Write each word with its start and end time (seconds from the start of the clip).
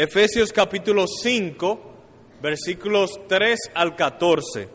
Efesios 0.00 0.52
capítulo 0.52 1.08
5, 1.08 1.80
versículos 2.40 3.18
3 3.26 3.58
al 3.74 3.96
14. 3.96 4.68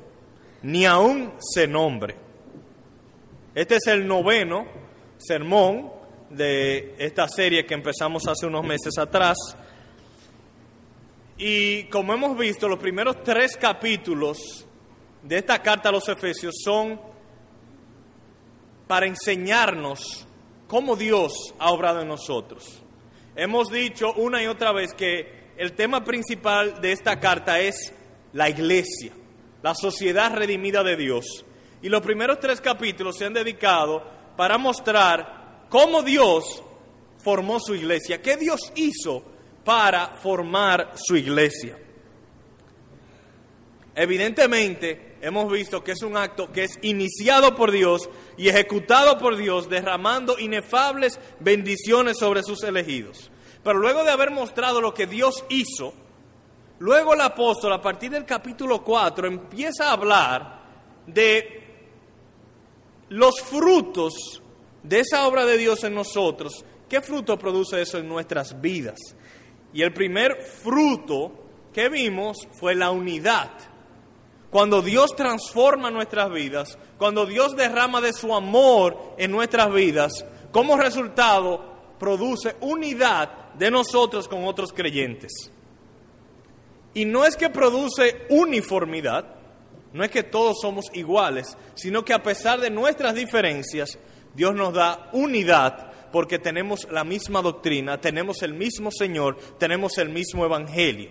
Ni 0.64 0.86
aún 0.86 1.36
se 1.40 1.66
nombre. 1.66 2.18
Este 3.56 3.78
es 3.78 3.88
el 3.88 4.06
noveno 4.06 4.66
sermón 5.18 5.94
de 6.30 6.96
esta 6.98 7.30
serie 7.30 7.66
que 7.66 7.74
empezamos 7.74 8.28
hace 8.28 8.48
unos 8.48 8.66
meses 8.66 8.98
atrás. 8.98 9.38
Y 11.38 11.86
como 11.86 12.14
hemos 12.14 12.38
visto, 12.38 12.68
los 12.68 12.80
primeros 12.80 13.24
tres 13.24 13.56
capítulos 13.56 14.68
de 15.22 15.38
esta 15.38 15.62
carta 15.62 15.88
a 15.88 15.94
los 15.94 16.10
Efesios 16.10 16.56
son 16.62 17.00
para 18.88 19.06
enseñarnos 19.06 20.28
cómo 20.68 20.98
Dios 20.98 21.32
ha 21.60 21.72
obrado 21.72 22.02
en 22.02 22.10
nosotros. 22.10 22.83
Hemos 23.36 23.70
dicho 23.70 24.14
una 24.14 24.44
y 24.44 24.48
otra 24.48 24.72
vez 24.72 24.94
que 24.94 25.52
el 25.58 25.74
tema 25.74 26.04
principal 26.04 26.82
de 26.82 26.92
esta 26.92 27.20
carta 27.20 27.60
es 27.60 27.94
la 28.32 28.50
iglesia, 28.50 29.12
la 29.62 29.74
sociedad 29.74 30.34
redimida 30.36 30.84
de 30.84 30.96
Dios. 30.96 31.46
Y 31.82 31.90
los 31.90 32.02
primeros 32.02 32.40
tres 32.40 32.62
capítulos 32.62 33.18
se 33.18 33.26
han 33.26 33.34
dedicado 33.34 34.04
para 34.38 34.58
mostrar 34.58 35.66
cómo 35.70 36.02
Dios 36.02 36.64
formó 37.24 37.60
su 37.60 37.76
iglesia, 37.76 38.22
qué 38.22 38.38
Dios 38.38 38.72
hizo 38.76 39.24
para 39.64 40.16
formar 40.18 40.92
su 40.96 41.16
iglesia. 41.16 41.78
Evidentemente, 43.96 45.13
hemos 45.24 45.50
visto 45.50 45.84
que 45.84 45.94
es 45.94 46.04
un 46.04 46.18
acto 46.18 46.52
que 46.52 46.66
es 46.66 46.78
iniciado 46.82 47.56
por 47.56 47.72
Dios 47.72 48.10
y 48.36 48.50
ejecutado 48.50 49.18
por 49.18 49.38
Dios, 49.38 49.70
derramando 49.70 50.38
inefables 50.38 51.18
bendiciones 51.40 52.18
sobre 52.18 52.44
sus 52.44 52.62
elegidos. 52.64 53.32
Pero 53.64 53.80
luego 53.80 54.04
de 54.04 54.12
haber 54.12 54.32
mostrado 54.32 54.82
lo 54.82 54.94
que 54.94 55.08
Dios 55.08 55.46
hizo, 55.48 55.94
luego 56.80 57.14
el 57.14 57.22
apóstol, 57.22 57.72
a 57.72 57.82
partir 57.82 58.12
del 58.12 58.26
capítulo 58.26 58.84
4, 58.84 59.28
empieza 59.28 59.88
a 59.88 59.94
hablar 59.94 60.62
de 61.08 61.64
los 63.08 63.40
frutos 63.40 64.42
de 64.84 65.00
esa 65.00 65.26
obra 65.26 65.46
de 65.46 65.58
Dios 65.58 65.86
en 65.86 65.96
nosotros. 65.96 66.66
¿Qué 66.90 67.00
fruto 67.00 67.40
produce 67.40 67.82
eso 67.82 67.98
en 67.98 68.10
nuestras 68.10 68.60
vidas? 68.60 69.00
Y 69.74 69.84
el 69.84 69.94
primer 69.94 70.44
fruto 70.44 71.32
que 71.72 71.88
vimos 71.88 72.38
fue 72.52 72.76
la 72.76 72.92
unidad. 72.92 73.52
Cuando 74.54 74.84
Dios 74.84 75.16
transforma 75.16 75.90
nuestras 75.90 76.32
vidas, 76.32 76.78
cuando 77.00 77.26
Dios 77.26 77.56
derrama 77.56 78.02
de 78.02 78.14
su 78.14 78.36
amor 78.36 79.16
en 79.18 79.32
nuestras 79.32 79.74
vidas, 79.74 80.24
como 80.52 80.78
resultado 80.78 81.96
produce 81.98 82.56
unidad 82.62 83.56
de 83.56 83.72
nosotros 83.72 84.28
con 84.28 84.46
otros 84.46 84.72
creyentes. 84.72 85.52
Y 86.94 87.06
no 87.06 87.26
es 87.26 87.36
que 87.36 87.50
produce 87.50 88.28
uniformidad, 88.30 89.26
no 89.92 90.04
es 90.04 90.12
que 90.12 90.22
todos 90.22 90.58
somos 90.62 90.86
iguales, 90.94 91.58
sino 91.74 92.06
que 92.06 92.14
a 92.14 92.22
pesar 92.22 92.60
de 92.60 92.70
nuestras 92.70 93.16
diferencias, 93.16 93.98
Dios 94.36 94.54
nos 94.54 94.72
da 94.72 95.10
unidad 95.14 95.92
porque 96.12 96.38
tenemos 96.38 96.88
la 96.92 97.04
misma 97.04 97.42
doctrina, 97.42 98.00
tenemos 98.00 98.44
el 98.44 98.54
mismo 98.54 98.92
Señor, 98.92 99.36
tenemos 99.58 99.98
el 99.98 100.10
mismo 100.10 100.46
Evangelio. 100.46 101.10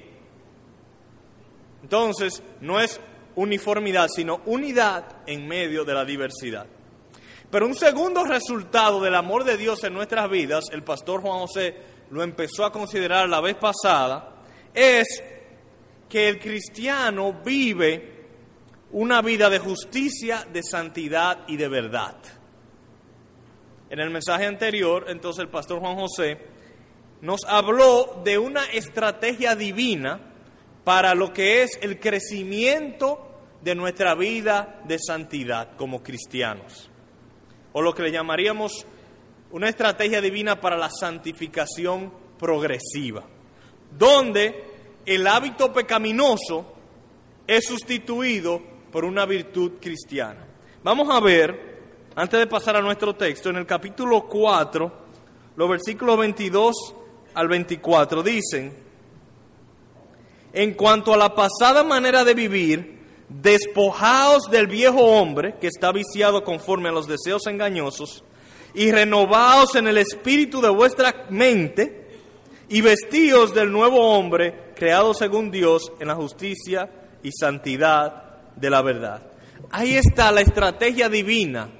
Entonces, 1.82 2.40
no 2.60 2.78
es 2.78 3.00
uniformidad, 3.36 4.08
sino 4.14 4.40
unidad 4.46 5.04
en 5.26 5.46
medio 5.46 5.84
de 5.84 5.94
la 5.94 6.04
diversidad. 6.04 6.66
Pero 7.50 7.66
un 7.66 7.74
segundo 7.74 8.24
resultado 8.24 9.00
del 9.00 9.14
amor 9.14 9.44
de 9.44 9.56
Dios 9.56 9.84
en 9.84 9.92
nuestras 9.92 10.30
vidas, 10.30 10.64
el 10.72 10.82
pastor 10.82 11.20
Juan 11.20 11.40
José 11.40 11.76
lo 12.10 12.22
empezó 12.22 12.64
a 12.64 12.72
considerar 12.72 13.28
la 13.28 13.40
vez 13.40 13.56
pasada, 13.56 14.36
es 14.72 15.22
que 16.08 16.28
el 16.28 16.38
cristiano 16.38 17.40
vive 17.44 18.12
una 18.92 19.22
vida 19.22 19.48
de 19.48 19.58
justicia, 19.58 20.46
de 20.52 20.62
santidad 20.62 21.40
y 21.46 21.56
de 21.56 21.68
verdad. 21.68 22.16
En 23.90 23.98
el 23.98 24.10
mensaje 24.10 24.46
anterior, 24.46 25.06
entonces 25.08 25.42
el 25.42 25.50
pastor 25.50 25.80
Juan 25.80 25.96
José 25.96 26.38
nos 27.20 27.44
habló 27.44 28.20
de 28.24 28.38
una 28.38 28.64
estrategia 28.64 29.54
divina 29.54 30.20
para 30.84 31.14
lo 31.14 31.32
que 31.32 31.62
es 31.62 31.78
el 31.80 32.00
crecimiento 32.00 33.31
de 33.62 33.74
nuestra 33.74 34.14
vida 34.14 34.80
de 34.84 34.98
santidad 34.98 35.76
como 35.76 36.02
cristianos, 36.02 36.90
o 37.72 37.80
lo 37.80 37.94
que 37.94 38.02
le 38.02 38.12
llamaríamos 38.12 38.86
una 39.52 39.68
estrategia 39.68 40.20
divina 40.20 40.60
para 40.60 40.76
la 40.76 40.90
santificación 40.90 42.12
progresiva, 42.38 43.24
donde 43.96 44.64
el 45.06 45.26
hábito 45.26 45.72
pecaminoso 45.72 46.74
es 47.46 47.66
sustituido 47.66 48.60
por 48.90 49.04
una 49.04 49.26
virtud 49.26 49.72
cristiana. 49.80 50.46
Vamos 50.82 51.08
a 51.10 51.20
ver, 51.20 51.80
antes 52.16 52.40
de 52.40 52.46
pasar 52.46 52.76
a 52.76 52.82
nuestro 52.82 53.14
texto, 53.14 53.50
en 53.50 53.56
el 53.56 53.66
capítulo 53.66 54.26
4, 54.26 54.92
los 55.56 55.68
versículos 55.68 56.18
22 56.18 56.94
al 57.34 57.48
24 57.48 58.22
dicen, 58.22 58.74
en 60.52 60.74
cuanto 60.74 61.14
a 61.14 61.16
la 61.16 61.34
pasada 61.34 61.82
manera 61.84 62.24
de 62.24 62.34
vivir, 62.34 63.01
despojaos 63.40 64.50
del 64.50 64.66
viejo 64.66 65.00
hombre 65.00 65.56
que 65.60 65.68
está 65.68 65.92
viciado 65.92 66.44
conforme 66.44 66.88
a 66.88 66.92
los 66.92 67.06
deseos 67.06 67.46
engañosos, 67.46 68.24
y 68.74 68.90
renovaos 68.90 69.74
en 69.74 69.86
el 69.86 69.98
espíritu 69.98 70.60
de 70.60 70.68
vuestra 70.68 71.26
mente, 71.30 72.02
y 72.68 72.80
vestíos 72.80 73.54
del 73.54 73.70
nuevo 73.70 74.16
hombre, 74.16 74.72
creado 74.74 75.14
según 75.14 75.50
Dios 75.50 75.92
en 76.00 76.08
la 76.08 76.14
justicia 76.14 76.90
y 77.22 77.30
santidad 77.32 78.54
de 78.56 78.70
la 78.70 78.82
verdad. 78.82 79.22
Ahí 79.70 79.94
está 79.94 80.32
la 80.32 80.40
estrategia 80.40 81.08
divina 81.08 81.70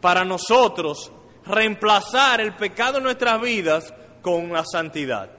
para 0.00 0.24
nosotros 0.24 1.10
reemplazar 1.44 2.40
el 2.40 2.54
pecado 2.54 2.98
en 2.98 3.04
nuestras 3.04 3.40
vidas 3.40 3.94
con 4.22 4.52
la 4.52 4.64
santidad. 4.64 5.30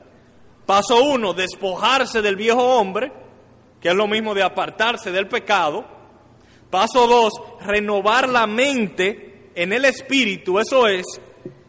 Paso 0.66 1.03
uno, 1.03 1.34
despojarse 1.34 2.22
del 2.22 2.35
viejo 2.35 2.62
hombre, 2.62 3.12
que 3.82 3.90
es 3.90 3.96
lo 3.96 4.08
mismo 4.08 4.34
de 4.34 4.44
apartarse 4.44 5.12
del 5.12 5.28
pecado. 5.28 5.86
Paso 6.70 7.08
dos, 7.08 7.34
renovar 7.62 8.28
la 8.28 8.48
mente 8.48 9.52
en 9.56 9.74
el 9.74 9.86
espíritu, 9.86 10.60
eso 10.60 10.88
es, 10.88 11.06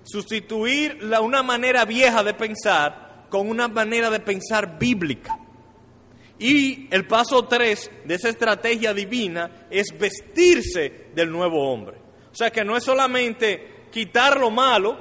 sustituir 0.03 1.03
la, 1.03 1.21
una 1.21 1.43
manera 1.43 1.85
vieja 1.85 2.25
de 2.25 2.35
pensar 2.35 3.27
con 3.29 3.49
una 3.49 3.69
manera 3.69 4.11
de 4.11 4.21
pensar 4.21 4.79
bíblica. 4.79 5.39
Y 6.39 6.87
el 6.95 7.07
paso 7.07 7.47
tres 7.47 7.91
de 8.05 8.15
esa 8.15 8.29
estrategia 8.29 8.95
divina 8.95 9.67
es 9.71 9.87
vestirse 9.99 11.09
del 11.15 11.31
nuevo 11.31 11.71
hombre. 11.71 11.99
O 12.31 12.35
sea 12.35 12.51
que 12.51 12.65
no 12.65 12.77
es 12.77 12.85
solamente 12.85 13.87
quitar 13.91 14.39
lo 14.39 14.51
malo, 14.51 14.97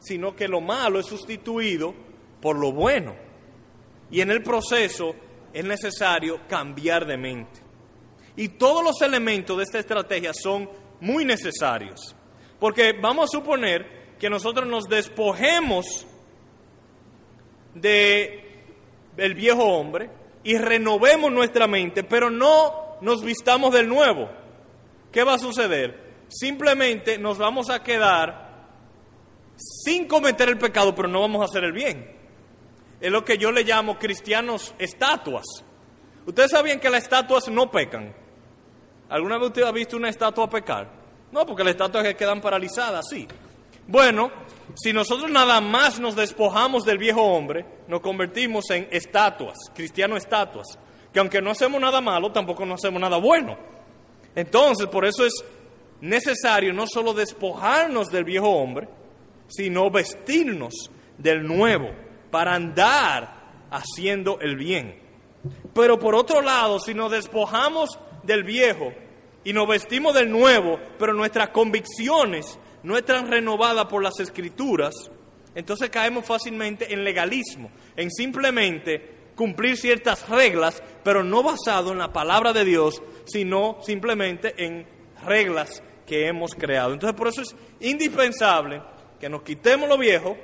sino 0.00 0.34
que 0.34 0.48
lo 0.48 0.60
malo 0.60 0.98
es 0.98 1.06
sustituido 1.06 1.94
por 2.40 2.58
lo 2.58 2.72
bueno. 2.72 3.14
Y 4.10 4.20
en 4.20 4.30
el 4.30 4.42
proceso 4.42 5.14
es 5.52 5.64
necesario 5.64 6.40
cambiar 6.48 7.06
de 7.06 7.16
mente. 7.16 7.60
Y 8.36 8.48
todos 8.48 8.82
los 8.82 9.00
elementos 9.02 9.56
de 9.56 9.64
esta 9.64 9.78
estrategia 9.78 10.32
son 10.34 10.68
muy 11.00 11.24
necesarios. 11.24 12.16
Porque 12.58 12.92
vamos 12.92 13.24
a 13.24 13.38
suponer 13.38 14.16
que 14.18 14.30
nosotros 14.30 14.66
nos 14.66 14.84
despojemos 14.84 16.06
de 17.74 18.38
el 19.16 19.34
viejo 19.34 19.64
hombre 19.64 20.10
y 20.44 20.56
renovemos 20.56 21.30
nuestra 21.30 21.66
mente, 21.66 22.04
pero 22.04 22.30
no 22.30 22.98
nos 23.00 23.22
vistamos 23.22 23.72
del 23.72 23.88
nuevo. 23.88 24.30
¿Qué 25.10 25.24
va 25.24 25.34
a 25.34 25.38
suceder? 25.38 26.12
Simplemente 26.28 27.18
nos 27.18 27.36
vamos 27.36 27.68
a 27.68 27.82
quedar 27.82 28.52
sin 29.56 30.08
cometer 30.08 30.48
el 30.48 30.58
pecado, 30.58 30.94
pero 30.94 31.08
no 31.08 31.20
vamos 31.20 31.42
a 31.42 31.44
hacer 31.44 31.64
el 31.64 31.72
bien 31.72 32.21
es 33.02 33.10
lo 33.10 33.24
que 33.24 33.36
yo 33.36 33.50
le 33.50 33.64
llamo 33.64 33.98
cristianos 33.98 34.74
estatuas. 34.78 35.44
Ustedes 36.24 36.52
sabían 36.52 36.78
que 36.78 36.88
las 36.88 37.02
estatuas 37.02 37.48
no 37.48 37.68
pecan. 37.68 38.14
¿Alguna 39.08 39.38
vez 39.38 39.48
usted 39.48 39.64
ha 39.64 39.72
visto 39.72 39.96
una 39.96 40.08
estatua 40.08 40.48
pecar? 40.48 40.88
No, 41.32 41.44
porque 41.44 41.64
las 41.64 41.72
estatuas 41.72 42.04
que 42.04 42.14
quedan 42.14 42.40
paralizadas, 42.40 43.04
sí. 43.10 43.26
Bueno, 43.88 44.30
si 44.76 44.92
nosotros 44.92 45.28
nada 45.32 45.60
más 45.60 45.98
nos 45.98 46.14
despojamos 46.14 46.84
del 46.84 46.98
viejo 46.98 47.22
hombre, 47.22 47.66
nos 47.88 48.00
convertimos 48.00 48.70
en 48.70 48.86
estatuas, 48.92 49.58
cristianos 49.74 50.18
estatuas, 50.18 50.78
que 51.12 51.18
aunque 51.18 51.42
no 51.42 51.50
hacemos 51.50 51.80
nada 51.80 52.00
malo, 52.00 52.30
tampoco 52.30 52.64
no 52.64 52.74
hacemos 52.74 53.00
nada 53.00 53.16
bueno. 53.16 53.58
Entonces, 54.36 54.86
por 54.86 55.04
eso 55.04 55.26
es 55.26 55.44
necesario 56.00 56.72
no 56.72 56.86
solo 56.86 57.14
despojarnos 57.14 58.12
del 58.12 58.22
viejo 58.22 58.48
hombre, 58.48 58.88
sino 59.48 59.90
vestirnos 59.90 60.72
del 61.18 61.44
nuevo 61.44 62.11
para 62.32 62.54
andar 62.54 63.68
haciendo 63.70 64.40
el 64.40 64.56
bien. 64.56 64.98
Pero 65.74 65.98
por 65.98 66.14
otro 66.14 66.40
lado, 66.40 66.80
si 66.80 66.94
nos 66.94 67.12
despojamos 67.12 67.98
del 68.22 68.42
viejo 68.42 68.92
y 69.44 69.52
nos 69.52 69.68
vestimos 69.68 70.14
del 70.14 70.30
nuevo, 70.30 70.80
pero 70.98 71.12
nuestras 71.12 71.50
convicciones 71.50 72.58
no 72.82 72.96
están 72.96 73.30
renovadas 73.30 73.84
por 73.84 74.02
las 74.02 74.18
escrituras, 74.18 74.94
entonces 75.54 75.90
caemos 75.90 76.24
fácilmente 76.24 76.94
en 76.94 77.04
legalismo, 77.04 77.70
en 77.96 78.10
simplemente 78.10 79.30
cumplir 79.36 79.76
ciertas 79.76 80.26
reglas, 80.28 80.82
pero 81.04 81.22
no 81.22 81.42
basado 81.42 81.92
en 81.92 81.98
la 81.98 82.14
palabra 82.14 82.54
de 82.54 82.64
Dios, 82.64 83.02
sino 83.26 83.76
simplemente 83.82 84.54
en 84.56 84.86
reglas 85.26 85.82
que 86.06 86.28
hemos 86.28 86.54
creado. 86.54 86.94
Entonces 86.94 87.18
por 87.18 87.28
eso 87.28 87.42
es 87.42 87.54
indispensable 87.80 88.80
que 89.20 89.28
nos 89.28 89.42
quitemos 89.42 89.86
lo 89.86 89.98
viejo, 89.98 90.38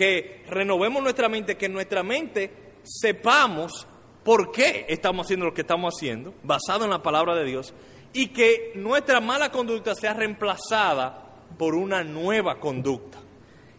que 0.00 0.44
renovemos 0.48 1.02
nuestra 1.02 1.28
mente, 1.28 1.58
que 1.58 1.68
nuestra 1.68 2.02
mente 2.02 2.50
sepamos 2.84 3.86
por 4.24 4.50
qué 4.50 4.86
estamos 4.88 5.26
haciendo 5.26 5.44
lo 5.44 5.52
que 5.52 5.60
estamos 5.60 5.94
haciendo, 5.94 6.32
basado 6.42 6.86
en 6.86 6.90
la 6.90 7.02
palabra 7.02 7.34
de 7.34 7.44
Dios, 7.44 7.74
y 8.14 8.28
que 8.28 8.72
nuestra 8.76 9.20
mala 9.20 9.52
conducta 9.52 9.94
sea 9.94 10.14
reemplazada 10.14 11.42
por 11.58 11.74
una 11.74 12.02
nueva 12.02 12.58
conducta. 12.58 13.18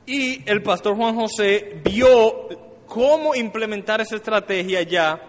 Y 0.05 0.47
el 0.47 0.61
pastor 0.61 0.95
Juan 0.95 1.15
José 1.15 1.81
vio 1.83 2.83
cómo 2.85 3.33
implementar 3.33 3.99
esa 4.01 4.17
estrategia 4.17 4.83
ya 4.83 5.19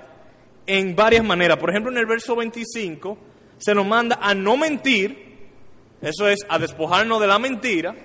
en 0.67 0.94
varias 0.94 1.25
maneras. 1.25 1.56
Por 1.56 1.71
ejemplo, 1.71 1.91
en 1.91 1.97
el 1.97 2.06
verso 2.06 2.37
25 2.37 3.17
se 3.56 3.75
nos 3.75 3.87
manda 3.87 4.19
a 4.21 4.35
no 4.35 4.59
mentir, 4.59 5.39
eso 6.03 6.29
es 6.29 6.41
a 6.50 6.59
despojarnos 6.59 7.19
de 7.19 7.27
la 7.29 7.39
mentira, 7.39 7.97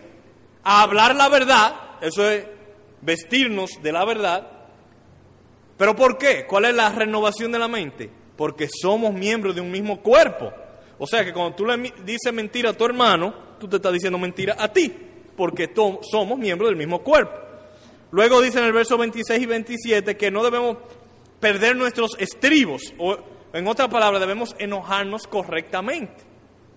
a 0.63 0.83
hablar 0.83 1.17
la 1.17 1.27
verdad, 1.27 1.75
eso 1.99 2.31
es 2.31 2.55
vestirnos 3.01 3.71
de 3.81 3.91
la 3.91 4.05
verdad. 4.05 4.47
¿Pero 5.77 5.95
por 5.95 6.17
qué? 6.17 6.45
¿Cuál 6.47 6.65
es 6.65 6.75
la 6.75 6.89
renovación 6.89 7.51
de 7.51 7.59
la 7.59 7.67
mente? 7.67 8.09
Porque 8.35 8.67
somos 8.69 9.13
miembros 9.13 9.55
de 9.55 9.61
un 9.61 9.71
mismo 9.71 10.01
cuerpo. 10.01 10.51
O 10.99 11.05
sea 11.05 11.23
que 11.23 11.33
cuando 11.33 11.55
tú 11.55 11.65
le 11.65 11.93
dices 12.03 12.33
mentira 12.33 12.71
a 12.71 12.73
tu 12.73 12.85
hermano, 12.85 13.33
tú 13.59 13.67
te 13.67 13.75
estás 13.75 13.93
diciendo 13.93 14.17
mentira 14.17 14.55
a 14.57 14.71
ti, 14.71 14.93
porque 15.35 15.71
somos 16.09 16.37
miembros 16.37 16.69
del 16.69 16.77
mismo 16.77 17.03
cuerpo. 17.03 17.39
Luego 18.11 18.41
dice 18.41 18.59
en 18.59 18.65
el 18.65 18.73
verso 18.73 18.97
26 18.97 19.41
y 19.41 19.45
27 19.45 20.17
que 20.17 20.31
no 20.31 20.43
debemos 20.43 20.77
perder 21.39 21.75
nuestros 21.75 22.17
estribos, 22.19 22.93
o 22.97 23.17
en 23.53 23.67
otra 23.67 23.87
palabra, 23.89 24.19
debemos 24.19 24.55
enojarnos 24.59 25.27
correctamente, 25.27 26.23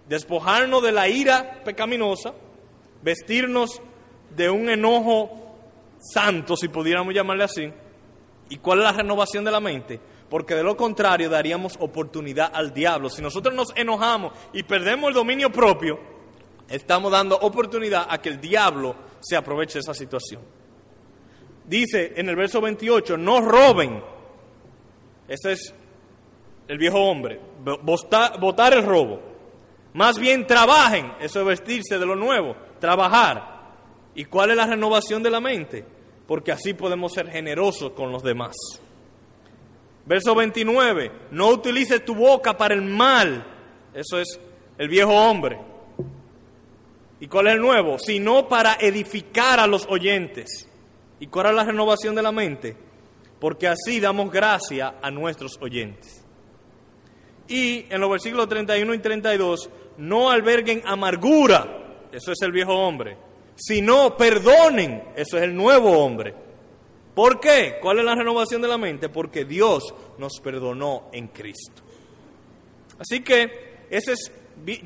despojarnos 0.08 0.82
de 0.82 0.92
la 0.92 1.08
ira 1.08 1.62
pecaminosa, 1.64 2.34
vestirnos 3.02 3.80
de 4.36 4.50
un 4.50 4.68
enojo 4.68 5.49
santo, 6.00 6.56
si 6.56 6.68
pudiéramos 6.68 7.14
llamarle 7.14 7.44
así. 7.44 7.72
¿Y 8.48 8.56
cuál 8.56 8.80
es 8.80 8.84
la 8.84 8.92
renovación 8.92 9.44
de 9.44 9.50
la 9.50 9.60
mente? 9.60 10.00
porque 10.30 10.54
de 10.54 10.62
lo 10.62 10.76
contrario 10.76 11.28
daríamos 11.28 11.76
oportunidad 11.80 12.52
al 12.54 12.72
diablo. 12.72 13.10
Si 13.10 13.20
nosotros 13.20 13.52
nos 13.52 13.76
enojamos 13.76 14.32
y 14.52 14.62
perdemos 14.62 15.08
el 15.08 15.14
dominio 15.14 15.50
propio, 15.50 15.98
estamos 16.68 17.10
dando 17.10 17.36
oportunidad 17.36 18.06
a 18.08 18.18
que 18.22 18.28
el 18.28 18.40
diablo 18.40 18.94
se 19.18 19.36
aproveche 19.36 19.74
de 19.74 19.80
esa 19.80 19.92
situación. 19.92 20.40
Dice 21.66 22.14
en 22.16 22.28
el 22.28 22.36
verso 22.36 22.60
28, 22.60 23.18
no 23.18 23.40
roben. 23.40 24.02
Ese 25.26 25.52
es 25.52 25.74
el 26.68 26.78
viejo 26.78 27.00
hombre, 27.00 27.40
votar 27.82 28.72
el 28.72 28.84
robo. 28.84 29.20
Más 29.94 30.16
bien 30.16 30.46
trabajen, 30.46 31.12
eso 31.20 31.40
es 31.40 31.46
vestirse 31.46 31.98
de 31.98 32.06
lo 32.06 32.14
nuevo, 32.14 32.54
trabajar. 32.78 33.49
¿Y 34.14 34.24
cuál 34.24 34.50
es 34.50 34.56
la 34.56 34.66
renovación 34.66 35.22
de 35.22 35.30
la 35.30 35.40
mente? 35.40 35.84
Porque 36.26 36.52
así 36.52 36.74
podemos 36.74 37.12
ser 37.12 37.30
generosos 37.30 37.92
con 37.92 38.12
los 38.12 38.22
demás. 38.22 38.54
Verso 40.06 40.34
29, 40.34 41.12
no 41.30 41.48
utilices 41.48 42.04
tu 42.04 42.14
boca 42.14 42.56
para 42.56 42.74
el 42.74 42.82
mal. 42.82 43.46
Eso 43.94 44.18
es 44.18 44.40
el 44.78 44.88
viejo 44.88 45.12
hombre. 45.12 45.58
¿Y 47.20 47.26
cuál 47.28 47.48
es 47.48 47.54
el 47.54 47.60
nuevo? 47.60 47.98
Sino 47.98 48.48
para 48.48 48.74
edificar 48.80 49.60
a 49.60 49.66
los 49.66 49.86
oyentes. 49.88 50.68
¿Y 51.20 51.26
cuál 51.26 51.48
es 51.48 51.54
la 51.54 51.64
renovación 51.64 52.14
de 52.14 52.22
la 52.22 52.32
mente? 52.32 52.76
Porque 53.38 53.68
así 53.68 54.00
damos 54.00 54.30
gracia 54.30 54.96
a 55.02 55.10
nuestros 55.10 55.58
oyentes. 55.60 56.24
Y 57.46 57.84
en 57.90 58.00
los 58.00 58.10
versículos 58.10 58.48
31 58.48 58.94
y 58.94 58.98
32, 59.00 59.70
no 59.98 60.30
alberguen 60.30 60.82
amargura, 60.86 62.06
eso 62.12 62.32
es 62.32 62.40
el 62.42 62.52
viejo 62.52 62.72
hombre, 62.72 63.16
sino 63.60 64.16
perdonen, 64.16 65.04
eso 65.16 65.36
es 65.36 65.44
el 65.44 65.54
nuevo 65.54 65.98
hombre 66.02 66.34
¿Por 67.14 67.40
qué? 67.40 67.78
¿Cuál 67.82 67.98
es 67.98 68.04
la 68.04 68.14
renovación 68.14 68.62
de 68.62 68.68
la 68.68 68.78
mente? 68.78 69.08
Porque 69.08 69.44
Dios 69.44 69.94
nos 70.18 70.40
perdonó 70.42 71.10
en 71.12 71.28
Cristo. 71.28 71.82
Así 72.98 73.20
que 73.20 73.84
ese 73.90 74.12
es, 74.12 74.32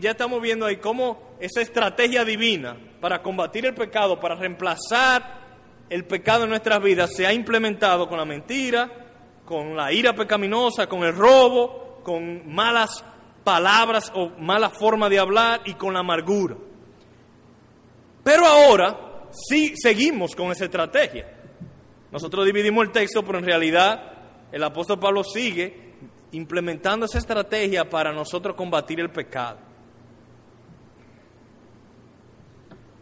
ya 0.00 0.12
estamos 0.12 0.40
viendo 0.40 0.66
ahí 0.66 0.78
cómo 0.78 1.36
esa 1.38 1.60
estrategia 1.60 2.24
divina 2.24 2.76
para 3.00 3.22
combatir 3.22 3.66
el 3.66 3.74
pecado, 3.74 4.18
para 4.18 4.34
reemplazar 4.34 5.44
el 5.90 6.06
pecado 6.06 6.44
en 6.44 6.50
nuestras 6.50 6.82
vidas, 6.82 7.14
se 7.14 7.26
ha 7.26 7.32
implementado 7.32 8.08
con 8.08 8.18
la 8.18 8.24
mentira, 8.24 8.90
con 9.44 9.76
la 9.76 9.92
ira 9.92 10.14
pecaminosa, 10.14 10.88
con 10.88 11.04
el 11.04 11.14
robo, 11.14 12.00
con 12.02 12.52
malas 12.52 13.04
palabras 13.44 14.10
o 14.14 14.30
mala 14.38 14.70
forma 14.70 15.10
de 15.10 15.18
hablar 15.18 15.60
y 15.66 15.74
con 15.74 15.92
la 15.92 16.00
amargura. 16.00 16.56
Pero 18.24 18.46
ahora 18.46 19.28
sí 19.30 19.74
seguimos 19.76 20.34
con 20.34 20.50
esa 20.50 20.64
estrategia. 20.64 21.30
Nosotros 22.10 22.46
dividimos 22.46 22.86
el 22.86 22.92
texto, 22.92 23.22
pero 23.22 23.38
en 23.38 23.44
realidad 23.44 24.12
el 24.50 24.62
apóstol 24.64 24.98
Pablo 24.98 25.22
sigue 25.22 25.92
implementando 26.32 27.06
esa 27.06 27.18
estrategia 27.18 27.88
para 27.88 28.12
nosotros 28.12 28.56
combatir 28.56 28.98
el 28.98 29.10
pecado. 29.10 29.58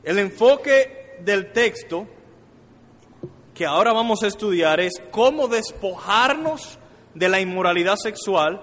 El 0.03 0.19
enfoque 0.19 1.17
del 1.21 1.53
texto 1.53 2.09
que 3.55 3.67
ahora 3.67 3.93
vamos 3.93 4.23
a 4.23 4.27
estudiar 4.27 4.81
es 4.81 4.95
cómo 5.11 5.47
despojarnos 5.47 6.79
de 7.15 7.29
la 7.29 7.41
inmoralidad 7.41 7.97
sexual, 7.97 8.61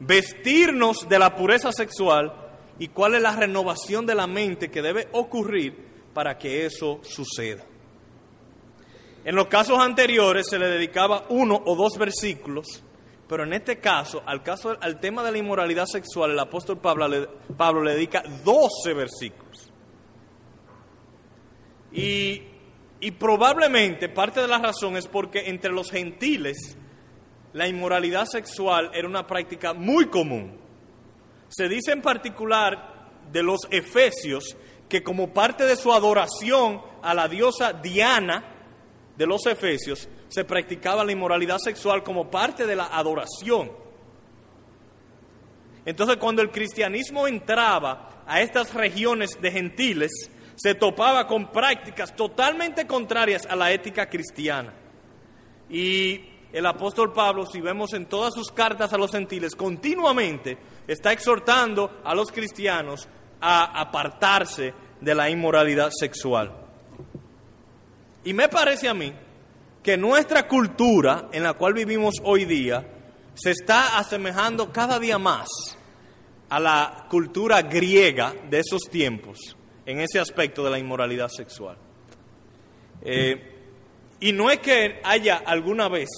vestirnos 0.00 1.08
de 1.08 1.18
la 1.18 1.36
pureza 1.36 1.70
sexual 1.72 2.47
y 2.78 2.88
cuál 2.88 3.14
es 3.14 3.22
la 3.22 3.34
renovación 3.34 4.06
de 4.06 4.14
la 4.14 4.26
mente 4.26 4.70
que 4.70 4.82
debe 4.82 5.08
ocurrir 5.12 5.74
para 6.14 6.38
que 6.38 6.66
eso 6.66 7.00
suceda. 7.02 7.64
En 9.24 9.34
los 9.34 9.48
casos 9.48 9.78
anteriores 9.78 10.46
se 10.48 10.58
le 10.58 10.68
dedicaba 10.68 11.26
uno 11.28 11.60
o 11.66 11.76
dos 11.76 11.98
versículos, 11.98 12.82
pero 13.28 13.42
en 13.42 13.52
este 13.52 13.78
caso, 13.78 14.22
al, 14.24 14.42
caso, 14.42 14.76
al 14.80 15.00
tema 15.00 15.22
de 15.22 15.32
la 15.32 15.38
inmoralidad 15.38 15.86
sexual, 15.86 16.30
el 16.30 16.38
apóstol 16.38 16.78
Pablo 16.78 17.08
le, 17.08 17.26
Pablo 17.56 17.82
le 17.82 17.94
dedica 17.94 18.22
12 18.44 18.94
versículos. 18.94 19.70
Y, 21.92 22.42
y 23.00 23.10
probablemente 23.12 24.08
parte 24.08 24.40
de 24.40 24.48
la 24.48 24.58
razón 24.58 24.96
es 24.96 25.06
porque 25.06 25.48
entre 25.48 25.70
los 25.70 25.90
gentiles 25.90 26.76
la 27.52 27.66
inmoralidad 27.66 28.26
sexual 28.26 28.90
era 28.94 29.08
una 29.08 29.26
práctica 29.26 29.74
muy 29.74 30.06
común. 30.06 30.67
Se 31.48 31.68
dice 31.68 31.92
en 31.92 32.02
particular 32.02 33.10
de 33.32 33.42
los 33.42 33.60
efesios 33.70 34.56
que 34.88 35.02
como 35.02 35.32
parte 35.32 35.64
de 35.64 35.76
su 35.76 35.92
adoración 35.92 36.80
a 37.02 37.14
la 37.14 37.28
diosa 37.28 37.72
Diana, 37.72 38.54
de 39.16 39.26
los 39.26 39.46
efesios 39.46 40.08
se 40.28 40.44
practicaba 40.44 41.04
la 41.04 41.12
inmoralidad 41.12 41.58
sexual 41.58 42.02
como 42.02 42.30
parte 42.30 42.66
de 42.66 42.76
la 42.76 42.86
adoración. 42.86 43.70
Entonces 45.84 46.16
cuando 46.18 46.42
el 46.42 46.50
cristianismo 46.50 47.26
entraba 47.26 48.22
a 48.26 48.40
estas 48.40 48.74
regiones 48.74 49.40
de 49.40 49.50
gentiles, 49.50 50.30
se 50.54 50.74
topaba 50.74 51.26
con 51.26 51.50
prácticas 51.50 52.14
totalmente 52.14 52.86
contrarias 52.86 53.46
a 53.46 53.56
la 53.56 53.72
ética 53.72 54.08
cristiana. 54.08 54.74
Y 55.70 56.27
el 56.52 56.66
apóstol 56.66 57.12
Pablo, 57.12 57.44
si 57.46 57.60
vemos 57.60 57.92
en 57.92 58.06
todas 58.06 58.34
sus 58.34 58.50
cartas 58.50 58.92
a 58.92 58.98
los 58.98 59.10
gentiles, 59.10 59.54
continuamente 59.54 60.56
está 60.86 61.12
exhortando 61.12 62.00
a 62.02 62.14
los 62.14 62.32
cristianos 62.32 63.08
a 63.40 63.80
apartarse 63.80 64.72
de 65.00 65.14
la 65.14 65.28
inmoralidad 65.28 65.90
sexual. 65.90 66.52
Y 68.24 68.32
me 68.32 68.48
parece 68.48 68.88
a 68.88 68.94
mí 68.94 69.12
que 69.82 69.96
nuestra 69.96 70.48
cultura 70.48 71.28
en 71.32 71.42
la 71.42 71.54
cual 71.54 71.74
vivimos 71.74 72.14
hoy 72.24 72.44
día 72.44 72.86
se 73.34 73.50
está 73.50 73.98
asemejando 73.98 74.72
cada 74.72 74.98
día 74.98 75.18
más 75.18 75.48
a 76.48 76.58
la 76.58 77.06
cultura 77.08 77.62
griega 77.62 78.34
de 78.50 78.60
esos 78.60 78.82
tiempos 78.90 79.38
en 79.86 80.00
ese 80.00 80.18
aspecto 80.18 80.64
de 80.64 80.70
la 80.70 80.78
inmoralidad 80.78 81.28
sexual. 81.28 81.76
Eh, 83.02 83.57
y 84.20 84.32
no 84.32 84.50
es 84.50 84.58
que 84.58 85.00
haya 85.04 85.36
alguna 85.36 85.88
vez 85.88 86.08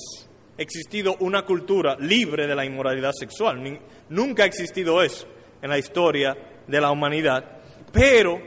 existido 0.57 1.17
una 1.21 1.45
cultura 1.45 1.97
libre 1.99 2.47
de 2.47 2.55
la 2.55 2.65
inmoralidad 2.65 3.13
sexual, 3.13 3.81
nunca 4.09 4.43
ha 4.43 4.47
existido 4.47 5.03
eso 5.03 5.27
en 5.63 5.71
la 5.71 5.79
historia 5.79 6.37
de 6.67 6.81
la 6.81 6.91
humanidad, 6.91 7.45
pero 7.93 8.41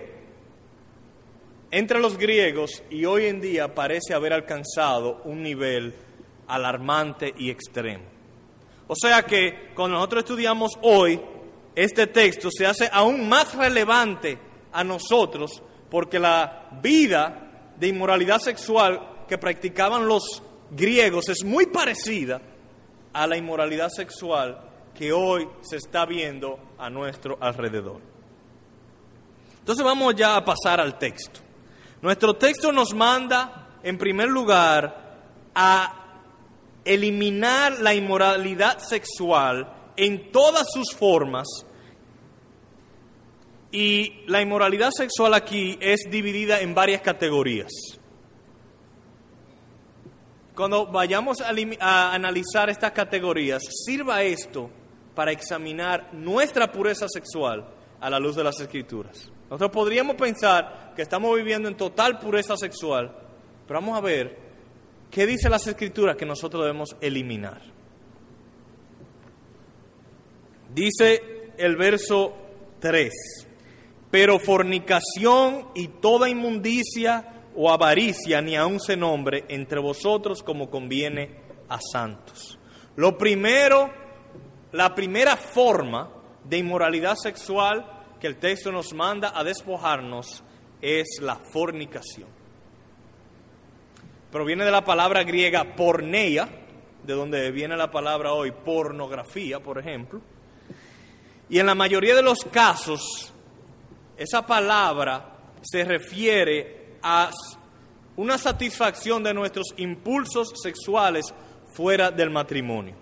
entre 1.72 2.00
los 2.00 2.17
griegos 2.17 2.83
y 2.89 3.05
hoy 3.05 3.25
en 3.25 3.41
día 3.41 3.74
parece 3.74 4.13
haber 4.13 4.33
alcanzado 4.33 5.22
un 5.25 5.41
nivel 5.41 5.93
alarmante 6.48 7.33
y 7.38 7.50
extremo. 7.50 8.03
O 8.88 8.95
sea 8.95 9.24
que 9.24 9.72
cuando 9.74 9.95
nosotros 9.95 10.24
estudiamos 10.24 10.77
hoy, 10.81 11.19
este 11.75 12.07
texto 12.07 12.50
se 12.51 12.67
hace 12.67 12.89
aún 12.91 13.27
más 13.27 13.55
relevante 13.55 14.38
a 14.72 14.83
nosotros 14.83 15.63
porque 15.89 16.19
la 16.19 16.69
vida 16.81 17.74
de 17.77 17.88
inmoralidad 17.88 18.39
sexual 18.39 19.12
que 19.27 19.38
practicaban 19.38 20.08
los 20.08 20.42
griegos 20.72 21.30
es 21.30 21.44
muy 21.44 21.68
parecida 21.68 22.42
a 23.13 23.27
la 23.27 23.38
inmoralidad 23.38 23.89
sexual 23.89 24.60
que 24.96 25.12
hoy 25.12 25.48
se 25.62 25.77
está 25.77 26.06
viendo 26.06 26.60
a 26.77 26.89
nuestro 26.89 27.38
alrededor. 27.39 28.01
Entonces 29.60 29.84
vamos 29.84 30.15
ya 30.15 30.36
a 30.36 30.44
pasar 30.44 30.80
al 30.80 30.98
texto. 30.98 31.39
Nuestro 32.01 32.36
texto 32.36 32.72
nos 32.72 32.94
manda, 32.94 33.80
en 33.82 33.98
primer 33.98 34.27
lugar, 34.30 35.22
a 35.56 36.20
eliminar 36.84 37.80
la 37.80 37.94
inmoralidad 37.94 38.80
sexual 38.80 39.72
en 39.96 40.32
todas 40.32 40.65
sus 40.74 40.94
formas. 40.94 41.48
Y 43.72 44.25
la 44.27 44.42
inmoralidad 44.42 44.92
sexual 44.92 45.34
aquí 45.34 45.77
es 45.80 46.01
dividida 46.10 46.60
en 46.60 46.75
varias 46.75 47.01
categorías. 47.01 47.72
Cuando 50.55 50.86
vayamos 50.86 51.39
a, 51.41 52.13
analizar 52.13 52.69
estas 52.69 52.91
categorías, 52.91 53.63
sirva 53.86 54.22
esto 54.22 54.69
para 55.15 55.31
examinar 55.31 56.13
nuestra 56.13 56.72
pureza 56.72 57.07
sexual 57.10 57.65
a 58.00 58.10
la 58.10 58.19
luz 58.19 58.36
de 58.36 58.43
las 58.43 58.60
escrituras. 58.60 59.31
Nosotros 59.50 59.72
podríamos 59.72 60.15
pensar 60.15 60.93
que 60.95 61.01
estamos 61.01 61.36
viviendo 61.36 61.67
en 61.67 61.75
total 61.75 62.19
pureza 62.19 62.55
sexual, 62.55 63.15
pero 63.67 63.79
vamos 63.79 63.98
a 63.98 64.01
ver 64.01 64.38
qué 65.10 65.25
dice 65.25 65.50
las 65.50 65.65
escrituras 65.65 66.15
que 66.15 66.25
nosotros 66.25 66.63
debemos 66.63 66.95
eliminar. 67.01 67.62
Dice 70.74 71.51
el 71.57 71.75
verso 71.75 72.33
3, 72.79 73.12
pero 74.12 74.39
fornicación 74.39 75.69
y 75.75 75.88
toda 75.88 76.29
inmundicia 76.29 77.42
o 77.55 77.72
avaricia 77.72 78.41
ni 78.41 78.55
aun 78.55 78.79
se 78.79 78.95
nombre 78.95 79.45
entre 79.50 79.79
vosotros 79.79 80.43
como 80.43 80.69
conviene 80.69 81.29
a 81.69 81.79
santos. 81.79 82.57
Lo 82.95 83.17
primero, 83.17 83.91
la 84.72 84.93
primera 84.93 85.36
forma 85.36 86.12
de 86.43 86.57
inmoralidad 86.57 87.15
sexual 87.15 87.86
que 88.19 88.27
el 88.27 88.38
texto 88.38 88.72
nos 88.72 88.93
manda 88.93 89.31
a 89.36 89.43
despojarnos 89.43 90.43
es 90.81 91.19
la 91.22 91.39
fornicación. 91.51 92.29
Proviene 94.31 94.65
de 94.65 94.72
la 94.72 94.83
palabra 94.83 95.24
griega 95.24 95.75
porneia, 95.75 96.50
de 97.03 97.13
donde 97.13 97.51
viene 97.51 97.77
la 97.77 97.91
palabra 97.91 98.33
hoy 98.33 98.51
pornografía, 98.51 99.60
por 99.60 99.77
ejemplo. 99.77 100.22
Y 101.50 101.60
en 101.60 101.65
la 101.65 101.75
mayoría 101.75 102.15
de 102.15 102.24
los 102.24 102.39
casos, 102.51 103.33
esa 104.17 104.45
palabra 104.45 105.51
se 105.62 105.83
refiere 105.83 106.83
a 107.03 107.29
una 108.15 108.38
satisfacción 108.38 109.24
de 109.24 109.33
nuestros 109.33 109.67
impulsos 109.77 110.53
sexuales 110.62 111.33
fuera 111.74 112.12
del 112.12 112.29
matrimonio. 112.29 112.95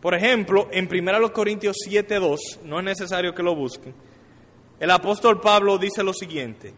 Por 0.00 0.14
ejemplo, 0.14 0.68
en 0.70 0.88
1 0.88 1.32
Corintios 1.32 1.76
7:2, 1.86 2.60
no 2.64 2.78
es 2.78 2.84
necesario 2.84 3.34
que 3.34 3.42
lo 3.42 3.54
busquen, 3.54 3.94
el 4.78 4.90
apóstol 4.90 5.40
Pablo 5.40 5.76
dice 5.76 6.02
lo 6.02 6.14
siguiente, 6.14 6.72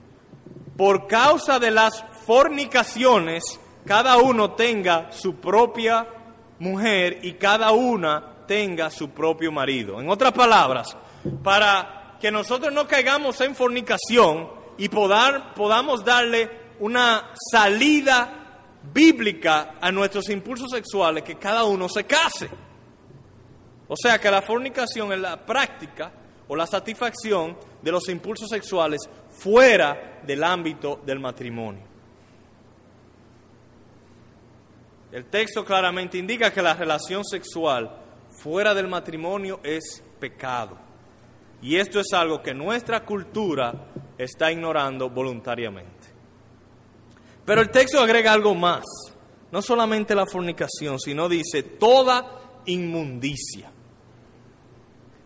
por 0.77 1.07
causa 1.07 1.61
de 1.61 1.71
las 1.71 2.05
fornicaciones, 2.27 3.61
cada 3.87 4.17
uno 4.17 4.53
tenga 4.53 5.13
su 5.13 5.37
propia 5.37 6.09
mujer 6.59 7.21
y 7.23 7.35
cada 7.35 7.71
una 7.71 8.45
tenga 8.47 8.91
su 8.91 9.11
propio 9.11 9.53
marido. 9.53 10.01
En 10.01 10.09
otras 10.09 10.33
palabras, 10.33 10.97
para 11.45 12.17
que 12.21 12.33
nosotros 12.33 12.73
no 12.73 12.89
caigamos 12.89 13.41
en 13.41 13.55
fornicación, 13.55 14.62
y 14.79 14.89
podamos 14.89 16.05
darle 16.05 16.51
una 16.81 17.33
salida 17.51 18.43
bíblica 18.93 19.75
a 19.81 19.93
nuestros 19.93 20.29
impulsos 20.31 20.71
sexuales, 20.71 21.23
que 21.23 21.37
cada 21.37 21.65
uno 21.65 21.89
se 21.89 22.05
case. 22.05 22.49
O 23.89 23.95
sea 23.97 24.19
que 24.19 24.31
la 24.31 24.43
fornicación 24.43 25.13
es 25.13 25.21
la 25.21 25.45
práctica 25.45 26.13
o 26.49 26.57
la 26.57 26.67
satisfacción 26.67 27.57
de 27.81 27.93
los 27.93 28.09
impulsos 28.09 28.49
sexuales 28.49 29.01
fuera 29.31 30.21
del 30.27 30.43
ámbito 30.43 31.01
del 31.05 31.21
matrimonio. 31.21 31.83
El 35.13 35.27
texto 35.27 35.65
claramente 35.65 36.17
indica 36.17 36.51
que 36.51 36.63
la 36.63 36.75
relación 36.75 37.23
sexual 37.25 37.99
fuera 38.31 38.73
del 38.75 38.89
matrimonio 38.89 39.61
es 39.63 40.03
pecado. 40.19 40.79
Y 41.61 41.77
esto 41.77 42.01
es 42.01 42.13
algo 42.15 42.43
que 42.43 42.55
nuestra 42.55 43.05
cultura 43.05 43.75
está 44.25 44.51
ignorando 44.51 45.11
voluntariamente. 45.11 46.09
Pero 47.45 47.61
el 47.61 47.71
texto 47.71 48.01
agrega 48.01 48.33
algo 48.33 48.55
más, 48.55 48.85
no 49.51 49.63
solamente 49.63 50.15
la 50.15 50.27
fornicación, 50.27 50.99
sino 50.99 51.29
dice 51.29 51.63
toda 51.63 52.41
inmundicia. 52.67 53.71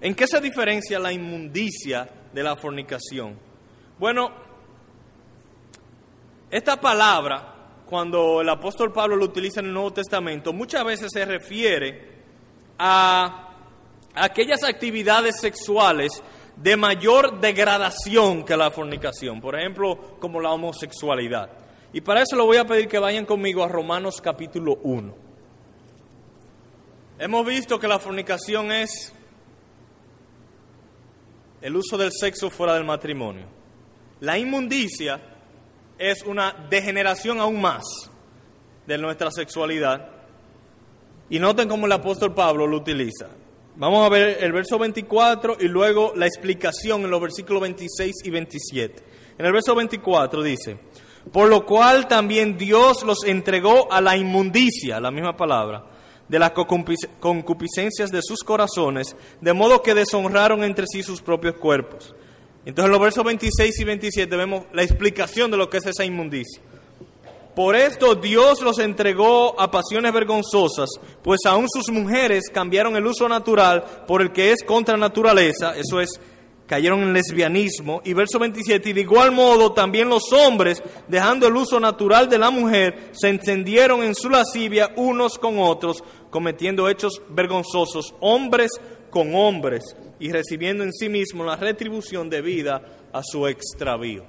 ¿En 0.00 0.14
qué 0.14 0.26
se 0.26 0.40
diferencia 0.40 0.98
la 0.98 1.12
inmundicia 1.12 2.08
de 2.32 2.42
la 2.42 2.56
fornicación? 2.56 3.38
Bueno, 3.98 4.30
esta 6.50 6.80
palabra, 6.80 7.82
cuando 7.86 8.40
el 8.40 8.48
apóstol 8.48 8.92
Pablo 8.92 9.16
lo 9.16 9.24
utiliza 9.24 9.60
en 9.60 9.66
el 9.66 9.72
Nuevo 9.72 9.92
Testamento, 9.92 10.52
muchas 10.52 10.84
veces 10.84 11.08
se 11.12 11.24
refiere 11.24 12.16
a 12.78 13.54
aquellas 14.14 14.62
actividades 14.64 15.40
sexuales 15.40 16.22
de 16.56 16.76
mayor 16.76 17.40
degradación 17.40 18.44
que 18.44 18.56
la 18.56 18.70
fornicación, 18.70 19.40
por 19.40 19.58
ejemplo, 19.58 20.16
como 20.18 20.40
la 20.40 20.50
homosexualidad. 20.50 21.50
Y 21.92 22.00
para 22.00 22.22
eso 22.22 22.36
le 22.36 22.42
voy 22.42 22.56
a 22.56 22.66
pedir 22.66 22.88
que 22.88 22.98
vayan 22.98 23.26
conmigo 23.26 23.62
a 23.62 23.68
Romanos 23.68 24.20
capítulo 24.20 24.78
1. 24.82 25.14
Hemos 27.18 27.46
visto 27.46 27.78
que 27.78 27.88
la 27.88 27.98
fornicación 27.98 28.72
es 28.72 29.12
el 31.60 31.76
uso 31.76 31.96
del 31.96 32.10
sexo 32.12 32.50
fuera 32.50 32.74
del 32.74 32.84
matrimonio. 32.84 33.46
La 34.20 34.38
inmundicia 34.38 35.20
es 35.98 36.22
una 36.22 36.66
degeneración 36.68 37.40
aún 37.40 37.60
más 37.60 37.84
de 38.86 38.98
nuestra 38.98 39.30
sexualidad. 39.30 40.08
Y 41.28 41.38
noten 41.38 41.68
cómo 41.68 41.86
el 41.86 41.92
apóstol 41.92 42.34
Pablo 42.34 42.66
lo 42.66 42.76
utiliza. 42.76 43.28
Vamos 43.78 44.06
a 44.06 44.08
ver 44.08 44.38
el 44.40 44.52
verso 44.52 44.78
24 44.78 45.58
y 45.60 45.68
luego 45.68 46.14
la 46.16 46.26
explicación 46.26 47.02
en 47.02 47.10
los 47.10 47.20
versículos 47.20 47.60
26 47.60 48.14
y 48.24 48.30
27. 48.30 49.02
En 49.36 49.44
el 49.44 49.52
verso 49.52 49.74
24 49.74 50.42
dice, 50.42 50.78
por 51.30 51.50
lo 51.50 51.66
cual 51.66 52.08
también 52.08 52.56
Dios 52.56 53.02
los 53.02 53.24
entregó 53.24 53.92
a 53.92 54.00
la 54.00 54.16
inmundicia, 54.16 54.98
la 54.98 55.10
misma 55.10 55.36
palabra, 55.36 55.84
de 56.26 56.38
las 56.38 56.52
concupiscencias 56.52 58.10
de 58.10 58.22
sus 58.22 58.42
corazones, 58.42 59.14
de 59.42 59.52
modo 59.52 59.82
que 59.82 59.94
deshonraron 59.94 60.64
entre 60.64 60.86
sí 60.86 61.02
sus 61.02 61.20
propios 61.20 61.56
cuerpos. 61.56 62.14
Entonces 62.64 62.86
en 62.86 62.92
los 62.92 63.00
versos 63.00 63.24
26 63.24 63.78
y 63.78 63.84
27 63.84 64.36
vemos 64.36 64.64
la 64.72 64.84
explicación 64.84 65.50
de 65.50 65.58
lo 65.58 65.68
que 65.68 65.76
es 65.76 65.86
esa 65.86 66.06
inmundicia. 66.06 66.62
Por 67.56 67.74
esto 67.74 68.14
Dios 68.14 68.60
los 68.60 68.78
entregó 68.78 69.58
a 69.58 69.70
pasiones 69.70 70.12
vergonzosas, 70.12 70.90
pues 71.22 71.40
aún 71.46 71.66
sus 71.72 71.88
mujeres 71.88 72.50
cambiaron 72.52 72.96
el 72.96 73.06
uso 73.06 73.26
natural 73.30 74.04
por 74.06 74.20
el 74.20 74.30
que 74.30 74.52
es 74.52 74.62
contra 74.62 74.98
naturaleza, 74.98 75.74
eso 75.74 75.98
es, 75.98 76.20
cayeron 76.66 77.00
en 77.00 77.14
lesbianismo. 77.14 78.02
Y 78.04 78.12
verso 78.12 78.38
27, 78.38 78.90
y 78.90 78.92
de 78.92 79.00
igual 79.00 79.32
modo 79.32 79.72
también 79.72 80.10
los 80.10 80.30
hombres, 80.34 80.82
dejando 81.08 81.46
el 81.46 81.56
uso 81.56 81.80
natural 81.80 82.28
de 82.28 82.36
la 82.36 82.50
mujer, 82.50 83.08
se 83.12 83.30
encendieron 83.30 84.02
en 84.02 84.14
su 84.14 84.28
lascivia 84.28 84.92
unos 84.96 85.38
con 85.38 85.58
otros, 85.58 86.04
cometiendo 86.28 86.90
hechos 86.90 87.22
vergonzosos, 87.30 88.14
hombres 88.20 88.70
con 89.08 89.34
hombres, 89.34 89.82
y 90.20 90.30
recibiendo 90.30 90.84
en 90.84 90.92
sí 90.92 91.08
mismos 91.08 91.46
la 91.46 91.56
retribución 91.56 92.28
debida 92.28 92.82
a 93.14 93.22
su 93.22 93.46
extravío. 93.46 94.26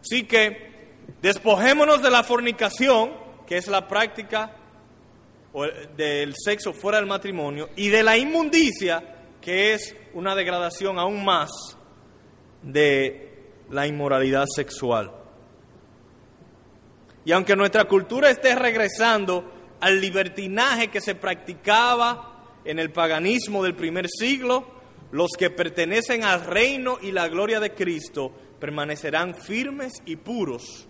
Así 0.00 0.24
que 0.24 0.75
Despojémonos 1.22 2.02
de 2.02 2.10
la 2.10 2.22
fornicación, 2.22 3.12
que 3.46 3.56
es 3.56 3.68
la 3.68 3.88
práctica 3.88 4.56
del 5.96 6.34
sexo 6.36 6.72
fuera 6.72 6.98
del 6.98 7.06
matrimonio, 7.06 7.70
y 7.76 7.88
de 7.88 8.02
la 8.02 8.16
inmundicia, 8.16 9.02
que 9.40 9.74
es 9.74 9.96
una 10.14 10.34
degradación 10.34 10.98
aún 10.98 11.24
más 11.24 11.50
de 12.62 13.50
la 13.70 13.86
inmoralidad 13.86 14.46
sexual. 14.54 15.12
Y 17.24 17.32
aunque 17.32 17.56
nuestra 17.56 17.86
cultura 17.86 18.30
esté 18.30 18.54
regresando 18.54 19.52
al 19.80 20.00
libertinaje 20.00 20.88
que 20.88 21.00
se 21.00 21.14
practicaba 21.14 22.60
en 22.64 22.78
el 22.78 22.92
paganismo 22.92 23.62
del 23.62 23.74
primer 23.74 24.08
siglo, 24.08 24.66
los 25.12 25.30
que 25.38 25.50
pertenecen 25.50 26.24
al 26.24 26.44
reino 26.44 26.98
y 27.00 27.12
la 27.12 27.28
gloria 27.28 27.60
de 27.60 27.72
Cristo 27.74 28.32
permanecerán 28.60 29.34
firmes 29.34 29.92
y 30.04 30.16
puros 30.16 30.85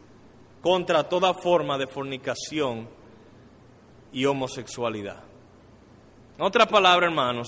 contra 0.66 1.08
toda 1.08 1.32
forma 1.32 1.78
de 1.78 1.87
fornicación 1.87 2.88
y 4.12 4.25
homosexualidad. 4.25 5.23
En 6.37 6.44
otra 6.44 6.66
palabra, 6.66 7.06
hermanos, 7.06 7.46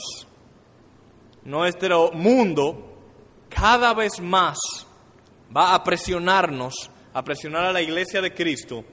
nuestro 1.43 2.13
mundo 2.13 2.97
cada 3.49 3.93
vez 3.93 4.21
más 4.21 4.57
va 5.55 5.75
a 5.75 5.83
presionarnos, 5.83 6.93
a 7.13 7.25
presionar 7.25 7.65
a 7.65 7.73
la 7.73 7.83
iglesia 7.83 8.21
de 8.21 8.33
Cristo, 8.33 8.85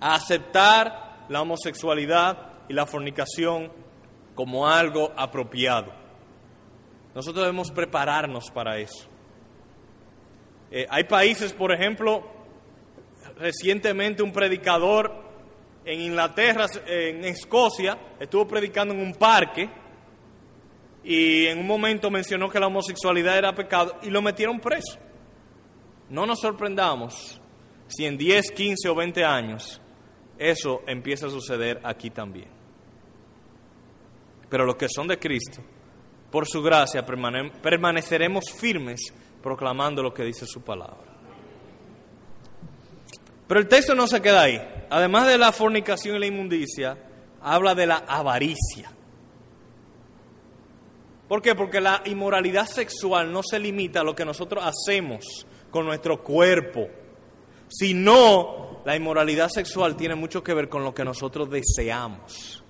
a 0.00 0.16
aceptar 0.16 1.24
la 1.30 1.40
homosexualidad 1.40 2.66
y 2.68 2.74
la 2.74 2.84
fornicación 2.84 3.72
como 4.34 4.68
algo 4.68 5.14
apropiado. 5.16 5.94
Nosotros 7.14 7.42
debemos 7.42 7.70
prepararnos 7.70 8.50
para 8.50 8.76
eso. 8.76 9.08
Eh, 10.70 10.86
hay 10.90 11.04
países, 11.04 11.54
por 11.54 11.72
ejemplo, 11.72 12.35
recientemente 13.38 14.22
un 14.22 14.32
predicador 14.32 15.12
en 15.84 16.00
Inglaterra, 16.00 16.66
en 16.86 17.24
Escocia, 17.24 17.96
estuvo 18.18 18.46
predicando 18.46 18.92
en 18.92 19.00
un 19.00 19.14
parque 19.14 19.70
y 21.04 21.46
en 21.46 21.60
un 21.60 21.66
momento 21.66 22.10
mencionó 22.10 22.50
que 22.50 22.58
la 22.58 22.66
homosexualidad 22.66 23.38
era 23.38 23.54
pecado 23.54 23.96
y 24.02 24.10
lo 24.10 24.20
metieron 24.20 24.58
preso. 24.58 24.98
No 26.10 26.26
nos 26.26 26.40
sorprendamos 26.40 27.40
si 27.86 28.04
en 28.04 28.18
10, 28.18 28.50
15 28.50 28.88
o 28.88 28.94
20 28.94 29.24
años 29.24 29.80
eso 30.38 30.82
empieza 30.86 31.26
a 31.26 31.30
suceder 31.30 31.80
aquí 31.84 32.10
también. 32.10 32.48
Pero 34.48 34.64
los 34.64 34.76
que 34.76 34.88
son 34.88 35.06
de 35.06 35.18
Cristo, 35.18 35.62
por 36.30 36.46
su 36.46 36.62
gracia, 36.62 37.04
permaneceremos 37.06 38.44
firmes 38.58 39.12
proclamando 39.42 40.02
lo 40.02 40.12
que 40.12 40.24
dice 40.24 40.46
su 40.46 40.62
palabra. 40.62 41.15
Pero 43.46 43.60
el 43.60 43.68
texto 43.68 43.94
no 43.94 44.06
se 44.06 44.20
queda 44.20 44.42
ahí. 44.42 44.60
Además 44.90 45.26
de 45.26 45.38
la 45.38 45.52
fornicación 45.52 46.16
y 46.16 46.18
la 46.20 46.26
inmundicia, 46.26 46.98
habla 47.40 47.74
de 47.74 47.86
la 47.86 47.96
avaricia. 48.06 48.90
¿Por 51.28 51.42
qué? 51.42 51.54
Porque 51.54 51.80
la 51.80 52.02
inmoralidad 52.04 52.66
sexual 52.66 53.32
no 53.32 53.42
se 53.42 53.58
limita 53.58 54.00
a 54.00 54.04
lo 54.04 54.14
que 54.14 54.24
nosotros 54.24 54.64
hacemos 54.64 55.46
con 55.70 55.84
nuestro 55.84 56.22
cuerpo, 56.22 56.88
sino 57.68 58.82
la 58.84 58.94
inmoralidad 58.94 59.48
sexual 59.48 59.96
tiene 59.96 60.14
mucho 60.14 60.42
que 60.42 60.54
ver 60.54 60.68
con 60.68 60.84
lo 60.84 60.94
que 60.94 61.04
nosotros 61.04 61.50
deseamos. 61.50 62.62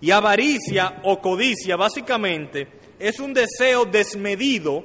Y 0.00 0.10
avaricia 0.10 1.00
o 1.04 1.20
codicia 1.20 1.76
básicamente 1.76 2.68
es 2.98 3.18
un 3.20 3.32
deseo 3.32 3.86
desmedido 3.86 4.84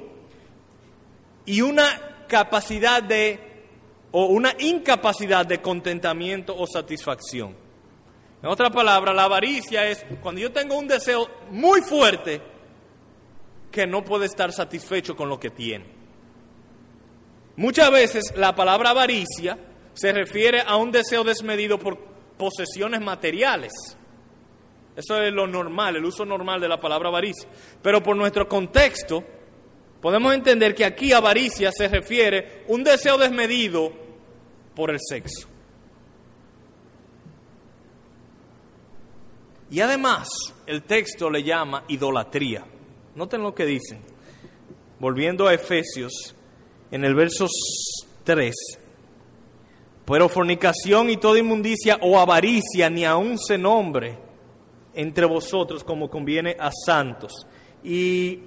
y 1.44 1.60
una 1.60 2.26
capacidad 2.26 3.02
de 3.02 3.43
o 4.16 4.26
una 4.26 4.54
incapacidad 4.60 5.44
de 5.44 5.60
contentamiento 5.60 6.54
o 6.56 6.68
satisfacción. 6.68 7.56
En 8.40 8.48
otra 8.48 8.70
palabra, 8.70 9.12
la 9.12 9.24
avaricia 9.24 9.88
es 9.88 10.06
cuando 10.22 10.40
yo 10.40 10.52
tengo 10.52 10.78
un 10.78 10.86
deseo 10.86 11.28
muy 11.50 11.80
fuerte 11.80 12.40
que 13.72 13.88
no 13.88 14.04
puede 14.04 14.26
estar 14.26 14.52
satisfecho 14.52 15.16
con 15.16 15.28
lo 15.28 15.40
que 15.40 15.50
tiene. 15.50 15.86
Muchas 17.56 17.90
veces 17.90 18.32
la 18.36 18.54
palabra 18.54 18.90
avaricia 18.90 19.58
se 19.94 20.12
refiere 20.12 20.60
a 20.60 20.76
un 20.76 20.92
deseo 20.92 21.24
desmedido 21.24 21.80
por 21.80 21.98
posesiones 22.38 23.00
materiales. 23.00 23.72
Eso 24.94 25.20
es 25.20 25.32
lo 25.32 25.48
normal, 25.48 25.96
el 25.96 26.04
uso 26.04 26.24
normal 26.24 26.60
de 26.60 26.68
la 26.68 26.78
palabra 26.78 27.08
avaricia. 27.08 27.48
Pero 27.82 28.00
por 28.00 28.14
nuestro 28.14 28.48
contexto, 28.48 29.24
podemos 30.00 30.32
entender 30.34 30.72
que 30.72 30.84
aquí 30.84 31.12
avaricia 31.12 31.72
se 31.72 31.88
refiere 31.88 32.62
a 32.68 32.72
un 32.72 32.84
deseo 32.84 33.18
desmedido 33.18 34.03
por 34.74 34.90
el 34.90 34.98
sexo. 35.00 35.48
Y 39.70 39.80
además, 39.80 40.28
el 40.66 40.82
texto 40.82 41.30
le 41.30 41.42
llama 41.42 41.84
idolatría. 41.88 42.64
Noten 43.14 43.42
lo 43.42 43.54
que 43.54 43.66
dicen. 43.66 44.00
Volviendo 45.00 45.46
a 45.46 45.54
Efesios, 45.54 46.34
en 46.90 47.04
el 47.04 47.14
verso 47.14 47.46
3. 48.22 48.54
Pero 50.04 50.28
fornicación 50.28 51.10
y 51.10 51.16
toda 51.16 51.38
inmundicia 51.38 51.98
o 52.02 52.18
avaricia 52.18 52.90
ni 52.90 53.04
aun 53.04 53.38
se 53.38 53.58
nombre 53.58 54.18
entre 54.94 55.26
vosotros 55.26 55.82
como 55.82 56.08
conviene 56.08 56.56
a 56.58 56.70
santos. 56.70 57.32
Y, 57.82 58.38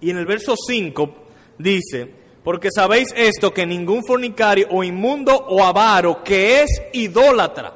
y 0.00 0.10
en 0.10 0.16
el 0.16 0.24
verso 0.24 0.54
5 0.56 1.14
dice, 1.58 2.14
porque 2.46 2.68
sabéis 2.72 3.08
esto, 3.16 3.52
que 3.52 3.66
ningún 3.66 4.04
fornicario 4.04 4.68
o 4.70 4.84
inmundo 4.84 5.34
o 5.34 5.64
avaro 5.64 6.22
que 6.22 6.62
es 6.62 6.70
idólatra, 6.92 7.74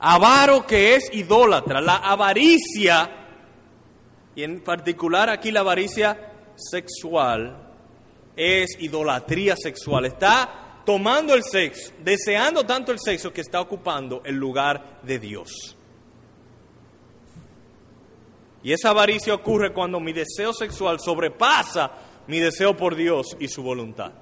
avaro 0.00 0.66
que 0.66 0.96
es 0.96 1.08
idólatra, 1.12 1.80
la 1.80 1.98
avaricia, 1.98 3.08
y 4.34 4.42
en 4.42 4.64
particular 4.64 5.30
aquí 5.30 5.52
la 5.52 5.60
avaricia 5.60 6.32
sexual, 6.56 7.56
es 8.34 8.76
idolatría 8.80 9.54
sexual, 9.54 10.06
está 10.06 10.80
tomando 10.84 11.32
el 11.32 11.44
sexo, 11.44 11.92
deseando 12.02 12.64
tanto 12.64 12.90
el 12.90 12.98
sexo 12.98 13.32
que 13.32 13.42
está 13.42 13.60
ocupando 13.60 14.22
el 14.24 14.34
lugar 14.34 14.98
de 15.04 15.20
Dios. 15.20 15.76
Y 18.64 18.72
esa 18.72 18.90
avaricia 18.90 19.34
ocurre 19.34 19.72
cuando 19.72 20.00
mi 20.00 20.12
deseo 20.12 20.52
sexual 20.52 20.98
sobrepasa 20.98 21.92
mi 22.26 22.40
deseo 22.40 22.76
por 22.76 22.96
Dios 22.96 23.36
y 23.38 23.48
su 23.48 23.62
voluntad. 23.62 24.12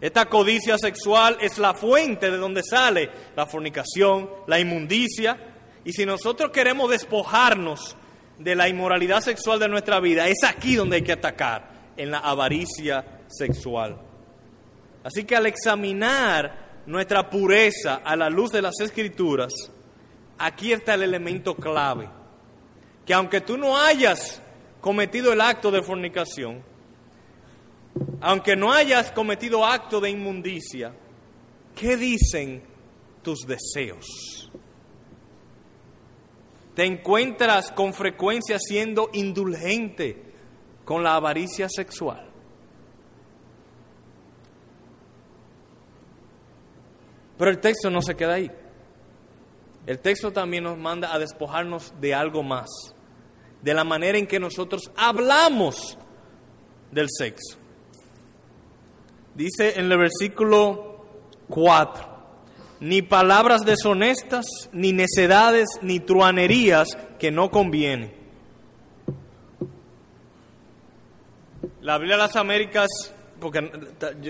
Esta 0.00 0.26
codicia 0.26 0.78
sexual 0.78 1.38
es 1.40 1.58
la 1.58 1.74
fuente 1.74 2.30
de 2.30 2.36
donde 2.36 2.62
sale 2.62 3.10
la 3.34 3.46
fornicación, 3.46 4.30
la 4.46 4.60
inmundicia. 4.60 5.36
Y 5.84 5.92
si 5.92 6.06
nosotros 6.06 6.50
queremos 6.50 6.90
despojarnos 6.90 7.96
de 8.38 8.54
la 8.54 8.68
inmoralidad 8.68 9.20
sexual 9.20 9.58
de 9.58 9.68
nuestra 9.68 9.98
vida, 9.98 10.28
es 10.28 10.44
aquí 10.44 10.76
donde 10.76 10.96
hay 10.96 11.02
que 11.02 11.12
atacar, 11.12 11.92
en 11.96 12.12
la 12.12 12.18
avaricia 12.18 13.22
sexual. 13.26 13.98
Así 15.02 15.24
que 15.24 15.34
al 15.34 15.46
examinar 15.46 16.82
nuestra 16.86 17.28
pureza 17.28 17.96
a 18.04 18.14
la 18.14 18.30
luz 18.30 18.52
de 18.52 18.62
las 18.62 18.78
escrituras, 18.80 19.52
aquí 20.38 20.72
está 20.72 20.94
el 20.94 21.02
elemento 21.02 21.56
clave 21.56 22.08
que 23.08 23.14
aunque 23.14 23.40
tú 23.40 23.56
no 23.56 23.74
hayas 23.74 24.42
cometido 24.80 25.32
el 25.32 25.40
acto 25.40 25.70
de 25.70 25.82
fornicación, 25.82 26.62
aunque 28.20 28.56
no 28.56 28.72
hayas 28.72 29.12
cometido 29.12 29.64
acto 29.64 30.00
de 30.00 30.10
inmundicia, 30.10 30.94
¿qué 31.74 31.96
dicen 31.96 32.62
tus 33.22 33.40
deseos? 33.40 34.50
Te 36.74 36.84
encuentras 36.84 37.72
con 37.72 37.92
frecuencia 37.92 38.58
siendo 38.60 39.10
indulgente 39.12 40.22
con 40.84 41.02
la 41.02 41.16
avaricia 41.16 41.68
sexual. 41.68 42.28
Pero 47.36 47.50
el 47.50 47.58
texto 47.58 47.90
no 47.90 48.00
se 48.02 48.14
queda 48.14 48.34
ahí. 48.34 48.50
El 49.86 50.00
texto 50.00 50.32
también 50.32 50.64
nos 50.64 50.76
manda 50.76 51.12
a 51.12 51.18
despojarnos 51.18 51.94
de 52.00 52.14
algo 52.14 52.42
más 52.42 52.68
de 53.62 53.74
la 53.74 53.84
manera 53.84 54.18
en 54.18 54.26
que 54.26 54.40
nosotros 54.40 54.90
hablamos 54.96 55.98
del 56.90 57.08
sexo. 57.10 57.58
Dice 59.34 59.78
en 59.78 59.90
el 59.90 59.98
versículo 59.98 61.04
4, 61.48 62.18
ni 62.80 63.02
palabras 63.02 63.62
deshonestas, 63.62 64.46
ni 64.72 64.92
necedades, 64.92 65.68
ni 65.82 66.00
truanerías 66.00 66.88
que 67.18 67.30
no 67.30 67.50
convienen. 67.50 68.12
La 71.80 71.98
Biblia 71.98 72.16
de 72.16 72.22
las 72.22 72.36
Américas, 72.36 72.88
porque 73.40 73.70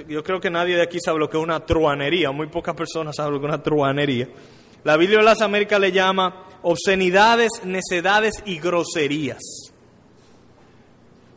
yo, 0.08 0.22
creo 0.22 0.40
que 0.40 0.50
nadie 0.50 0.76
de 0.76 0.82
aquí 0.82 0.98
sabe 1.00 1.18
lo 1.18 1.28
que 1.28 1.36
es 1.36 1.42
una 1.42 1.64
truanería, 1.64 2.30
muy 2.30 2.46
pocas 2.46 2.74
personas 2.74 3.16
saben 3.16 3.32
lo 3.34 3.40
que 3.40 3.46
es 3.46 3.52
una 3.52 3.62
truanería. 3.62 4.28
La 4.84 4.96
Biblia 4.96 5.18
de 5.18 5.24
las 5.24 5.42
Américas 5.42 5.80
le 5.80 5.90
llama 5.90 6.44
obscenidades, 6.62 7.50
necedades 7.64 8.34
y 8.44 8.58
groserías. 8.58 9.72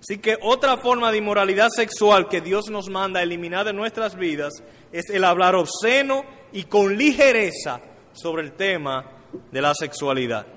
Así 0.02 0.18
que 0.18 0.38
otra 0.42 0.78
forma 0.78 1.12
de 1.12 1.20
inmoralidad 1.20 1.70
sexual 1.70 2.28
que 2.28 2.42
Dios 2.42 2.70
nos 2.70 2.90
manda 2.90 3.20
a 3.20 3.24
eliminar 3.24 3.66
de 3.66 3.74
nuestras 3.74 4.16
vidas 4.16 4.52
es 4.92 5.10
el 5.12 5.24
hablar 5.24 5.56
obsceno 5.56 6.24
y 6.52 6.64
con 6.64 6.98
ligereza 6.98 7.80
sobre 8.14 8.44
el 8.44 8.54
tema 8.54 9.06
de 9.52 9.62
la 9.62 9.74
sexualidad. 9.76 10.48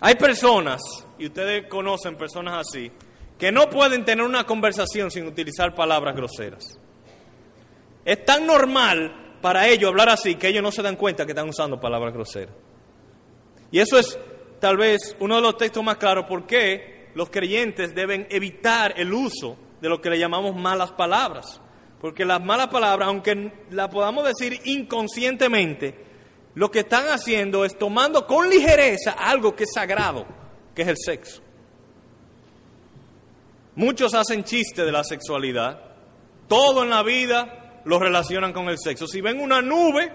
Hay 0.00 0.14
personas, 0.16 0.80
y 1.18 1.26
ustedes 1.26 1.68
conocen 1.68 2.16
personas 2.16 2.66
así, 2.66 2.90
que 3.38 3.52
no 3.52 3.70
pueden 3.70 4.04
tener 4.04 4.24
una 4.24 4.44
conversación 4.44 5.10
sin 5.10 5.26
utilizar 5.26 5.74
palabras 5.74 6.16
groseras. 6.16 6.78
Es 8.04 8.24
tan 8.24 8.46
normal 8.46 9.38
para 9.40 9.68
ellos 9.68 9.88
hablar 9.88 10.08
así 10.08 10.34
que 10.34 10.48
ellos 10.48 10.62
no 10.62 10.72
se 10.72 10.82
dan 10.82 10.96
cuenta 10.96 11.24
que 11.24 11.32
están 11.32 11.48
usando 11.48 11.78
palabras 11.78 12.12
groseras. 12.12 12.54
Y 13.70 13.78
eso 13.78 13.98
es 13.98 14.18
tal 14.60 14.76
vez 14.76 15.16
uno 15.20 15.36
de 15.36 15.42
los 15.42 15.56
textos 15.56 15.82
más 15.82 15.96
claros 15.96 16.26
por 16.26 16.46
qué 16.46 17.10
los 17.14 17.30
creyentes 17.30 17.94
deben 17.94 18.26
evitar 18.30 18.94
el 18.96 19.12
uso 19.12 19.56
de 19.80 19.88
lo 19.88 20.00
que 20.00 20.10
le 20.10 20.18
llamamos 20.18 20.56
malas 20.56 20.92
palabras. 20.92 21.60
Porque 22.00 22.24
las 22.24 22.42
malas 22.42 22.68
palabras, 22.68 23.08
aunque 23.08 23.52
las 23.70 23.88
podamos 23.88 24.24
decir 24.24 24.60
inconscientemente, 24.64 25.94
lo 26.54 26.70
que 26.70 26.80
están 26.80 27.06
haciendo 27.08 27.64
es 27.64 27.76
tomando 27.78 28.26
con 28.26 28.48
ligereza 28.48 29.12
algo 29.12 29.54
que 29.54 29.64
es 29.64 29.72
sagrado, 29.72 30.26
que 30.74 30.82
es 30.82 30.88
el 30.88 30.96
sexo. 30.96 31.42
Muchos 33.76 34.14
hacen 34.14 34.44
chiste 34.44 34.84
de 34.84 34.92
la 34.92 35.04
sexualidad. 35.04 35.80
Todo 36.48 36.82
en 36.82 36.90
la 36.90 37.02
vida 37.02 37.82
lo 37.84 37.98
relacionan 37.98 38.52
con 38.52 38.68
el 38.68 38.78
sexo. 38.78 39.06
Si 39.06 39.20
ven 39.20 39.40
una 39.40 39.62
nube, 39.62 40.10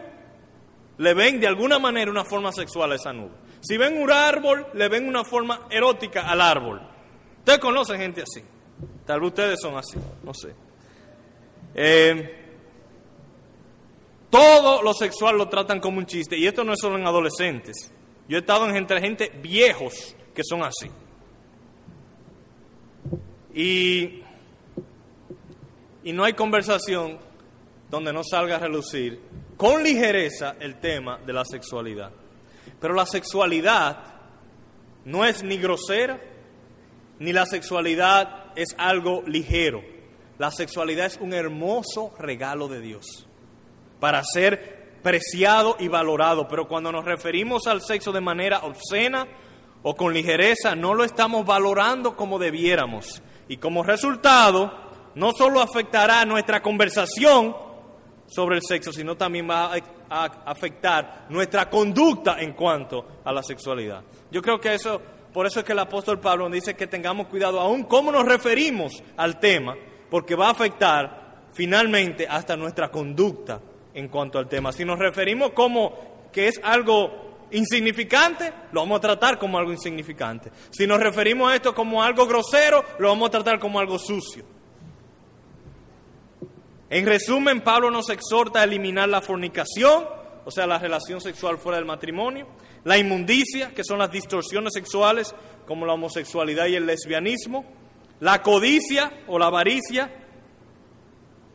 le 0.97 1.13
ven 1.13 1.39
de 1.39 1.47
alguna 1.47 1.79
manera 1.79 2.11
una 2.11 2.25
forma 2.25 2.51
sexual 2.51 2.91
a 2.91 2.95
esa 2.95 3.13
nube. 3.13 3.44
Si 3.67 3.77
ven 3.77 3.97
un 3.97 4.11
árbol, 4.11 4.67
le 4.75 4.87
ven 4.89 5.07
una 5.07 5.23
forma 5.23 5.61
erótica 5.71 6.29
al 6.29 6.39
árbol. 6.39 6.79
Ustedes 7.39 7.57
conocen 7.57 7.99
gente 7.99 8.21
así. 8.21 8.43
Tal 9.07 9.19
vez 9.19 9.29
ustedes 9.29 9.59
son 9.59 9.75
así, 9.75 9.97
no 10.21 10.35
sé. 10.35 10.53
Eh, 11.73 12.43
todo 14.29 14.83
lo 14.83 14.93
sexual 14.93 15.35
lo 15.35 15.49
tratan 15.49 15.79
como 15.79 15.97
un 15.97 16.05
chiste. 16.05 16.37
Y 16.37 16.45
esto 16.45 16.63
no 16.63 16.73
es 16.73 16.79
solo 16.79 16.99
en 16.99 17.07
adolescentes. 17.07 17.91
Yo 18.27 18.37
he 18.37 18.41
estado 18.41 18.69
entre 18.69 19.01
gente 19.01 19.31
viejos 19.41 20.15
que 20.35 20.43
son 20.43 20.61
así. 20.61 20.91
Y, 23.51 24.21
y 26.03 26.13
no 26.13 26.23
hay 26.23 26.33
conversación 26.33 27.17
donde 27.89 28.13
no 28.13 28.23
salga 28.23 28.57
a 28.57 28.59
relucir 28.59 29.19
con 29.57 29.81
ligereza 29.81 30.55
el 30.59 30.79
tema 30.79 31.17
de 31.17 31.33
la 31.33 31.45
sexualidad. 31.45 32.11
Pero 32.85 32.93
la 32.93 33.07
sexualidad 33.07 33.97
no 35.05 35.25
es 35.25 35.41
ni 35.41 35.57
grosera, 35.57 36.21
ni 37.17 37.33
la 37.33 37.47
sexualidad 37.47 38.51
es 38.55 38.75
algo 38.77 39.23
ligero. 39.25 39.81
La 40.37 40.51
sexualidad 40.51 41.07
es 41.07 41.17
un 41.19 41.33
hermoso 41.33 42.13
regalo 42.19 42.67
de 42.67 42.81
Dios 42.81 43.25
para 43.99 44.21
ser 44.23 44.99
preciado 45.01 45.77
y 45.79 45.87
valorado. 45.87 46.47
Pero 46.47 46.67
cuando 46.67 46.91
nos 46.91 47.05
referimos 47.05 47.65
al 47.65 47.81
sexo 47.81 48.11
de 48.11 48.21
manera 48.21 48.59
obscena 48.59 49.25
o 49.81 49.95
con 49.95 50.13
ligereza, 50.13 50.75
no 50.75 50.93
lo 50.93 51.03
estamos 51.03 51.43
valorando 51.43 52.15
como 52.15 52.37
debiéramos. 52.37 53.23
Y 53.47 53.57
como 53.57 53.81
resultado, 53.81 54.71
no 55.15 55.31
solo 55.31 55.59
afectará 55.59 56.23
nuestra 56.25 56.61
conversación 56.61 57.55
sobre 58.27 58.55
el 58.57 58.61
sexo, 58.67 58.91
sino 58.91 59.15
también 59.15 59.49
va 59.49 59.71
a 60.09 60.23
afectar 60.45 61.25
nuestra 61.29 61.69
conducta 61.69 62.39
en 62.39 62.53
cuanto 62.53 63.21
a 63.23 63.31
la 63.31 63.43
sexualidad. 63.43 64.03
Yo 64.31 64.41
creo 64.41 64.59
que 64.59 64.73
eso, 64.73 65.01
por 65.33 65.45
eso 65.45 65.59
es 65.59 65.65
que 65.65 65.73
el 65.73 65.79
apóstol 65.79 66.19
Pablo 66.19 66.49
dice 66.49 66.75
que 66.75 66.87
tengamos 66.87 67.27
cuidado 67.27 67.59
aún 67.59 67.83
cómo 67.83 68.11
nos 68.11 68.25
referimos 68.25 69.03
al 69.17 69.39
tema, 69.39 69.75
porque 70.09 70.35
va 70.35 70.47
a 70.47 70.51
afectar 70.51 71.47
finalmente 71.53 72.27
hasta 72.27 72.55
nuestra 72.55 72.89
conducta 72.89 73.61
en 73.93 74.09
cuanto 74.09 74.39
al 74.39 74.47
tema. 74.47 74.71
Si 74.71 74.83
nos 74.83 74.99
referimos 74.99 75.51
como 75.51 76.27
que 76.31 76.47
es 76.47 76.59
algo 76.63 77.47
insignificante, 77.51 78.51
lo 78.71 78.81
vamos 78.81 78.97
a 78.97 79.01
tratar 79.01 79.39
como 79.39 79.57
algo 79.57 79.71
insignificante. 79.71 80.51
Si 80.69 80.85
nos 80.85 80.99
referimos 80.99 81.51
a 81.51 81.55
esto 81.55 81.73
como 81.73 82.03
algo 82.03 82.25
grosero, 82.27 82.83
lo 82.99 83.09
vamos 83.09 83.29
a 83.29 83.31
tratar 83.31 83.59
como 83.59 83.79
algo 83.79 83.97
sucio. 83.97 84.54
En 86.89 87.05
resumen, 87.05 87.61
Pablo 87.61 87.89
nos 87.89 88.09
exhorta 88.09 88.61
a 88.61 88.63
eliminar 88.63 89.09
la 89.09 89.21
fornicación, 89.21 90.05
o 90.45 90.51
sea, 90.51 90.67
la 90.67 90.77
relación 90.77 91.19
sexual 91.19 91.57
fuera 91.57 91.77
del 91.77 91.85
matrimonio, 91.85 92.47
la 92.83 92.97
inmundicia, 92.97 93.73
que 93.73 93.83
son 93.83 93.99
las 93.99 94.11
distorsiones 94.11 94.73
sexuales, 94.73 95.33
como 95.65 95.85
la 95.85 95.93
homosexualidad 95.93 96.67
y 96.67 96.75
el 96.75 96.85
lesbianismo, 96.85 97.65
la 98.19 98.43
codicia 98.43 99.23
o 99.27 99.39
la 99.39 99.47
avaricia. 99.47 100.11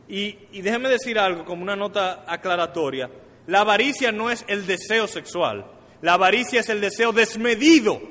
Y, 0.09 0.37
y 0.51 0.61
déjeme 0.61 0.89
decir 0.89 1.17
algo 1.17 1.45
como 1.45 1.63
una 1.63 1.77
nota 1.77 2.25
aclaratoria. 2.27 3.09
La 3.47 3.61
avaricia 3.61 4.11
no 4.11 4.29
es 4.29 4.43
el 4.49 4.67
deseo 4.67 5.07
sexual, 5.07 5.65
la 6.01 6.13
avaricia 6.13 6.59
es 6.59 6.69
el 6.69 6.81
deseo 6.81 7.13
desmedido, 7.13 8.01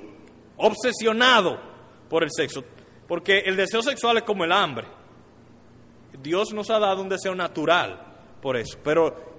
obsesionado 0.57 1.61
por 2.09 2.25
el 2.25 2.31
sexo, 2.35 2.65
porque 3.07 3.41
el 3.41 3.57
deseo 3.57 3.83
sexual 3.83 4.17
es 4.17 4.23
como 4.23 4.45
el 4.45 4.53
hambre. 4.53 5.00
Dios 6.23 6.53
nos 6.53 6.71
ha 6.71 6.79
dado 6.79 7.03
un 7.03 7.09
deseo 7.09 7.35
natural 7.35 8.11
por 8.41 8.57
eso, 8.57 8.79
pero 8.83 9.31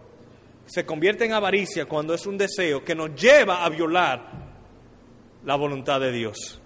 se 0.66 0.86
convierte 0.86 1.26
en 1.26 1.34
avaricia 1.34 1.86
cuando 1.86 2.14
es 2.14 2.26
un 2.26 2.38
deseo 2.38 2.84
que 2.84 2.96
nos 2.96 3.14
lleva 3.16 3.64
a 3.64 3.70
violar 3.70 4.32
la 5.44 5.56
voluntad 5.56 6.00
de 6.00 6.12
Dios. 6.12 6.62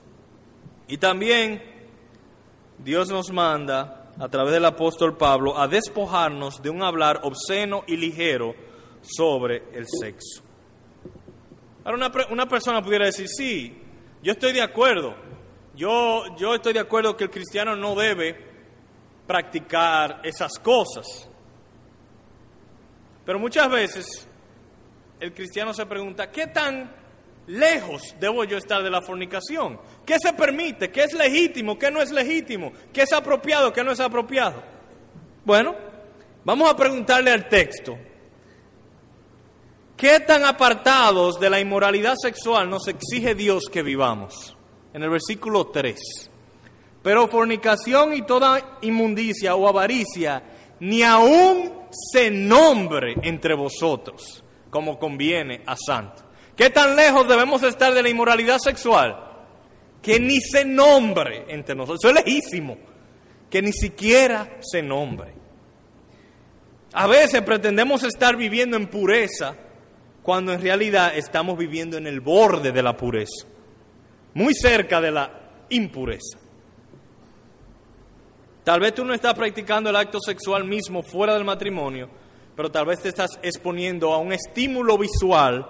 Y 0.88 0.98
también 0.98 1.62
Dios 2.78 3.10
nos 3.10 3.32
manda, 3.32 4.12
a 4.20 4.30
través 4.30 4.54
del 4.54 4.66
apóstol 4.66 5.18
Pablo, 5.18 5.58
a 5.58 5.68
despojarnos 5.68 6.62
de 6.62 6.70
un 6.70 6.84
hablar 6.84 7.22
obsceno 7.24 7.84
y 7.88 7.98
ligero 7.98 8.56
sobre 9.02 9.64
el 9.74 9.86
sexo. 9.88 10.44
Ahora 11.84 11.98
una, 11.98 12.12
una 12.32 12.48
persona 12.48 12.82
pudiera 12.82 13.06
decir, 13.06 13.28
sí, 13.28 13.78
yo 14.24 14.32
estoy 14.32 14.54
de 14.54 14.62
acuerdo, 14.62 15.16
yo, 15.76 16.36
yo 16.38 16.56
estoy 16.56 16.74
de 16.74 16.80
acuerdo 16.80 17.16
que 17.18 17.26
el 17.26 17.30
cristiano 17.30 17.76
no 17.76 17.96
debe 17.96 18.55
practicar 19.28 20.22
esas 20.24 20.60
cosas. 20.60 21.30
Pero 23.26 23.40
muchas 23.40 23.70
veces 23.70 24.28
el 25.20 25.34
cristiano 25.34 25.74
se 25.74 25.86
pregunta, 25.86 26.32
¿qué 26.32 26.48
tan 26.48 26.92
lejos 27.48 28.16
debo 28.20 28.44
yo 28.44 28.58
estar 28.58 28.84
de 28.84 28.90
la 28.90 29.02
fornicación? 29.02 29.80
¿Qué 30.06 30.18
se 30.20 30.34
permite? 30.34 30.92
¿Qué 30.92 31.04
es 31.04 31.14
legítimo? 31.14 31.78
¿Qué 31.78 31.90
no 31.90 32.02
es 32.02 32.12
legítimo? 32.12 32.72
¿Qué 32.94 33.04
es 33.04 33.14
apropiado? 33.14 33.74
¿Qué 33.74 33.84
no 33.84 33.92
es 33.92 34.00
apropiado? 34.00 34.62
Bueno, 35.44 35.76
vamos 36.44 36.70
a 36.70 36.76
preguntarle 36.76 37.32
al 37.32 37.48
texto, 37.48 37.98
¿qué 39.98 40.20
tan 40.20 40.44
apartados 40.44 41.40
de 41.40 41.50
la 41.50 41.60
inmoralidad 41.60 42.16
sexual 42.22 42.70
nos 42.70 42.88
exige 42.88 43.36
Dios 43.36 43.66
que 43.72 43.82
vivamos? 43.82 44.56
En 44.94 45.04
el 45.04 45.10
versículo 45.10 45.68
3. 45.68 46.32
Pero 47.06 47.28
fornicación 47.28 48.16
y 48.16 48.24
toda 48.24 48.80
inmundicia 48.82 49.54
o 49.54 49.68
avaricia 49.68 50.42
ni 50.80 51.04
aún 51.04 51.72
se 51.92 52.32
nombre 52.32 53.14
entre 53.22 53.54
vosotros, 53.54 54.44
como 54.72 54.98
conviene 54.98 55.62
a 55.68 55.76
santo. 55.78 56.24
¿Qué 56.56 56.72
tan 56.72 56.96
lejos 56.96 57.28
debemos 57.28 57.62
estar 57.62 57.94
de 57.94 58.02
la 58.02 58.10
inmoralidad 58.10 58.58
sexual? 58.58 59.18
Que 60.02 60.20
ni 60.20 60.42
se 60.42 60.66
nombre 60.66 61.46
entre 61.50 61.76
nosotros. 61.76 62.04
Eso 62.04 62.10
es 62.10 62.26
lejísimo. 62.26 62.76
Que 63.52 63.62
ni 63.62 63.72
siquiera 63.72 64.58
se 64.62 64.82
nombre. 64.82 65.32
A 66.92 67.06
veces 67.06 67.44
pretendemos 67.44 68.04
estar 68.04 68.36
viviendo 68.36 68.78
en 68.78 68.88
pureza 68.88 69.56
cuando 70.24 70.54
en 70.54 70.62
realidad 70.62 71.16
estamos 71.16 71.56
viviendo 71.56 71.98
en 71.98 72.08
el 72.08 72.20
borde 72.20 72.72
de 72.72 72.82
la 72.82 72.98
pureza, 72.98 73.46
muy 74.34 74.56
cerca 74.56 75.00
de 75.00 75.12
la 75.12 75.52
impureza. 75.70 76.40
Tal 78.66 78.80
vez 78.80 78.96
tú 78.96 79.06
no 79.06 79.14
estás 79.14 79.36
practicando 79.36 79.92
el 79.92 79.96
acto 79.96 80.20
sexual 80.20 80.66
mismo 80.66 81.04
fuera 81.04 81.36
del 81.36 81.46
matrimonio, 81.46 82.10
pero 82.56 82.72
tal 82.72 82.88
vez 82.88 83.00
te 83.00 83.10
estás 83.10 83.40
exponiendo 83.44 84.12
a 84.12 84.18
un 84.18 84.34
estímulo 84.34 84.98
visual 84.98 85.70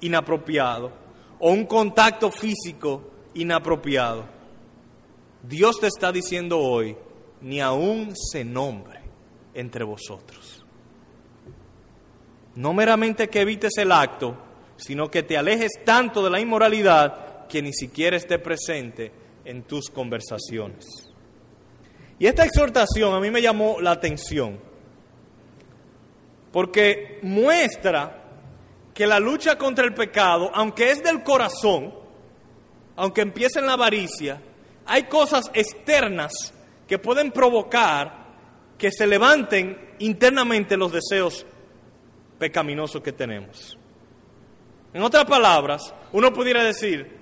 inapropiado 0.00 0.92
o 1.40 1.50
un 1.50 1.66
contacto 1.66 2.30
físico 2.30 3.10
inapropiado. 3.34 4.26
Dios 5.42 5.80
te 5.80 5.88
está 5.88 6.12
diciendo 6.12 6.60
hoy, 6.60 6.96
ni 7.40 7.60
aún 7.60 8.14
se 8.14 8.44
nombre 8.44 9.00
entre 9.52 9.82
vosotros. 9.82 10.64
No 12.54 12.72
meramente 12.72 13.28
que 13.28 13.40
evites 13.40 13.76
el 13.76 13.90
acto, 13.90 14.36
sino 14.76 15.10
que 15.10 15.24
te 15.24 15.36
alejes 15.36 15.72
tanto 15.84 16.22
de 16.22 16.30
la 16.30 16.38
inmoralidad 16.38 17.48
que 17.48 17.60
ni 17.60 17.72
siquiera 17.72 18.16
esté 18.16 18.38
presente 18.38 19.10
en 19.44 19.64
tus 19.64 19.90
conversaciones. 19.90 21.05
Y 22.18 22.26
esta 22.26 22.44
exhortación 22.44 23.14
a 23.14 23.20
mí 23.20 23.30
me 23.30 23.42
llamó 23.42 23.80
la 23.80 23.92
atención, 23.92 24.58
porque 26.52 27.18
muestra 27.22 28.24
que 28.94 29.06
la 29.06 29.20
lucha 29.20 29.58
contra 29.58 29.84
el 29.84 29.92
pecado, 29.92 30.50
aunque 30.54 30.90
es 30.90 31.02
del 31.02 31.22
corazón, 31.22 31.92
aunque 32.96 33.20
empiece 33.20 33.58
en 33.58 33.66
la 33.66 33.74
avaricia, 33.74 34.40
hay 34.86 35.04
cosas 35.04 35.50
externas 35.52 36.54
que 36.88 36.98
pueden 36.98 37.30
provocar 37.30 38.24
que 38.78 38.90
se 38.90 39.06
levanten 39.06 39.94
internamente 39.98 40.76
los 40.76 40.92
deseos 40.92 41.44
pecaminosos 42.38 43.02
que 43.02 43.12
tenemos. 43.12 43.76
En 44.94 45.02
otras 45.02 45.26
palabras, 45.26 45.94
uno 46.12 46.32
pudiera 46.32 46.64
decir, 46.64 47.18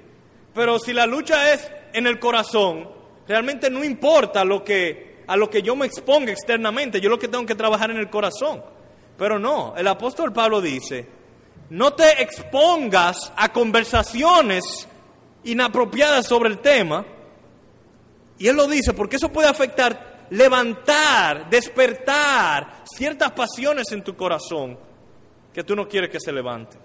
pero 0.54 0.78
si 0.78 0.92
la 0.92 1.07
lucha 1.07 1.52
es 1.52 1.72
en 1.92 2.07
el 2.07 2.20
corazón, 2.20 2.88
realmente 3.27 3.71
no 3.71 3.85
importa 3.85 4.45
lo 4.45 4.65
que, 4.65 5.23
a 5.27 5.37
lo 5.37 5.49
que 5.49 5.63
yo 5.63 5.77
me 5.77 5.87
exponga 5.87 6.33
externamente, 6.33 7.01
yo 7.01 7.09
lo 7.09 7.19
que 7.19 7.29
tengo 7.29 7.47
que 7.47 7.55
trabajar 7.55 7.91
en 7.91 7.99
el 7.99 8.11
corazón. 8.11 8.63
Pero 9.17 9.39
no, 9.39 9.75
el 9.77 9.87
apóstol 9.87 10.33
Pablo 10.33 10.61
dice, 10.61 11.07
no 11.71 11.93
te 11.95 12.23
expongas 12.23 13.33
a 13.37 13.53
conversaciones 13.53 14.89
inapropiadas 15.45 16.27
sobre 16.27 16.49
el 16.49 16.59
tema. 16.59 17.05
Y 18.39 18.49
él 18.49 18.57
lo 18.57 18.67
dice 18.67 18.93
porque 18.93 19.17
eso 19.17 19.31
puede 19.31 19.49
afectar, 19.49 20.27
levantar, 20.31 21.49
despertar 21.49 22.83
ciertas 22.85 23.33
pasiones 23.33 23.93
en 23.93 24.03
tu 24.03 24.17
corazón 24.17 24.79
que 25.53 25.63
tú 25.63 25.77
no 25.77 25.89
quieres 25.89 26.11
que 26.11 26.21
se 26.21 26.33
levanten. 26.33 26.81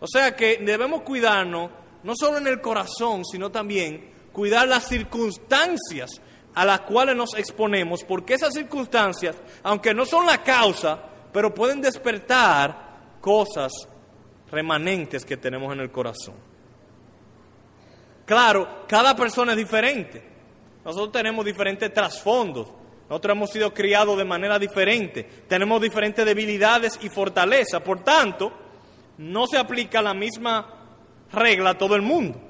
O 0.00 0.06
sea 0.06 0.34
que 0.34 0.58
debemos 0.58 1.02
cuidarnos 1.02 1.70
no 2.02 2.14
solo 2.16 2.38
en 2.38 2.46
el 2.46 2.62
corazón, 2.62 3.26
sino 3.26 3.50
también 3.50 4.09
cuidar 4.32 4.68
las 4.68 4.88
circunstancias 4.88 6.20
a 6.54 6.64
las 6.64 6.80
cuales 6.80 7.16
nos 7.16 7.34
exponemos, 7.36 8.04
porque 8.04 8.34
esas 8.34 8.54
circunstancias, 8.54 9.36
aunque 9.62 9.94
no 9.94 10.04
son 10.04 10.26
la 10.26 10.42
causa, 10.42 10.98
pero 11.32 11.54
pueden 11.54 11.80
despertar 11.80 13.18
cosas 13.20 13.72
remanentes 14.50 15.24
que 15.24 15.36
tenemos 15.36 15.72
en 15.72 15.80
el 15.80 15.90
corazón. 15.90 16.34
Claro, 18.26 18.84
cada 18.86 19.14
persona 19.14 19.52
es 19.52 19.58
diferente. 19.58 20.22
Nosotros 20.84 21.12
tenemos 21.12 21.44
diferentes 21.44 21.92
trasfondos. 21.92 22.68
Nosotros 23.08 23.36
hemos 23.36 23.50
sido 23.50 23.74
criados 23.74 24.16
de 24.16 24.24
manera 24.24 24.58
diferente. 24.58 25.24
Tenemos 25.48 25.80
diferentes 25.80 26.24
debilidades 26.24 26.98
y 27.02 27.08
fortalezas. 27.08 27.82
Por 27.82 28.04
tanto, 28.04 28.52
no 29.18 29.46
se 29.46 29.58
aplica 29.58 30.00
la 30.00 30.14
misma 30.14 30.66
regla 31.32 31.70
a 31.70 31.78
todo 31.78 31.96
el 31.96 32.02
mundo. 32.02 32.40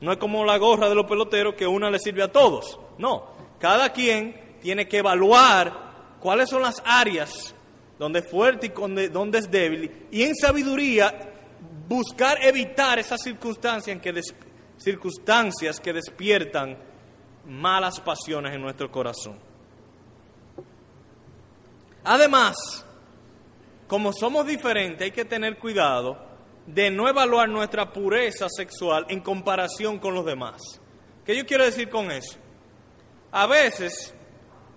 No 0.00 0.12
es 0.12 0.18
como 0.18 0.44
la 0.44 0.56
gorra 0.58 0.88
de 0.88 0.94
los 0.94 1.06
peloteros 1.06 1.54
que 1.54 1.66
una 1.66 1.90
le 1.90 1.98
sirve 1.98 2.22
a 2.22 2.32
todos. 2.32 2.78
No, 2.98 3.26
cada 3.58 3.92
quien 3.92 4.58
tiene 4.60 4.86
que 4.86 4.98
evaluar 4.98 6.16
cuáles 6.20 6.48
son 6.48 6.62
las 6.62 6.82
áreas 6.84 7.54
donde 7.98 8.20
es 8.20 8.30
fuerte 8.30 8.66
y 8.66 9.08
donde 9.08 9.38
es 9.38 9.50
débil. 9.50 10.06
Y 10.10 10.22
en 10.22 10.34
sabiduría 10.36 11.32
buscar 11.88 12.38
evitar 12.42 12.98
esas 12.98 13.20
circunstancias, 13.22 13.88
en 13.88 14.00
que 14.00 14.20
circunstancias 14.76 15.80
que 15.80 15.92
despiertan 15.92 16.78
malas 17.46 17.98
pasiones 18.00 18.54
en 18.54 18.60
nuestro 18.60 18.90
corazón. 18.90 19.38
Además, 22.04 22.84
como 23.86 24.12
somos 24.12 24.46
diferentes, 24.46 25.02
hay 25.02 25.10
que 25.10 25.24
tener 25.24 25.58
cuidado 25.58 26.27
de 26.68 26.90
no 26.90 27.08
evaluar 27.08 27.48
nuestra 27.48 27.90
pureza 27.90 28.46
sexual 28.50 29.06
en 29.08 29.20
comparación 29.20 29.98
con 29.98 30.14
los 30.14 30.26
demás. 30.26 30.60
¿Qué 31.24 31.34
yo 31.34 31.46
quiero 31.46 31.64
decir 31.64 31.88
con 31.88 32.10
eso? 32.10 32.38
A 33.32 33.46
veces 33.46 34.14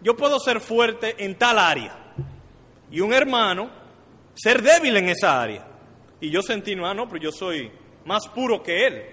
yo 0.02 0.16
puedo 0.16 0.40
ser 0.40 0.62
fuerte 0.62 1.16
en 1.18 1.38
tal 1.38 1.60
área 1.60 2.14
y 2.90 3.02
un 3.02 3.14
hermano 3.14 3.70
ser 4.34 4.62
débil 4.62 4.96
en 4.98 5.10
esa 5.10 5.42
área. 5.42 5.68
Y 6.22 6.30
yo 6.30 6.42
sentí, 6.42 6.74
ah, 6.82 6.94
no, 6.94 7.10
pero 7.10 7.24
yo 7.24 7.32
soy 7.32 7.70
más 8.06 8.26
puro 8.30 8.64
que 8.64 8.88
él. 8.88 9.06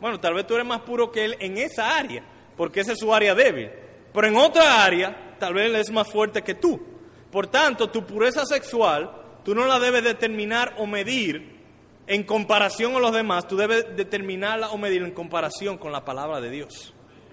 Bueno, 0.00 0.18
tal 0.18 0.34
vez 0.34 0.46
tú 0.46 0.54
eres 0.54 0.66
más 0.66 0.80
puro 0.80 1.12
que 1.12 1.24
él 1.24 1.36
en 1.38 1.56
esa 1.56 1.96
área, 1.96 2.24
porque 2.56 2.80
esa 2.80 2.92
es 2.92 2.98
su 2.98 3.14
área 3.14 3.34
débil. 3.34 3.70
Pero 4.12 4.26
en 4.26 4.36
otra 4.36 4.84
área, 4.84 5.36
tal 5.38 5.54
vez 5.54 5.66
él 5.66 5.76
es 5.76 5.90
más 5.90 6.10
fuerte 6.10 6.42
que 6.42 6.54
tú. 6.54 6.84
Por 7.30 7.46
tanto, 7.46 7.90
tu 7.90 8.04
pureza 8.04 8.44
sexual, 8.44 9.10
tú 9.44 9.54
no 9.54 9.66
la 9.66 9.78
debes 9.78 10.02
determinar 10.02 10.74
o 10.78 10.86
medir 10.86 11.53
en 12.06 12.24
comparación 12.24 12.94
a 12.96 12.98
los 12.98 13.12
demás, 13.12 13.48
tú 13.48 13.56
debes 13.56 13.96
determinarla 13.96 14.70
o 14.70 14.78
medirla 14.78 15.08
en 15.08 15.14
comparación 15.14 15.78
con 15.78 15.92
la 15.92 16.04
palabra 16.04 16.40
de 16.40 16.50
Dios. 16.50 16.92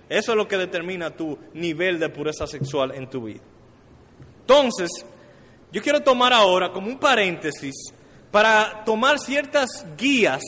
Eso 0.10 0.32
es 0.32 0.38
lo 0.38 0.48
que 0.48 0.58
determina 0.58 1.12
tu 1.12 1.38
nivel 1.54 2.00
de 2.00 2.10
pureza 2.10 2.48
sexual 2.48 2.94
en 2.94 3.10
tu 3.10 3.24
vida. 3.24 3.42
Entonces, 4.42 4.90
yo 5.72 5.82
quiero 5.82 6.02
tomar 6.02 6.34
ahora 6.34 6.72
como 6.72 6.88
un 6.88 7.00
paréntesis 7.00 7.94
para 8.32 8.84
tomar 8.86 9.20
ciertas 9.20 9.86
guías 9.98 10.42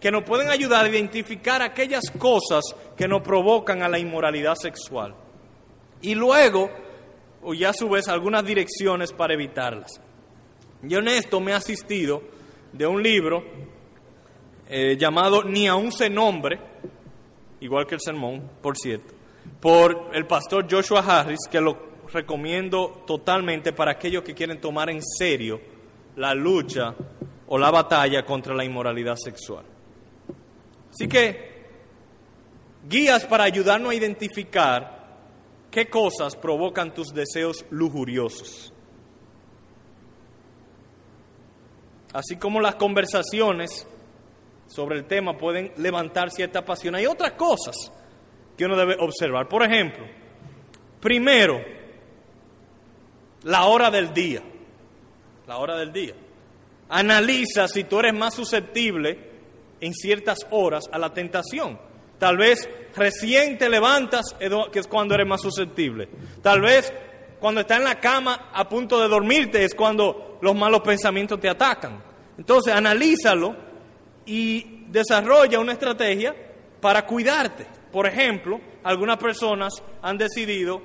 que 0.00 0.10
nos 0.10 0.24
pueden 0.24 0.48
ayudar 0.48 0.84
a 0.84 0.88
identificar 0.88 1.62
aquellas 1.62 2.10
cosas 2.18 2.64
que 2.96 3.06
nos 3.06 3.22
provocan 3.22 3.82
a 3.82 3.88
la 3.88 3.98
inmoralidad 3.98 4.54
sexual. 4.54 5.14
Y 6.00 6.14
luego, 6.14 6.70
o 7.42 7.54
ya 7.54 7.70
a 7.70 7.74
su 7.74 7.88
vez, 7.88 8.08
algunas 8.08 8.44
direcciones 8.44 9.12
para 9.12 9.34
evitarlas. 9.34 10.00
Yo 10.82 10.98
en 10.98 11.08
esto 11.08 11.40
me 11.40 11.52
he 11.52 11.54
asistido 11.54 12.22
de 12.72 12.86
un 12.86 13.02
libro 13.02 13.44
eh, 14.68 14.96
llamado 14.98 15.42
Ni 15.44 15.66
aún 15.66 15.92
se 15.92 16.08
nombre, 16.08 16.58
igual 17.60 17.86
que 17.86 17.96
el 17.96 18.00
sermón, 18.00 18.48
por 18.62 18.76
cierto, 18.76 19.14
por 19.60 20.10
el 20.12 20.26
pastor 20.26 20.66
Joshua 20.70 21.00
Harris, 21.00 21.40
que 21.50 21.60
lo 21.60 21.90
recomiendo 22.12 23.02
totalmente 23.06 23.72
para 23.72 23.92
aquellos 23.92 24.22
que 24.22 24.34
quieren 24.34 24.60
tomar 24.60 24.90
en 24.90 25.02
serio 25.02 25.60
la 26.16 26.34
lucha 26.34 26.94
o 27.48 27.58
la 27.58 27.70
batalla 27.70 28.24
contra 28.24 28.54
la 28.54 28.64
inmoralidad 28.64 29.16
sexual. 29.16 29.64
Así 30.92 31.08
que, 31.08 31.50
guías 32.88 33.24
para 33.26 33.44
ayudarnos 33.44 33.90
a 33.90 33.94
identificar 33.94 35.18
qué 35.70 35.86
cosas 35.88 36.36
provocan 36.36 36.92
tus 36.92 37.08
deseos 37.08 37.64
lujuriosos. 37.70 38.72
Así 42.12 42.36
como 42.36 42.60
las 42.60 42.74
conversaciones 42.74 43.86
sobre 44.66 44.98
el 44.98 45.04
tema 45.06 45.36
pueden 45.36 45.72
levantar 45.76 46.30
cierta 46.30 46.64
pasión, 46.64 46.94
hay 46.94 47.06
otras 47.06 47.32
cosas 47.32 47.76
que 48.56 48.64
uno 48.64 48.76
debe 48.76 48.96
observar. 48.98 49.48
Por 49.48 49.62
ejemplo, 49.62 50.04
primero, 51.00 51.60
la 53.44 53.64
hora 53.64 53.90
del 53.90 54.12
día. 54.12 54.42
La 55.46 55.58
hora 55.58 55.76
del 55.76 55.92
día. 55.92 56.14
Analiza 56.88 57.68
si 57.68 57.84
tú 57.84 58.00
eres 58.00 58.14
más 58.14 58.34
susceptible 58.34 59.30
en 59.80 59.94
ciertas 59.94 60.46
horas 60.50 60.84
a 60.92 60.98
la 60.98 61.12
tentación. 61.14 61.78
Tal 62.18 62.36
vez 62.36 62.68
recién 62.94 63.56
te 63.56 63.68
levantas, 63.68 64.36
que 64.72 64.78
es 64.78 64.86
cuando 64.86 65.14
eres 65.14 65.26
más 65.26 65.40
susceptible. 65.40 66.08
Tal 66.42 66.60
vez 66.60 66.92
cuando 67.40 67.62
estás 67.62 67.78
en 67.78 67.84
la 67.84 67.98
cama 67.98 68.50
a 68.52 68.68
punto 68.68 69.00
de 69.00 69.08
dormirte 69.08 69.64
es 69.64 69.74
cuando 69.74 70.38
los 70.42 70.54
malos 70.54 70.82
pensamientos 70.82 71.40
te 71.40 71.48
atacan. 71.48 72.02
Entonces, 72.36 72.74
analízalo 72.74 73.56
y 74.26 74.84
desarrolla 74.88 75.58
una 75.58 75.72
estrategia 75.72 76.34
para 76.80 77.06
cuidarte. 77.06 77.66
Por 77.90 78.06
ejemplo, 78.06 78.60
algunas 78.84 79.16
personas 79.16 79.82
han 80.02 80.18
decidido 80.18 80.82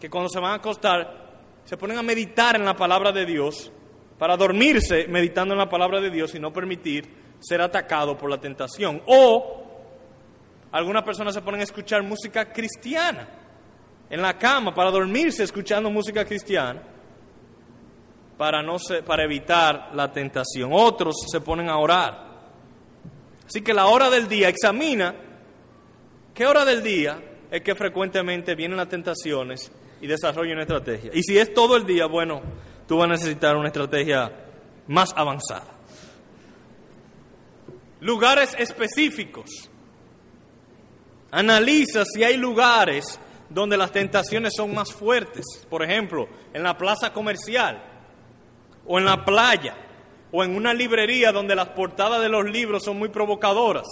que 0.00 0.08
cuando 0.08 0.28
se 0.28 0.40
van 0.40 0.52
a 0.52 0.56
acostar 0.56 1.26
se 1.64 1.76
ponen 1.76 1.98
a 1.98 2.02
meditar 2.02 2.56
en 2.56 2.64
la 2.64 2.76
palabra 2.76 3.10
de 3.10 3.26
Dios 3.26 3.72
para 4.18 4.36
dormirse 4.36 5.06
meditando 5.08 5.54
en 5.54 5.58
la 5.58 5.68
palabra 5.68 6.00
de 6.00 6.10
Dios 6.10 6.34
y 6.34 6.38
no 6.38 6.52
permitir 6.52 7.08
ser 7.40 7.60
atacado 7.60 8.16
por 8.16 8.30
la 8.30 8.40
tentación. 8.40 9.02
O 9.06 9.64
algunas 10.70 11.02
personas 11.02 11.34
se 11.34 11.42
ponen 11.42 11.60
a 11.60 11.64
escuchar 11.64 12.02
música 12.02 12.52
cristiana 12.52 13.28
en 14.08 14.22
la 14.22 14.38
cama 14.38 14.74
para 14.74 14.90
dormirse 14.90 15.42
escuchando 15.42 15.90
música 15.90 16.24
cristiana 16.24 16.82
para, 18.36 18.62
no 18.62 18.76
para 19.04 19.24
evitar 19.24 19.90
la 19.94 20.12
tentación. 20.12 20.70
Otros 20.72 21.16
se 21.30 21.40
ponen 21.40 21.68
a 21.68 21.78
orar. 21.78 22.26
Así 23.46 23.62
que 23.62 23.72
la 23.72 23.86
hora 23.86 24.10
del 24.10 24.28
día, 24.28 24.48
examina 24.48 25.14
qué 26.34 26.46
hora 26.46 26.64
del 26.64 26.82
día 26.82 27.22
es 27.50 27.62
que 27.62 27.74
frecuentemente 27.74 28.54
vienen 28.54 28.76
las 28.76 28.88
tentaciones 28.88 29.70
y 30.00 30.06
desarrolla 30.06 30.52
una 30.52 30.62
estrategia. 30.62 31.10
Y 31.14 31.22
si 31.22 31.38
es 31.38 31.54
todo 31.54 31.76
el 31.76 31.86
día, 31.86 32.06
bueno, 32.06 32.42
tú 32.86 32.98
vas 32.98 33.08
a 33.08 33.12
necesitar 33.12 33.56
una 33.56 33.68
estrategia 33.68 34.32
más 34.88 35.12
avanzada. 35.16 35.72
Lugares 38.00 38.54
específicos. 38.58 39.70
Analiza 41.30 42.04
si 42.04 42.22
hay 42.24 42.36
lugares 42.36 43.18
donde 43.48 43.76
las 43.76 43.92
tentaciones 43.92 44.54
son 44.56 44.74
más 44.74 44.92
fuertes. 44.92 45.44
Por 45.68 45.82
ejemplo, 45.82 46.28
en 46.52 46.62
la 46.62 46.76
plaza 46.76 47.12
comercial 47.12 47.82
o 48.86 48.98
en 48.98 49.04
la 49.04 49.24
playa 49.24 49.76
o 50.32 50.42
en 50.44 50.56
una 50.56 50.74
librería 50.74 51.32
donde 51.32 51.54
las 51.54 51.68
portadas 51.70 52.20
de 52.20 52.28
los 52.28 52.44
libros 52.44 52.84
son 52.84 52.98
muy 52.98 53.08
provocadoras. 53.08 53.86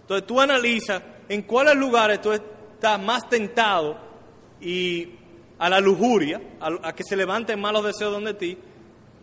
Entonces 0.00 0.26
tú 0.26 0.40
analizas 0.40 1.02
en 1.28 1.42
cuáles 1.42 1.76
lugares 1.76 2.20
tú 2.20 2.32
estás 2.32 3.00
más 3.00 3.28
tentado 3.28 3.96
y 4.60 5.10
a 5.58 5.68
la 5.68 5.80
lujuria, 5.80 6.40
a, 6.60 6.92
que 6.92 7.04
se 7.04 7.16
levanten 7.16 7.60
malos 7.60 7.84
deseos 7.84 8.12
donde 8.12 8.34
ti 8.34 8.58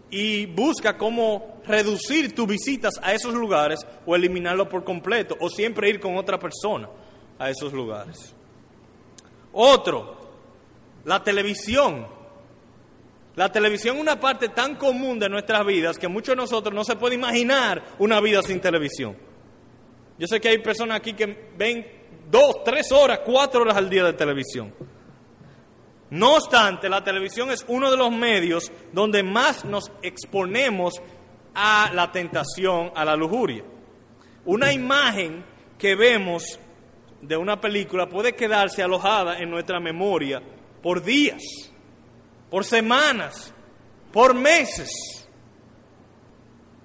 y 0.09 0.45
busca 0.45 0.97
cómo 0.97 1.61
reducir 1.65 2.33
tus 2.35 2.47
visitas 2.47 2.95
a 3.01 3.13
esos 3.13 3.33
lugares 3.33 3.79
o 4.05 4.15
eliminarlo 4.15 4.67
por 4.67 4.83
completo 4.83 5.37
o 5.39 5.49
siempre 5.49 5.89
ir 5.89 5.99
con 5.99 6.17
otra 6.17 6.37
persona 6.37 6.89
a 7.39 7.49
esos 7.49 7.73
lugares. 7.73 8.33
Otro, 9.53 10.17
la 11.05 11.23
televisión. 11.23 12.07
La 13.35 13.51
televisión 13.51 13.95
es 13.95 14.01
una 14.01 14.19
parte 14.19 14.49
tan 14.49 14.75
común 14.75 15.17
de 15.17 15.29
nuestras 15.29 15.65
vidas 15.65 15.97
que 15.97 16.07
muchos 16.07 16.33
de 16.33 16.41
nosotros 16.41 16.73
no 16.73 16.83
se 16.83 16.97
puede 16.97 17.15
imaginar 17.15 17.83
una 17.99 18.19
vida 18.19 18.41
sin 18.43 18.59
televisión. 18.59 19.15
Yo 20.17 20.27
sé 20.27 20.39
que 20.39 20.49
hay 20.49 20.57
personas 20.59 20.97
aquí 20.97 21.13
que 21.13 21.51
ven 21.57 21.85
dos, 22.29 22.63
tres 22.63 22.91
horas, 22.91 23.21
cuatro 23.25 23.61
horas 23.61 23.77
al 23.77 23.89
día 23.89 24.03
de 24.03 24.13
televisión. 24.13 24.73
No 26.11 26.35
obstante, 26.35 26.89
la 26.89 27.03
televisión 27.03 27.51
es 27.51 27.63
uno 27.69 27.89
de 27.89 27.95
los 27.95 28.11
medios 28.11 28.69
donde 28.91 29.23
más 29.23 29.63
nos 29.63 29.91
exponemos 30.01 30.95
a 31.55 31.89
la 31.93 32.11
tentación, 32.11 32.91
a 32.93 33.05
la 33.05 33.15
lujuria. 33.15 33.63
Una 34.45 34.73
imagen 34.73 35.45
que 35.77 35.95
vemos 35.95 36.59
de 37.21 37.37
una 37.37 37.61
película 37.61 38.09
puede 38.09 38.33
quedarse 38.33 38.81
alojada 38.81 39.39
en 39.39 39.49
nuestra 39.49 39.79
memoria 39.79 40.41
por 40.81 41.03
días, 41.03 41.41
por 42.49 42.65
semanas, 42.65 43.53
por 44.11 44.33
meses. 44.33 44.89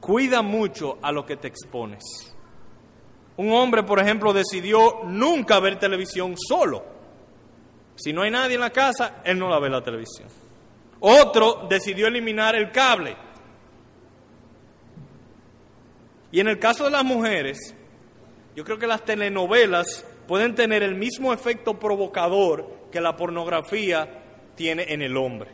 Cuida 0.01 0.43
mucho 0.43 0.99
a 1.03 1.11
lo 1.11 1.25
que 1.25 1.37
te 1.37 1.49
expones. 1.49 2.05
Un 3.39 3.53
hombre, 3.53 3.83
por 3.83 3.99
ejemplo, 3.99 4.33
decidió 4.33 5.01
nunca 5.05 5.59
ver 5.61 5.79
televisión 5.79 6.35
solo. 6.37 6.85
Si 7.97 8.13
no 8.13 8.23
hay 8.23 8.31
nadie 8.31 8.55
en 8.55 8.61
la 8.61 8.71
casa, 8.71 9.23
él 9.25 9.39
no 9.39 9.49
la 9.49 9.59
ve 9.59 9.69
la 9.69 9.83
televisión. 9.83 10.29
Otro 11.01 11.67
decidió 11.69 12.07
eliminar 12.07 12.55
el 12.55 12.71
cable. 12.71 13.17
Y 16.31 16.41
en 16.41 16.49
el 16.49 16.59
caso 16.59 16.85
de 16.85 16.91
las 16.91 17.05
mujeres, 17.05 17.75
yo 18.55 18.65
creo 18.65 18.79
que 18.79 18.87
las 18.87 19.05
telenovelas 19.05 20.05
pueden 20.27 20.55
tener 20.55 20.83
el 20.83 20.95
mismo 20.95 21.33
efecto 21.33 21.79
provocador 21.79 22.89
que 22.91 23.01
la 23.01 23.17
pornografía 23.17 24.23
tiene 24.55 24.87
en 24.89 25.03
el 25.03 25.17
hombre. 25.17 25.51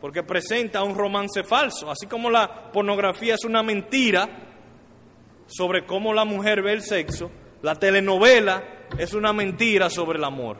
Porque 0.00 0.22
presenta 0.22 0.82
un 0.82 0.96
romance 0.96 1.44
falso, 1.44 1.90
así 1.90 2.06
como 2.06 2.30
la 2.30 2.70
pornografía 2.70 3.34
es 3.34 3.44
una 3.44 3.62
mentira 3.62 4.28
sobre 5.46 5.86
cómo 5.86 6.12
la 6.12 6.24
mujer 6.24 6.62
ve 6.62 6.72
el 6.72 6.82
sexo, 6.82 7.30
la 7.62 7.74
telenovela 7.76 8.86
es 8.98 9.14
una 9.14 9.32
mentira 9.32 9.88
sobre 9.88 10.18
el 10.18 10.24
amor. 10.24 10.58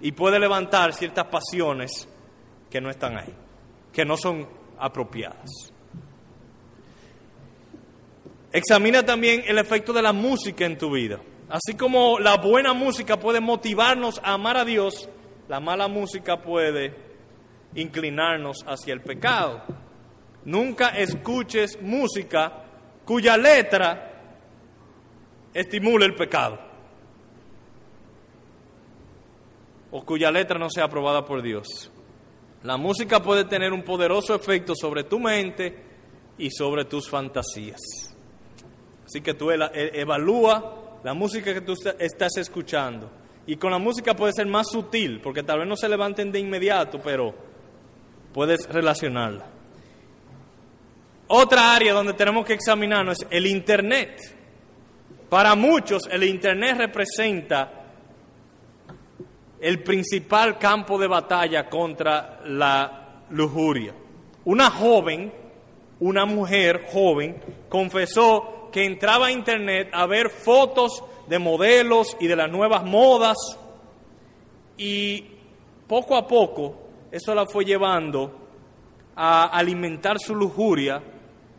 Y 0.00 0.12
puede 0.12 0.38
levantar 0.38 0.92
ciertas 0.92 1.26
pasiones 1.26 2.08
que 2.68 2.80
no 2.80 2.90
están 2.90 3.16
ahí, 3.16 3.32
que 3.92 4.04
no 4.04 4.16
son 4.16 4.48
apropiadas. 4.78 5.72
Examina 8.52 9.04
también 9.04 9.42
el 9.46 9.58
efecto 9.58 9.92
de 9.92 10.02
la 10.02 10.12
música 10.12 10.64
en 10.64 10.78
tu 10.78 10.90
vida. 10.90 11.20
Así 11.48 11.74
como 11.76 12.18
la 12.18 12.36
buena 12.36 12.72
música 12.72 13.18
puede 13.18 13.40
motivarnos 13.40 14.20
a 14.24 14.34
amar 14.34 14.56
a 14.56 14.64
Dios, 14.64 15.08
la 15.48 15.60
mala 15.60 15.88
música 15.88 16.40
puede 16.40 16.94
inclinarnos 17.74 18.64
hacia 18.66 18.94
el 18.94 19.02
pecado. 19.02 19.62
Nunca 20.44 20.88
escuches 20.90 21.80
música 21.80 22.64
cuya 23.04 23.36
letra 23.36 24.10
estimule 25.52 26.06
el 26.06 26.14
pecado 26.14 26.58
o 29.90 30.04
cuya 30.04 30.30
letra 30.30 30.58
no 30.58 30.68
sea 30.70 30.84
aprobada 30.84 31.24
por 31.24 31.42
Dios. 31.42 31.90
La 32.62 32.76
música 32.76 33.22
puede 33.22 33.44
tener 33.44 33.72
un 33.72 33.82
poderoso 33.82 34.34
efecto 34.34 34.74
sobre 34.74 35.04
tu 35.04 35.20
mente 35.20 35.84
y 36.38 36.50
sobre 36.50 36.86
tus 36.86 37.08
fantasías. 37.08 37.80
Así 39.04 39.20
que 39.20 39.34
tú 39.34 39.50
e-, 39.50 40.00
evalúa 40.00 40.83
la 41.04 41.12
música 41.12 41.52
que 41.52 41.60
tú 41.60 41.74
estás 41.98 42.36
escuchando. 42.38 43.10
Y 43.46 43.56
con 43.56 43.70
la 43.70 43.78
música 43.78 44.16
puede 44.16 44.32
ser 44.32 44.46
más 44.46 44.68
sutil, 44.70 45.20
porque 45.20 45.42
tal 45.42 45.58
vez 45.58 45.68
no 45.68 45.76
se 45.76 45.88
levanten 45.88 46.32
de 46.32 46.40
inmediato, 46.40 46.98
pero 47.00 47.34
puedes 48.32 48.66
relacionarla. 48.66 49.44
Otra 51.28 51.74
área 51.74 51.92
donde 51.92 52.14
tenemos 52.14 52.46
que 52.46 52.54
examinarnos 52.54 53.20
es 53.20 53.28
el 53.30 53.46
Internet. 53.46 54.34
Para 55.28 55.54
muchos 55.54 56.08
el 56.10 56.24
Internet 56.24 56.78
representa 56.78 57.84
el 59.60 59.82
principal 59.82 60.58
campo 60.58 60.98
de 60.98 61.06
batalla 61.06 61.68
contra 61.68 62.40
la 62.46 63.24
lujuria. 63.28 63.94
Una 64.46 64.70
joven, 64.70 65.30
una 66.00 66.24
mujer 66.24 66.86
joven, 66.90 67.36
confesó 67.68 68.53
que 68.74 68.84
entraba 68.84 69.26
a 69.26 69.30
Internet 69.30 69.90
a 69.92 70.04
ver 70.04 70.30
fotos 70.30 71.04
de 71.28 71.38
modelos 71.38 72.16
y 72.18 72.26
de 72.26 72.34
las 72.34 72.50
nuevas 72.50 72.82
modas 72.82 73.36
y 74.76 75.26
poco 75.86 76.16
a 76.16 76.26
poco 76.26 76.74
eso 77.12 77.36
la 77.36 77.46
fue 77.46 77.64
llevando 77.64 78.48
a 79.14 79.44
alimentar 79.44 80.18
su 80.18 80.34
lujuria 80.34 81.00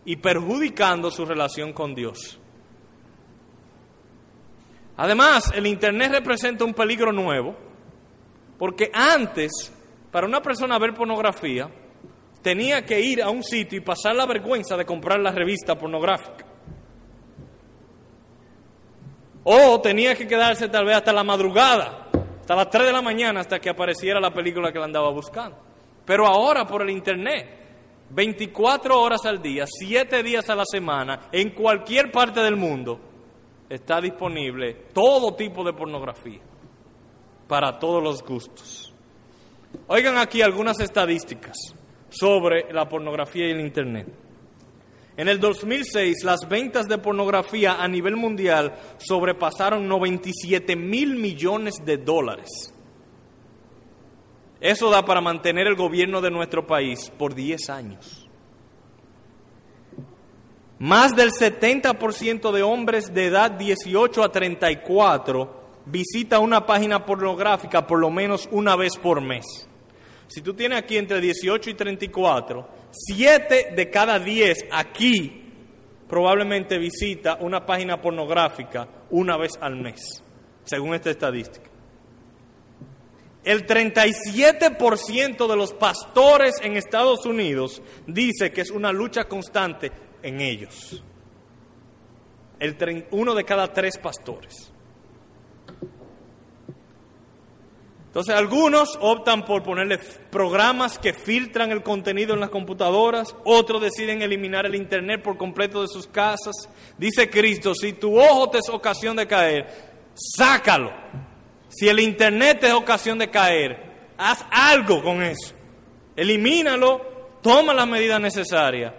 y 0.04 0.18
perjudicando 0.18 1.10
su 1.10 1.24
relación 1.24 1.72
con 1.72 1.96
Dios. 1.96 2.38
Además, 4.98 5.54
el 5.56 5.68
Internet 5.68 6.12
representa 6.12 6.66
un 6.66 6.74
peligro 6.74 7.14
nuevo, 7.14 7.56
porque 8.60 8.92
antes, 8.94 9.74
para 10.12 10.28
una 10.28 10.42
persona 10.42 10.78
ver 10.80 10.94
pornografía, 10.94 11.70
tenía 12.42 12.84
que 12.84 13.00
ir 13.00 13.24
a 13.24 13.30
un 13.30 13.42
sitio 13.42 13.78
y 13.78 13.82
pasar 13.82 14.18
la 14.18 14.26
vergüenza 14.26 14.76
de 14.76 14.86
comprar 14.86 15.22
la 15.22 15.32
revista 15.32 15.78
pornográfica. 15.78 16.45
O 19.48 19.80
tenía 19.80 20.16
que 20.16 20.28
quedarse 20.28 20.68
tal 20.70 20.86
vez 20.86 20.96
hasta 20.96 21.14
la 21.14 21.24
madrugada, 21.24 22.08
hasta 22.42 22.56
las 22.56 22.68
3 22.68 22.88
de 22.88 22.92
la 22.92 23.04
mañana, 23.04 23.42
hasta 23.42 23.60
que 23.60 23.70
apareciera 23.70 24.20
la 24.20 24.34
película 24.34 24.72
que 24.72 24.80
le 24.80 24.86
andaba 24.86 25.12
buscando. 25.12 25.56
Pero 26.04 26.26
ahora 26.26 26.66
por 26.66 26.82
el 26.82 26.90
Internet, 26.90 27.48
24 28.10 29.00
horas 29.00 29.24
al 29.26 29.40
día, 29.44 29.66
7 29.68 30.24
días 30.24 30.50
a 30.50 30.56
la 30.56 30.66
semana, 30.66 31.28
en 31.32 31.52
cualquier 31.52 32.12
parte 32.12 32.40
del 32.40 32.56
mundo, 32.56 33.00
está 33.70 34.02
disponible 34.02 34.74
todo 34.94 35.36
tipo 35.36 35.64
de 35.64 35.74
pornografía, 35.74 36.40
para 37.48 37.78
todos 37.78 38.02
los 38.02 38.24
gustos. 38.24 38.92
Oigan 39.88 40.18
aquí 40.18 40.42
algunas 40.42 40.80
estadísticas 40.80 41.56
sobre 42.10 42.74
la 42.74 42.90
pornografía 42.90 43.48
y 43.48 43.52
el 43.52 43.60
Internet. 43.60 44.25
En 45.18 45.30
el 45.30 45.40
2006, 45.40 46.24
las 46.24 46.48
ventas 46.50 46.88
de 46.88 46.98
pornografía 46.98 47.82
a 47.82 47.88
nivel 47.88 48.18
mundial 48.18 48.76
sobrepasaron 48.98 49.88
97 49.88 50.76
mil 50.76 51.16
millones 51.16 51.76
de 51.86 51.98
dólares. 51.98 52.74
Eso 54.60 54.90
da 54.90 55.06
para 55.06 55.22
mantener 55.22 55.68
el 55.68 55.76
gobierno 55.76 56.22
de 56.22 56.32
nuestro 56.32 56.68
país 56.68 57.12
por 57.18 57.34
10 57.34 57.70
años. 57.70 58.28
Más 60.80 61.16
del 61.16 61.32
70% 61.32 62.52
de 62.52 62.64
hombres 62.64 63.14
de 63.14 63.28
edad 63.28 63.52
18 63.52 64.24
a 64.24 64.32
34 64.32 65.66
visita 65.86 66.40
una 66.40 66.66
página 66.66 67.06
pornográfica 67.06 67.88
por 67.88 68.00
lo 68.00 68.10
menos 68.10 68.50
una 68.52 68.76
vez 68.76 68.98
por 68.98 69.22
mes. 69.22 69.46
Si 70.28 70.42
tú 70.42 70.54
tienes 70.54 70.80
aquí 70.80 70.98
entre 70.98 71.22
18 71.22 71.70
y 71.70 71.74
34, 71.76 72.68
7 72.96 73.74
de 73.76 73.90
cada 73.90 74.20
10 74.20 74.68
aquí 74.72 75.44
probablemente 76.08 76.78
visita 76.78 77.38
una 77.42 77.66
página 77.66 78.02
pornográfica 78.02 78.88
una 79.10 79.38
vez 79.38 79.52
al 79.60 79.76
mes, 79.76 80.24
según 80.64 80.94
esta 80.94 81.10
estadística. 81.10 81.70
El 83.44 83.68
37% 83.68 85.48
de 85.48 85.56
los 85.56 85.74
pastores 85.74 86.56
en 86.64 86.78
Estados 86.78 87.26
Unidos 87.26 87.82
dice 88.08 88.52
que 88.52 88.62
es 88.62 88.72
una 88.72 88.92
lucha 88.92 89.26
constante 89.26 89.92
en 90.24 90.42
ellos. 90.42 91.04
El 92.60 93.06
uno 93.12 93.36
de 93.36 93.44
cada 93.44 93.72
tres 93.72 93.98
pastores. 94.00 94.72
Entonces 98.16 98.34
algunos 98.34 98.98
optan 99.02 99.44
por 99.44 99.62
ponerle 99.62 99.98
programas 100.32 100.98
que 100.98 101.12
filtran 101.12 101.72
el 101.74 101.84
contenido 101.84 102.34
en 102.34 102.40
las 102.40 102.50
computadoras, 102.50 103.36
otros 103.44 103.82
deciden 103.82 104.22
eliminar 104.22 104.66
el 104.66 104.76
Internet 104.76 105.22
por 105.22 105.36
completo 105.36 105.82
de 105.82 105.90
sus 105.90 106.08
casas. 106.08 106.70
Dice 106.98 107.30
Cristo, 107.30 107.76
si 107.76 107.92
tu 107.92 108.18
ojo 108.18 108.50
te 108.50 108.60
es 108.60 108.70
ocasión 108.70 109.18
de 109.18 109.28
caer, 109.28 109.68
sácalo 110.14 110.94
si 111.68 111.90
el 111.90 112.00
Internet 112.00 112.64
es 112.64 112.72
ocasión 112.72 113.18
de 113.20 113.30
caer, 113.30 113.78
haz 114.18 114.46
algo 114.50 115.04
con 115.04 115.22
eso. 115.22 115.54
Elimínalo, 116.16 117.02
toma 117.42 117.74
las 117.74 117.86
medidas 117.86 118.22
necesarias 118.22 118.94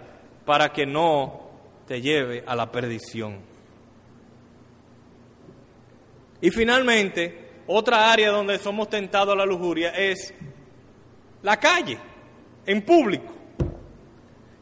para 0.45 0.71
que 0.71 0.85
no 0.85 1.49
te 1.87 2.01
lleve 2.01 2.43
a 2.45 2.55
la 2.55 2.71
perdición. 2.71 3.39
Y 6.39 6.51
finalmente, 6.51 7.46
otra 7.67 8.11
área 8.11 8.31
donde 8.31 8.57
somos 8.57 8.89
tentados 8.89 9.33
a 9.33 9.37
la 9.37 9.45
lujuria 9.45 9.89
es 9.89 10.33
la 11.43 11.57
calle, 11.57 11.99
en 12.65 12.81
público. 12.81 13.33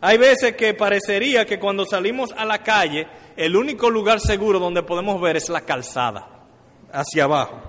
Hay 0.01 0.17
veces 0.17 0.55
que 0.55 0.73
parecería 0.73 1.45
que 1.45 1.59
cuando 1.59 1.85
salimos 1.85 2.33
a 2.33 2.43
la 2.45 2.59
calle, 2.59 3.07
el 3.37 3.55
único 3.55 3.89
lugar 3.89 4.19
seguro 4.19 4.59
donde 4.59 4.83
podemos 4.83 5.21
ver 5.21 5.37
es 5.37 5.49
la 5.49 5.61
calzada, 5.61 6.27
hacia 6.91 7.23
abajo. 7.23 7.61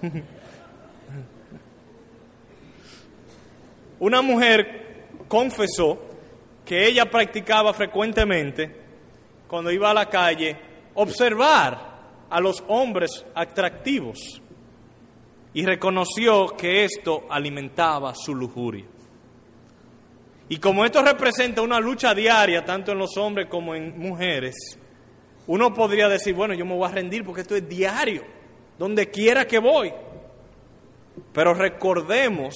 Una 3.98 4.22
mujer 4.22 5.06
confesó 5.28 5.98
que 6.64 6.86
ella 6.86 7.10
practicaba 7.10 7.74
frecuentemente, 7.74 8.84
cuando 9.48 9.70
iba 9.70 9.90
a 9.90 9.94
la 9.94 10.08
calle, 10.08 10.56
observar 10.94 11.93
a 12.30 12.40
los 12.40 12.62
hombres 12.68 13.24
atractivos 13.34 14.40
y 15.52 15.64
reconoció 15.64 16.48
que 16.48 16.84
esto 16.84 17.24
alimentaba 17.30 18.14
su 18.14 18.34
lujuria. 18.34 18.84
Y 20.48 20.58
como 20.58 20.84
esto 20.84 21.02
representa 21.02 21.62
una 21.62 21.80
lucha 21.80 22.14
diaria, 22.14 22.64
tanto 22.64 22.92
en 22.92 22.98
los 22.98 23.16
hombres 23.16 23.48
como 23.48 23.74
en 23.74 23.98
mujeres, 23.98 24.54
uno 25.46 25.72
podría 25.72 26.08
decir, 26.08 26.34
bueno, 26.34 26.54
yo 26.54 26.64
me 26.66 26.74
voy 26.74 26.88
a 26.88 26.92
rendir 26.92 27.24
porque 27.24 27.42
esto 27.42 27.56
es 27.56 27.68
diario 27.68 28.22
donde 28.78 29.10
quiera 29.10 29.46
que 29.46 29.58
voy. 29.58 29.92
Pero 31.32 31.54
recordemos 31.54 32.54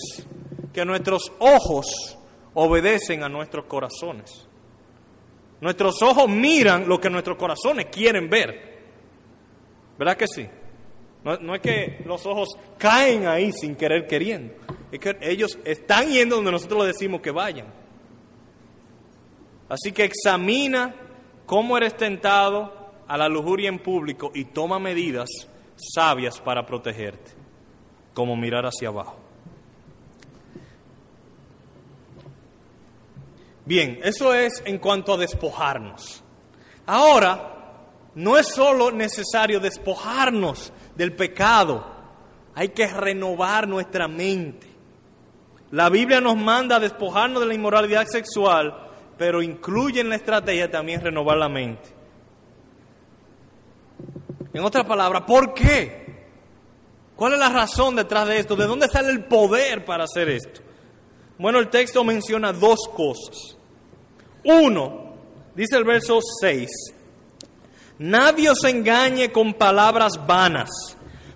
que 0.72 0.84
nuestros 0.84 1.32
ojos 1.38 2.18
obedecen 2.54 3.22
a 3.22 3.28
nuestros 3.28 3.66
corazones. 3.66 4.46
Nuestros 5.60 6.02
ojos 6.02 6.28
miran 6.28 6.88
lo 6.88 7.00
que 7.00 7.10
nuestros 7.10 7.36
corazones 7.36 7.86
quieren 7.86 8.28
ver. 8.28 8.77
¿Verdad 9.98 10.16
que 10.16 10.26
sí? 10.28 10.48
No, 11.24 11.54
es 11.54 11.60
que 11.60 12.02
los 12.06 12.24
ojos 12.24 12.48
caen 12.78 13.26
ahí 13.26 13.52
sin 13.52 13.74
querer 13.74 14.06
queriendo. 14.06 14.54
Es 14.90 15.00
que 15.00 15.18
ellos 15.20 15.58
están 15.64 16.08
yendo 16.08 16.36
donde 16.36 16.52
nosotros 16.52 16.86
les 16.86 16.94
decimos 16.94 17.20
que 17.20 17.30
vayan. 17.30 17.66
Así 19.68 19.92
que 19.92 20.04
examina 20.04 20.94
cómo 21.44 21.76
eres 21.76 21.96
tentado 21.96 22.92
a 23.06 23.18
la 23.18 23.28
lujuria 23.28 23.68
en 23.68 23.80
público 23.80 24.30
y 24.34 24.44
toma 24.46 24.78
medidas 24.78 25.28
sabias 25.76 26.40
para 26.40 26.64
protegerte, 26.64 27.32
como 28.14 28.36
mirar 28.36 28.64
hacia 28.64 28.88
abajo. 28.88 29.16
Bien, 33.66 33.98
eso 34.02 34.32
es 34.32 34.62
en 34.64 34.78
cuanto 34.78 35.12
a 35.12 35.18
despojarnos. 35.18 36.24
Ahora, 36.86 37.57
no 38.18 38.36
es 38.36 38.48
solo 38.48 38.90
necesario 38.90 39.60
despojarnos 39.60 40.72
del 40.96 41.14
pecado, 41.14 41.86
hay 42.52 42.70
que 42.70 42.88
renovar 42.88 43.68
nuestra 43.68 44.08
mente. 44.08 44.66
La 45.70 45.88
Biblia 45.88 46.20
nos 46.20 46.36
manda 46.36 46.76
a 46.76 46.80
despojarnos 46.80 47.40
de 47.40 47.46
la 47.46 47.54
inmoralidad 47.54 48.08
sexual, 48.08 48.74
pero 49.16 49.40
incluye 49.40 50.00
en 50.00 50.08
la 50.08 50.16
estrategia 50.16 50.68
también 50.68 51.00
renovar 51.00 51.36
la 51.36 51.48
mente. 51.48 51.90
En 54.52 54.64
otras 54.64 54.84
palabras, 54.84 55.22
¿por 55.22 55.54
qué? 55.54 56.26
¿Cuál 57.14 57.34
es 57.34 57.38
la 57.38 57.50
razón 57.50 57.94
detrás 57.94 58.26
de 58.26 58.40
esto? 58.40 58.56
¿De 58.56 58.66
dónde 58.66 58.88
sale 58.88 59.10
el 59.10 59.26
poder 59.26 59.84
para 59.84 60.04
hacer 60.04 60.28
esto? 60.28 60.60
Bueno, 61.38 61.60
el 61.60 61.68
texto 61.68 62.02
menciona 62.02 62.52
dos 62.52 62.80
cosas. 62.92 63.56
Uno, 64.42 65.14
dice 65.54 65.76
el 65.76 65.84
verso 65.84 66.18
6, 66.40 66.68
nadie 67.98 68.50
os 68.50 68.64
engañe 68.64 69.30
con 69.32 69.54
palabras 69.54 70.12
vanas, 70.26 70.68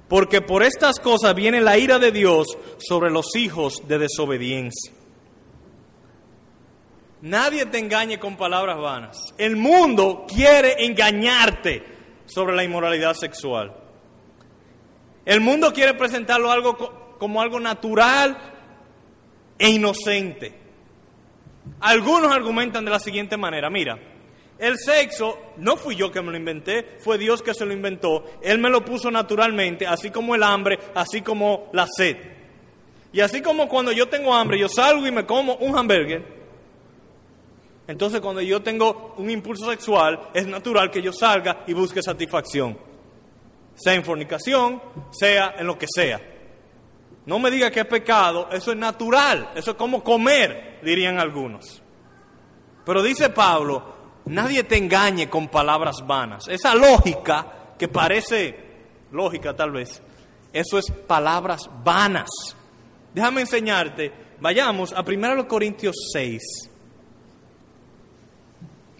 porque 0.08 0.40
por 0.40 0.62
estas 0.62 0.98
cosas 0.98 1.34
viene 1.34 1.60
la 1.60 1.78
ira 1.78 1.98
de 1.98 2.12
Dios 2.12 2.46
sobre 2.78 3.10
los 3.10 3.34
hijos 3.36 3.86
de 3.88 3.98
desobediencia. 3.98 4.92
Nadie 7.22 7.66
te 7.66 7.78
engañe 7.78 8.18
con 8.18 8.36
palabras 8.36 8.78
vanas. 8.78 9.34
El 9.38 9.56
mundo 9.56 10.26
quiere 10.26 10.84
engañarte 10.84 11.84
sobre 12.26 12.56
la 12.56 12.64
inmoralidad 12.64 13.14
sexual. 13.14 13.72
El 15.24 15.40
mundo 15.40 15.72
quiere 15.72 15.94
presentarlo 15.94 16.50
algo 16.50 17.16
como 17.18 17.40
algo 17.40 17.60
natural 17.60 18.36
e 19.56 19.70
inocente. 19.70 20.58
Algunos 21.80 22.32
argumentan 22.32 22.84
de 22.84 22.90
la 22.90 22.98
siguiente 22.98 23.36
manera, 23.36 23.70
mira, 23.70 23.96
el 24.62 24.78
sexo 24.78 25.36
no 25.56 25.76
fui 25.76 25.96
yo 25.96 26.12
que 26.12 26.22
me 26.22 26.30
lo 26.30 26.36
inventé, 26.36 26.96
fue 27.00 27.18
Dios 27.18 27.42
que 27.42 27.52
se 27.52 27.66
lo 27.66 27.72
inventó, 27.72 28.24
Él 28.40 28.60
me 28.60 28.70
lo 28.70 28.84
puso 28.84 29.10
naturalmente, 29.10 29.88
así 29.88 30.10
como 30.10 30.36
el 30.36 30.42
hambre, 30.44 30.78
así 30.94 31.20
como 31.20 31.68
la 31.72 31.88
sed. 31.88 32.16
Y 33.12 33.18
así 33.18 33.42
como 33.42 33.68
cuando 33.68 33.90
yo 33.90 34.08
tengo 34.08 34.32
hambre, 34.32 34.60
yo 34.60 34.68
salgo 34.68 35.04
y 35.04 35.10
me 35.10 35.26
como 35.26 35.56
un 35.56 35.76
hamburger, 35.76 36.22
entonces 37.88 38.20
cuando 38.20 38.40
yo 38.40 38.62
tengo 38.62 39.16
un 39.18 39.30
impulso 39.30 39.68
sexual, 39.68 40.30
es 40.32 40.46
natural 40.46 40.92
que 40.92 41.02
yo 41.02 41.12
salga 41.12 41.64
y 41.66 41.72
busque 41.72 42.00
satisfacción, 42.00 42.78
sea 43.74 43.94
en 43.94 44.04
fornicación, 44.04 44.80
sea 45.10 45.56
en 45.58 45.66
lo 45.66 45.76
que 45.76 45.86
sea. 45.92 46.20
No 47.26 47.40
me 47.40 47.50
diga 47.50 47.72
que 47.72 47.80
es 47.80 47.86
pecado, 47.86 48.48
eso 48.52 48.70
es 48.70 48.78
natural, 48.78 49.50
eso 49.56 49.72
es 49.72 49.76
como 49.76 50.04
comer, 50.04 50.78
dirían 50.84 51.18
algunos. 51.18 51.82
Pero 52.84 53.02
dice 53.02 53.28
Pablo, 53.30 54.01
nadie 54.26 54.64
te 54.64 54.76
engañe 54.76 55.28
con 55.28 55.48
palabras 55.48 55.96
vanas. 56.06 56.48
Esa 56.48 56.74
lógica, 56.74 57.74
que 57.78 57.88
parece 57.88 58.56
lógica 59.10 59.54
tal 59.54 59.72
vez, 59.72 60.02
eso 60.52 60.78
es 60.78 60.90
palabras 60.90 61.68
vanas. 61.84 62.28
Déjame 63.14 63.42
enseñarte, 63.42 64.12
vayamos 64.40 64.92
a 64.92 65.02
1 65.02 65.48
Corintios 65.48 65.94
6. 66.12 66.42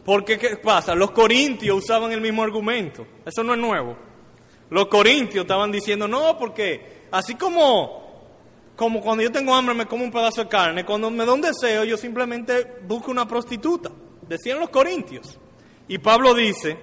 Porque, 0.04 0.36
¿qué 0.36 0.56
pasa? 0.56 0.94
Los 0.94 1.12
corintios 1.12 1.84
usaban 1.84 2.10
el 2.12 2.20
mismo 2.20 2.42
argumento. 2.42 3.06
Eso 3.24 3.44
no 3.44 3.54
es 3.54 3.60
nuevo. 3.60 3.96
Los 4.70 4.86
corintios 4.88 5.42
estaban 5.42 5.70
diciendo, 5.70 6.08
no, 6.08 6.36
porque 6.38 7.06
así 7.12 7.34
como 7.34 8.02
como 8.74 9.00
cuando 9.00 9.22
yo 9.22 9.30
tengo 9.30 9.54
hambre 9.54 9.74
me 9.74 9.86
como 9.86 10.02
un 10.02 10.10
pedazo 10.10 10.44
de 10.44 10.48
carne, 10.48 10.84
cuando 10.84 11.10
me 11.10 11.24
da 11.26 11.32
un 11.32 11.40
deseo 11.40 11.84
yo 11.84 11.96
simplemente 11.96 12.80
busco 12.86 13.10
una 13.10 13.28
prostituta, 13.28 13.90
decían 14.32 14.58
los 14.58 14.70
corintios. 14.70 15.38
Y 15.88 15.98
Pablo 15.98 16.34
dice 16.34 16.78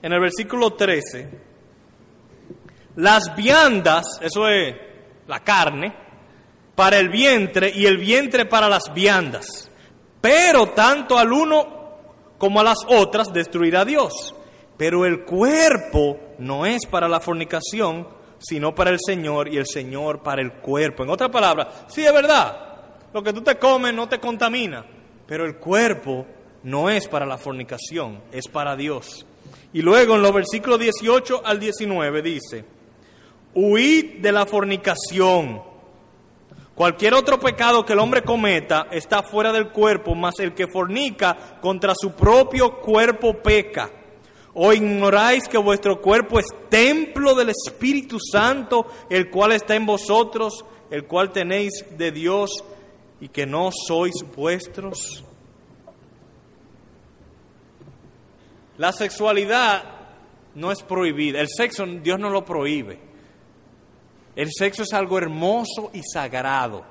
en 0.00 0.12
el 0.12 0.20
versículo 0.20 0.74
13, 0.74 1.28
las 2.96 3.34
viandas, 3.36 4.06
eso 4.20 4.48
es 4.48 4.74
la 5.26 5.40
carne, 5.40 5.94
para 6.74 6.98
el 6.98 7.08
vientre 7.08 7.72
y 7.74 7.86
el 7.86 7.98
vientre 7.98 8.46
para 8.46 8.68
las 8.68 8.94
viandas, 8.94 9.68
pero 10.20 10.68
tanto 10.68 11.18
al 11.18 11.32
uno 11.32 11.78
como 12.38 12.60
a 12.60 12.64
las 12.64 12.78
otras 12.86 13.32
destruirá 13.32 13.84
Dios. 13.84 14.34
Pero 14.76 15.04
el 15.04 15.24
cuerpo 15.24 16.20
no 16.38 16.64
es 16.64 16.86
para 16.86 17.08
la 17.08 17.18
fornicación, 17.18 18.06
sino 18.38 18.76
para 18.76 18.90
el 18.90 18.98
Señor 19.04 19.48
y 19.52 19.56
el 19.56 19.66
Señor 19.66 20.22
para 20.22 20.40
el 20.40 20.52
cuerpo. 20.52 21.02
En 21.02 21.10
otras 21.10 21.30
palabras, 21.30 21.86
sí 21.88 22.06
es 22.06 22.12
verdad, 22.12 22.68
lo 23.12 23.24
que 23.24 23.32
tú 23.32 23.42
te 23.42 23.58
comes 23.58 23.92
no 23.92 24.08
te 24.08 24.20
contamina, 24.20 24.86
pero 25.28 25.44
el 25.44 25.56
cuerpo 25.56 26.26
no 26.64 26.88
es 26.88 27.06
para 27.06 27.26
la 27.26 27.36
fornicación, 27.36 28.22
es 28.32 28.48
para 28.48 28.74
Dios. 28.74 29.26
Y 29.74 29.82
luego 29.82 30.16
en 30.16 30.22
los 30.22 30.32
versículos 30.32 30.80
18 30.80 31.42
al 31.44 31.60
19 31.60 32.22
dice, 32.22 32.64
huid 33.54 34.20
de 34.20 34.32
la 34.32 34.46
fornicación. 34.46 35.62
Cualquier 36.74 37.12
otro 37.12 37.38
pecado 37.38 37.84
que 37.84 37.92
el 37.92 37.98
hombre 37.98 38.22
cometa 38.22 38.86
está 38.90 39.22
fuera 39.22 39.52
del 39.52 39.68
cuerpo, 39.68 40.14
mas 40.14 40.38
el 40.38 40.54
que 40.54 40.66
fornica 40.66 41.58
contra 41.60 41.92
su 41.94 42.12
propio 42.12 42.80
cuerpo 42.80 43.34
peca. 43.34 43.90
¿O 44.54 44.72
ignoráis 44.72 45.46
que 45.46 45.58
vuestro 45.58 46.00
cuerpo 46.00 46.38
es 46.38 46.46
templo 46.70 47.34
del 47.34 47.50
Espíritu 47.50 48.18
Santo, 48.18 48.86
el 49.10 49.28
cual 49.28 49.52
está 49.52 49.76
en 49.76 49.84
vosotros, 49.84 50.64
el 50.90 51.04
cual 51.04 51.32
tenéis 51.32 51.84
de 51.96 52.12
Dios 52.12 52.64
y 53.20 53.28
que 53.28 53.46
no 53.46 53.70
sois 53.72 54.14
vuestros? 54.34 55.24
La 58.76 58.92
sexualidad 58.92 59.82
no 60.54 60.70
es 60.70 60.82
prohibida, 60.82 61.40
el 61.40 61.48
sexo 61.48 61.84
Dios 61.86 62.18
no 62.18 62.30
lo 62.30 62.44
prohíbe. 62.44 63.00
El 64.36 64.50
sexo 64.52 64.84
es 64.84 64.92
algo 64.92 65.18
hermoso 65.18 65.90
y 65.92 66.00
sagrado. 66.02 66.84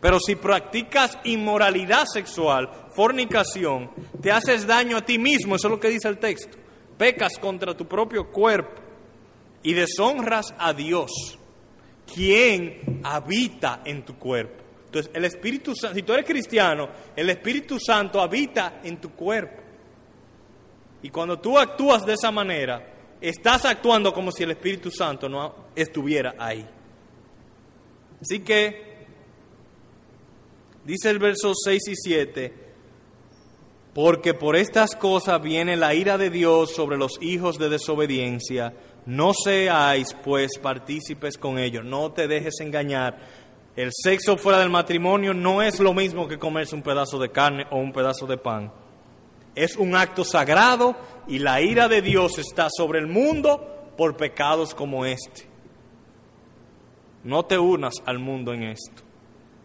Pero 0.00 0.18
si 0.18 0.34
practicas 0.34 1.18
inmoralidad 1.24 2.04
sexual, 2.04 2.70
fornicación, 2.94 3.90
te 4.20 4.30
haces 4.30 4.66
daño 4.66 4.98
a 4.98 5.04
ti 5.04 5.18
mismo, 5.18 5.56
eso 5.56 5.68
es 5.68 5.70
lo 5.72 5.80
que 5.80 5.88
dice 5.88 6.08
el 6.08 6.18
texto. 6.18 6.58
Pecas 6.98 7.38
contra 7.38 7.74
tu 7.74 7.86
propio 7.86 8.30
cuerpo 8.30 8.80
y 9.62 9.74
deshonras 9.74 10.54
a 10.58 10.72
Dios, 10.72 11.38
quien 12.12 13.00
habita 13.02 13.82
en 13.84 14.04
tu 14.04 14.16
cuerpo. 14.16 14.62
Entonces, 14.86 15.10
el 15.14 15.24
Espíritu 15.24 15.74
Santo, 15.74 15.94
si 15.94 16.02
tú 16.02 16.12
eres 16.12 16.26
cristiano, 16.26 16.88
el 17.14 17.30
Espíritu 17.30 17.78
Santo 17.78 18.20
habita 18.20 18.80
en 18.82 19.00
tu 19.00 19.10
cuerpo. 19.10 19.62
Y 21.02 21.10
cuando 21.10 21.38
tú 21.38 21.58
actúas 21.58 22.04
de 22.04 22.14
esa 22.14 22.30
manera, 22.30 23.16
estás 23.20 23.64
actuando 23.64 24.12
como 24.12 24.32
si 24.32 24.42
el 24.42 24.50
Espíritu 24.50 24.90
Santo 24.90 25.28
no 25.28 25.54
estuviera 25.74 26.34
ahí. 26.38 26.66
Así 28.20 28.40
que 28.40 28.90
Dice 30.84 31.10
el 31.10 31.18
verso 31.18 31.52
6 31.54 31.88
y 31.88 31.94
7, 31.94 32.52
porque 33.94 34.34
por 34.34 34.56
estas 34.56 34.96
cosas 34.96 35.42
viene 35.42 35.76
la 35.76 35.94
ira 35.94 36.16
de 36.16 36.30
Dios 36.30 36.74
sobre 36.74 36.96
los 36.96 37.12
hijos 37.20 37.58
de 37.58 37.68
desobediencia, 37.68 38.72
no 39.06 39.32
seáis 39.34 40.14
pues 40.22 40.58
partícipes 40.58 41.38
con 41.38 41.58
ellos, 41.58 41.84
no 41.84 42.12
te 42.12 42.28
dejes 42.28 42.60
engañar. 42.60 43.18
El 43.76 43.90
sexo 43.92 44.36
fuera 44.36 44.58
del 44.58 44.70
matrimonio 44.70 45.32
no 45.32 45.62
es 45.62 45.80
lo 45.80 45.94
mismo 45.94 46.28
que 46.28 46.38
comerse 46.38 46.74
un 46.74 46.82
pedazo 46.82 47.18
de 47.18 47.30
carne 47.30 47.66
o 47.70 47.78
un 47.78 47.92
pedazo 47.92 48.26
de 48.26 48.36
pan. 48.36 48.72
Es 49.54 49.76
un 49.76 49.94
acto 49.96 50.24
sagrado 50.24 50.96
y 51.26 51.38
la 51.38 51.60
ira 51.60 51.88
de 51.88 52.02
Dios 52.02 52.38
está 52.38 52.68
sobre 52.70 52.98
el 52.98 53.06
mundo 53.06 53.92
por 53.96 54.16
pecados 54.16 54.74
como 54.74 55.04
este. 55.04 55.48
No 57.22 57.44
te 57.44 57.58
unas 57.58 57.94
al 58.06 58.18
mundo 58.18 58.52
en 58.52 58.64
esto. 58.64 59.02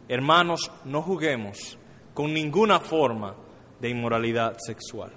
Hermanos, 0.08 0.72
no 0.84 1.02
juguemos 1.02 1.78
con 2.14 2.34
ninguna 2.34 2.80
forma 2.80 3.36
de 3.80 3.90
inmoralidad 3.90 4.58
sexual. 4.60 5.12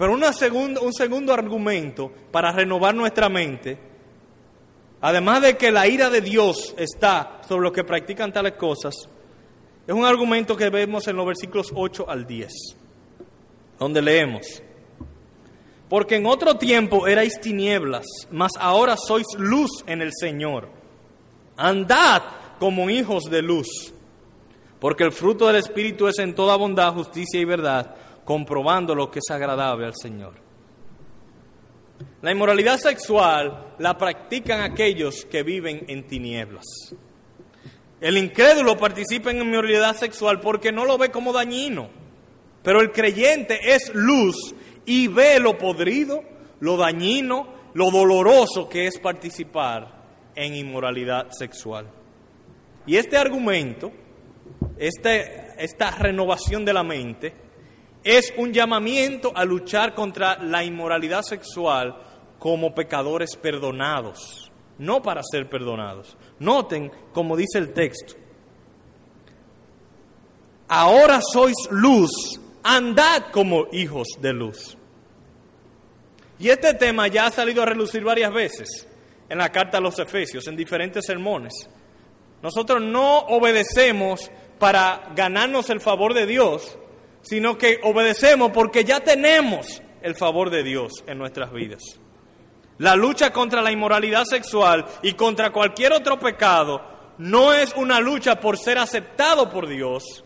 Pero 0.00 0.14
una 0.14 0.30
un 0.30 0.94
segundo 0.94 1.34
argumento 1.34 2.10
para 2.32 2.50
renovar 2.52 2.94
nuestra 2.94 3.28
mente, 3.28 3.78
además 4.98 5.42
de 5.42 5.58
que 5.58 5.70
la 5.70 5.86
ira 5.86 6.08
de 6.08 6.22
Dios 6.22 6.74
está 6.78 7.42
sobre 7.46 7.64
los 7.64 7.72
que 7.74 7.84
practican 7.84 8.32
tales 8.32 8.54
cosas, 8.54 8.94
Es 9.86 9.94
un 9.94 10.06
argumento 10.06 10.56
que 10.56 10.70
vemos 10.70 11.06
en 11.06 11.16
los 11.16 11.26
versículos 11.26 11.70
8 11.74 12.08
al 12.08 12.26
10, 12.26 12.50
donde 13.78 14.00
leemos, 14.00 14.62
porque 15.90 16.16
en 16.16 16.24
otro 16.24 16.56
tiempo 16.56 17.06
erais 17.06 17.38
tinieblas, 17.38 18.06
mas 18.30 18.52
ahora 18.58 18.96
sois 18.96 19.26
luz 19.36 19.84
en 19.86 20.00
el 20.00 20.12
Señor. 20.18 20.70
Andad 21.58 22.22
como 22.58 22.88
hijos 22.88 23.24
de 23.24 23.42
luz, 23.42 23.92
porque 24.78 25.04
el 25.04 25.12
fruto 25.12 25.46
del 25.46 25.56
Espíritu 25.56 26.08
es 26.08 26.18
en 26.20 26.34
toda 26.34 26.56
bondad, 26.56 26.94
justicia 26.94 27.38
y 27.38 27.44
verdad, 27.44 27.96
comprobando 28.30 28.94
lo 28.94 29.10
que 29.10 29.18
es 29.18 29.28
agradable 29.34 29.86
al 29.86 29.96
Señor. 30.00 30.34
La 32.22 32.30
inmoralidad 32.30 32.78
sexual 32.78 33.74
la 33.80 33.98
practican 33.98 34.60
aquellos 34.60 35.24
que 35.24 35.42
viven 35.42 35.84
en 35.88 36.06
tinieblas. 36.06 36.64
El 38.00 38.16
incrédulo 38.16 38.76
participa 38.76 39.32
en 39.32 39.38
inmoralidad 39.38 39.96
sexual 39.96 40.38
porque 40.38 40.70
no 40.70 40.84
lo 40.84 40.96
ve 40.96 41.10
como 41.10 41.32
dañino, 41.32 41.90
pero 42.62 42.80
el 42.80 42.92
creyente 42.92 43.58
es 43.74 43.92
luz 43.94 44.54
y 44.86 45.08
ve 45.08 45.40
lo 45.40 45.58
podrido, 45.58 46.22
lo 46.60 46.76
dañino, 46.76 47.48
lo 47.74 47.90
doloroso 47.90 48.68
que 48.68 48.86
es 48.86 49.00
participar 49.00 50.04
en 50.36 50.54
inmoralidad 50.54 51.32
sexual. 51.32 51.90
Y 52.86 52.94
este 52.94 53.16
argumento, 53.16 53.90
este, 54.78 55.48
esta 55.58 55.90
renovación 55.90 56.64
de 56.64 56.72
la 56.72 56.84
mente, 56.84 57.49
es 58.04 58.32
un 58.36 58.52
llamamiento 58.52 59.32
a 59.34 59.44
luchar 59.44 59.94
contra 59.94 60.38
la 60.38 60.64
inmoralidad 60.64 61.22
sexual 61.22 61.96
como 62.38 62.74
pecadores 62.74 63.36
perdonados, 63.36 64.50
no 64.78 65.02
para 65.02 65.22
ser 65.22 65.48
perdonados. 65.48 66.16
Noten 66.38 66.90
como 67.12 67.36
dice 67.36 67.58
el 67.58 67.72
texto, 67.72 68.14
ahora 70.68 71.20
sois 71.20 71.56
luz, 71.70 72.40
andad 72.62 73.26
como 73.30 73.66
hijos 73.72 74.08
de 74.20 74.32
luz. 74.32 74.76
Y 76.38 76.48
este 76.48 76.72
tema 76.72 77.06
ya 77.08 77.26
ha 77.26 77.30
salido 77.30 77.62
a 77.62 77.66
relucir 77.66 78.02
varias 78.02 78.32
veces 78.32 78.88
en 79.28 79.38
la 79.38 79.50
carta 79.50 79.76
a 79.76 79.80
los 79.80 79.98
Efesios, 79.98 80.46
en 80.48 80.56
diferentes 80.56 81.04
sermones. 81.04 81.52
Nosotros 82.42 82.80
no 82.80 83.18
obedecemos 83.18 84.30
para 84.58 85.10
ganarnos 85.14 85.68
el 85.68 85.80
favor 85.80 86.14
de 86.14 86.26
Dios, 86.26 86.78
sino 87.22 87.58
que 87.58 87.80
obedecemos 87.82 88.50
porque 88.52 88.84
ya 88.84 89.00
tenemos 89.00 89.82
el 90.02 90.14
favor 90.14 90.50
de 90.50 90.62
Dios 90.62 90.92
en 91.06 91.18
nuestras 91.18 91.52
vidas. 91.52 91.82
La 92.78 92.96
lucha 92.96 93.30
contra 93.32 93.60
la 93.60 93.72
inmoralidad 93.72 94.24
sexual 94.24 94.86
y 95.02 95.12
contra 95.12 95.52
cualquier 95.52 95.92
otro 95.92 96.18
pecado 96.18 96.80
no 97.18 97.52
es 97.52 97.74
una 97.76 98.00
lucha 98.00 98.40
por 98.40 98.56
ser 98.56 98.78
aceptado 98.78 99.50
por 99.50 99.68
Dios, 99.68 100.24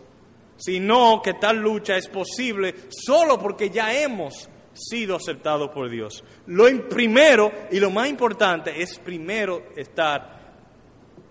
sino 0.55 1.21
que 1.21 1.33
tal 1.33 1.57
lucha 1.57 1.97
es 1.97 2.07
posible 2.07 2.73
solo 2.89 3.37
porque 3.37 3.69
ya 3.69 3.93
hemos 3.93 4.49
sido 4.73 5.17
aceptados 5.17 5.69
por 5.71 5.89
Dios. 5.89 6.23
Lo 6.47 6.65
primero 6.87 7.51
y 7.71 7.79
lo 7.81 7.91
más 7.91 8.07
importante 8.07 8.81
es 8.81 8.99
primero 8.99 9.63
estar 9.75 10.35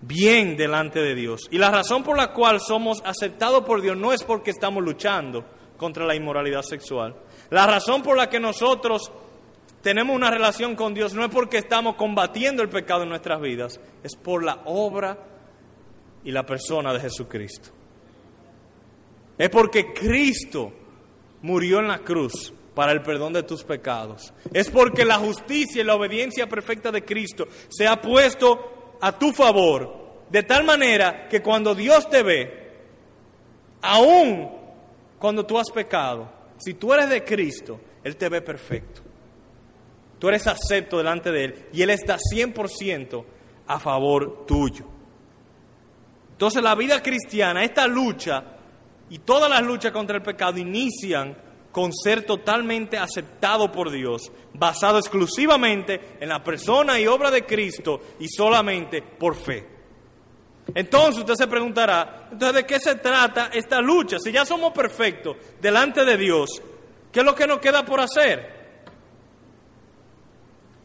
bien 0.01 0.55
delante 0.55 0.99
de 0.99 1.15
Dios. 1.15 1.47
Y 1.49 1.57
la 1.57 1.71
razón 1.71 2.03
por 2.03 2.17
la 2.17 2.33
cual 2.33 2.59
somos 2.59 3.01
aceptados 3.03 3.63
por 3.63 3.81
Dios 3.81 3.97
no 3.97 4.13
es 4.13 4.23
porque 4.23 4.51
estamos 4.51 4.83
luchando 4.83 5.43
contra 5.77 6.05
la 6.05 6.15
inmoralidad 6.15 6.61
sexual. 6.61 7.15
La 7.49 7.67
razón 7.67 8.01
por 8.01 8.17
la 8.17 8.29
que 8.29 8.39
nosotros 8.39 9.11
tenemos 9.81 10.15
una 10.15 10.31
relación 10.31 10.75
con 10.75 10.93
Dios 10.93 11.13
no 11.13 11.23
es 11.23 11.29
porque 11.29 11.59
estamos 11.59 11.95
combatiendo 11.95 12.63
el 12.63 12.69
pecado 12.69 13.03
en 13.03 13.09
nuestras 13.09 13.39
vidas, 13.39 13.79
es 14.03 14.15
por 14.15 14.43
la 14.43 14.61
obra 14.65 15.17
y 16.23 16.31
la 16.31 16.45
persona 16.45 16.91
de 16.91 17.01
Jesucristo. 17.01 17.69
Es 19.37 19.49
porque 19.49 19.93
Cristo 19.93 20.73
murió 21.41 21.79
en 21.79 21.87
la 21.87 21.99
cruz 21.99 22.53
para 22.73 22.91
el 22.91 23.01
perdón 23.01 23.33
de 23.33 23.43
tus 23.43 23.63
pecados. 23.63 24.33
Es 24.53 24.69
porque 24.69 25.05
la 25.05 25.19
justicia 25.19 25.81
y 25.81 25.85
la 25.85 25.95
obediencia 25.95 26.47
perfecta 26.47 26.91
de 26.91 27.05
Cristo 27.05 27.47
se 27.69 27.87
ha 27.87 28.01
puesto 28.01 28.97
a 29.01 29.17
tu 29.17 29.31
favor, 29.31 30.23
de 30.29 30.43
tal 30.43 30.63
manera 30.63 31.27
que 31.27 31.41
cuando 31.41 31.75
Dios 31.75 32.09
te 32.09 32.23
ve, 32.23 32.65
aún 33.81 34.64
cuando 35.25 35.43
tú 35.43 35.57
has 35.57 35.71
pecado, 35.71 36.29
si 36.59 36.75
tú 36.75 36.93
eres 36.93 37.09
de 37.09 37.23
Cristo, 37.23 37.81
Él 38.03 38.15
te 38.15 38.29
ve 38.29 38.43
perfecto. 38.43 39.01
Tú 40.19 40.29
eres 40.29 40.45
acepto 40.45 40.99
delante 40.99 41.31
de 41.31 41.45
Él 41.45 41.65
y 41.73 41.81
Él 41.81 41.89
está 41.89 42.19
100% 42.19 43.25
a 43.65 43.79
favor 43.79 44.45
tuyo. 44.45 44.85
Entonces 46.29 46.61
la 46.61 46.75
vida 46.75 47.01
cristiana, 47.01 47.63
esta 47.63 47.87
lucha 47.87 48.43
y 49.09 49.17
todas 49.17 49.49
las 49.49 49.63
luchas 49.63 49.91
contra 49.91 50.15
el 50.15 50.21
pecado 50.21 50.59
inician 50.59 51.35
con 51.71 51.91
ser 51.91 52.23
totalmente 52.23 52.95
aceptado 52.95 53.71
por 53.71 53.89
Dios, 53.89 54.31
basado 54.53 54.99
exclusivamente 54.99 56.17
en 56.19 56.29
la 56.29 56.43
persona 56.43 56.99
y 56.99 57.07
obra 57.07 57.31
de 57.31 57.47
Cristo 57.47 57.99
y 58.19 58.27
solamente 58.27 59.01
por 59.01 59.33
fe. 59.33 59.74
Entonces 60.73 61.19
usted 61.19 61.35
se 61.35 61.47
preguntará, 61.47 62.29
entonces 62.31 62.55
¿de 62.55 62.65
qué 62.65 62.79
se 62.79 62.95
trata 62.95 63.49
esta 63.53 63.81
lucha? 63.81 64.17
Si 64.19 64.31
ya 64.31 64.45
somos 64.45 64.73
perfectos 64.73 65.37
delante 65.61 66.03
de 66.03 66.17
Dios, 66.17 66.61
¿qué 67.11 67.19
es 67.19 67.25
lo 67.25 67.35
que 67.35 67.45
nos 67.45 67.59
queda 67.59 67.85
por 67.85 67.99
hacer? 67.99 68.55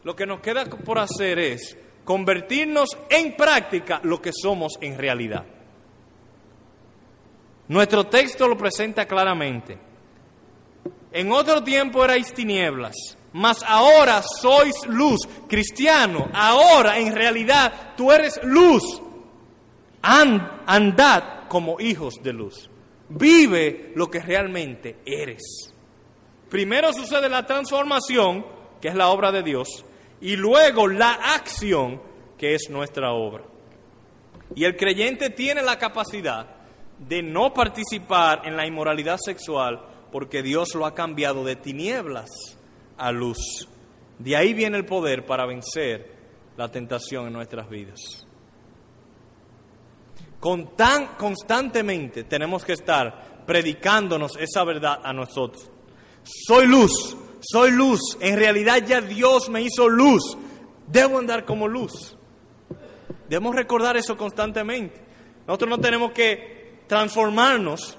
Lo 0.03 0.15
que 0.15 0.25
nos 0.25 0.39
queda 0.39 0.65
por 0.65 0.99
hacer 0.99 1.39
es 1.39 1.77
convertirnos 2.03 2.97
en 3.09 3.35
práctica 3.35 3.99
lo 4.03 4.21
que 4.21 4.31
somos 4.33 4.73
en 4.81 4.97
realidad. 4.97 5.45
Nuestro 7.67 8.05
texto 8.05 8.47
lo 8.47 8.57
presenta 8.57 9.05
claramente. 9.05 9.77
En 11.11 11.31
otro 11.31 11.63
tiempo 11.63 12.03
erais 12.03 12.33
tinieblas, 12.33 12.95
mas 13.33 13.63
ahora 13.63 14.21
sois 14.21 14.85
luz. 14.87 15.19
Cristiano, 15.47 16.29
ahora 16.33 16.97
en 16.99 17.13
realidad 17.15 17.93
tú 17.95 18.11
eres 18.11 18.39
luz. 18.43 19.01
Andad 20.01 21.47
como 21.47 21.79
hijos 21.79 22.21
de 22.23 22.33
luz. 22.33 22.69
Vive 23.09 23.91
lo 23.95 24.09
que 24.09 24.19
realmente 24.19 24.97
eres. 25.05 25.73
Primero 26.49 26.93
sucede 26.93 27.29
la 27.29 27.45
transformación, 27.45 28.45
que 28.81 28.89
es 28.89 28.95
la 28.95 29.09
obra 29.09 29.31
de 29.31 29.43
Dios, 29.43 29.85
y 30.21 30.35
luego 30.35 30.87
la 30.87 31.13
acción, 31.35 32.01
que 32.37 32.55
es 32.55 32.69
nuestra 32.69 33.11
obra. 33.13 33.43
Y 34.55 34.65
el 34.65 34.75
creyente 34.75 35.29
tiene 35.29 35.61
la 35.61 35.77
capacidad 35.77 36.47
de 36.99 37.23
no 37.23 37.53
participar 37.53 38.41
en 38.45 38.55
la 38.55 38.67
inmoralidad 38.67 39.17
sexual 39.17 39.81
porque 40.11 40.43
Dios 40.43 40.75
lo 40.75 40.85
ha 40.85 40.93
cambiado 40.93 41.43
de 41.43 41.55
tinieblas 41.55 42.29
a 42.97 43.11
luz. 43.11 43.67
De 44.19 44.35
ahí 44.35 44.53
viene 44.53 44.77
el 44.77 44.85
poder 44.85 45.25
para 45.25 45.45
vencer 45.45 46.11
la 46.57 46.69
tentación 46.69 47.27
en 47.27 47.33
nuestras 47.33 47.69
vidas. 47.69 48.20
Con 50.41 50.75
tan 50.75 51.15
constantemente 51.17 52.23
tenemos 52.23 52.65
que 52.65 52.73
estar 52.73 53.43
predicándonos 53.45 54.35
esa 54.37 54.63
verdad 54.63 54.99
a 55.03 55.13
nosotros. 55.13 55.69
Soy 56.23 56.65
luz, 56.65 57.15
soy 57.39 57.69
luz. 57.69 57.99
En 58.19 58.37
realidad 58.37 58.83
ya 58.83 59.01
Dios 59.01 59.49
me 59.49 59.61
hizo 59.61 59.87
luz. 59.87 60.35
Debo 60.87 61.19
andar 61.19 61.45
como 61.45 61.67
luz. 61.67 62.17
Debemos 63.29 63.55
recordar 63.55 63.97
eso 63.97 64.17
constantemente. 64.17 64.99
Nosotros 65.45 65.69
no 65.69 65.77
tenemos 65.77 66.11
que 66.11 66.81
transformarnos, 66.87 67.95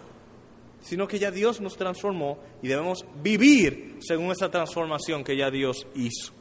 sino 0.80 1.07
que 1.07 1.20
ya 1.20 1.30
Dios 1.30 1.61
nos 1.61 1.76
transformó 1.76 2.38
y 2.61 2.66
debemos 2.66 3.05
vivir 3.22 3.99
según 4.01 4.32
esa 4.32 4.51
transformación 4.51 5.22
que 5.22 5.36
ya 5.36 5.49
Dios 5.49 5.86
hizo. 5.95 6.32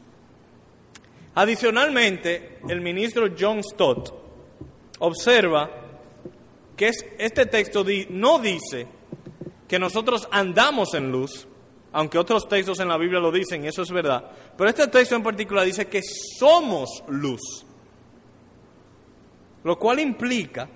Adicionalmente, 1.36 2.60
el 2.68 2.82
ministro 2.82 3.28
John 3.40 3.64
Stott 3.64 4.12
observa 4.98 5.81
que 6.76 6.92
este 7.18 7.46
texto 7.46 7.86
no 8.10 8.40
dice 8.40 8.88
que 9.68 9.80
nosotros 9.80 10.28
andamos 10.32 10.94
en 10.94 11.12
luz, 11.12 11.48
aunque 11.94 12.18
otros 12.18 12.48
textos 12.48 12.80
en 12.80 12.88
la 12.88 12.98
Biblia 12.98 13.20
lo 13.20 13.32
dicen, 13.32 13.64
y 13.64 13.68
eso 13.68 13.84
es 13.84 13.92
verdad. 13.92 14.32
Pero 14.58 14.70
este 14.70 14.88
texto 14.88 15.16
en 15.16 15.24
particular 15.24 15.66
dice 15.66 15.88
que 15.88 16.02
somos 16.38 17.04
luz. 17.08 17.66
Lo 19.64 19.78
cual 19.78 20.00
implica 20.00 20.68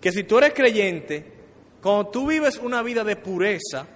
que 0.00 0.12
si 0.12 0.24
tú 0.24 0.38
eres 0.38 0.52
creyente, 0.52 1.32
cuando 1.80 2.08
tú 2.08 2.26
vives 2.26 2.58
una 2.58 2.82
vida 2.82 3.04
de 3.04 3.16
pureza, 3.16 3.86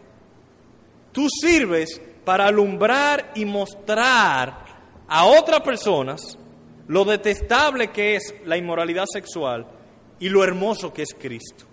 tú 1.13 1.27
sirves 1.29 2.01
para 2.25 2.47
alumbrar 2.47 3.33
y 3.35 3.45
mostrar 3.45 4.65
a 5.09 5.25
otras 5.25 5.61
personas 5.61 6.39
lo 6.87 7.05
detestable 7.05 7.89
que 7.89 8.17
es 8.17 8.35
la 8.45 8.57
inmoralidad 8.57 9.05
sexual 9.11 9.78
y 10.21 10.29
lo 10.29 10.45
hermoso 10.45 10.93
que 10.93 11.03
es 11.03 11.15
Cristo. 11.19 11.65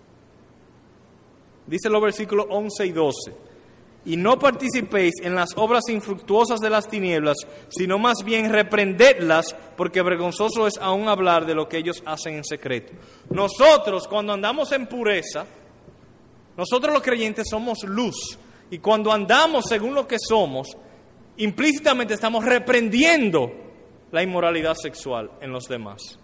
Dice 1.68 1.90
los 1.90 2.02
versículos 2.02 2.46
11 2.50 2.86
y 2.86 2.92
12 2.92 3.34
y 4.06 4.18
no 4.18 4.38
participéis 4.38 5.16
en 5.24 5.34
las 5.34 5.50
obras 5.56 5.90
infructuosas 5.90 6.60
de 6.60 6.70
las 6.70 6.88
tinieblas, 6.88 7.38
sino 7.70 7.98
más 7.98 8.18
bien 8.24 8.52
reprendedlas, 8.52 9.56
porque 9.76 10.04
vergonzoso 10.04 10.68
es 10.68 10.78
aún 10.78 11.10
hablar 11.10 11.46
de 11.48 11.56
lo 11.56 11.68
que 11.68 11.78
ellos 11.78 12.04
hacen 12.06 12.36
en 12.36 12.44
secreto. 12.44 12.94
Nosotros, 13.32 14.08
cuando 14.08 14.34
andamos 14.34 14.72
en 14.72 14.88
pureza, 14.88 15.46
Nosotros 16.58 16.94
los 16.94 17.04
creyentes 17.04 17.48
somos 17.50 17.84
luz 17.84 18.38
y 18.72 18.78
cuando 18.80 19.12
andamos 19.12 19.66
según 19.68 19.94
lo 19.94 20.08
que 20.08 20.18
somos, 20.18 20.70
implícitamente 21.38 22.14
estamos 22.14 22.46
reprendiendo 22.46 23.52
la 24.12 24.24
inmoralidad 24.24 24.76
sexual 24.76 25.32
en 25.42 25.52
los 25.52 25.66
demás. 25.66 26.18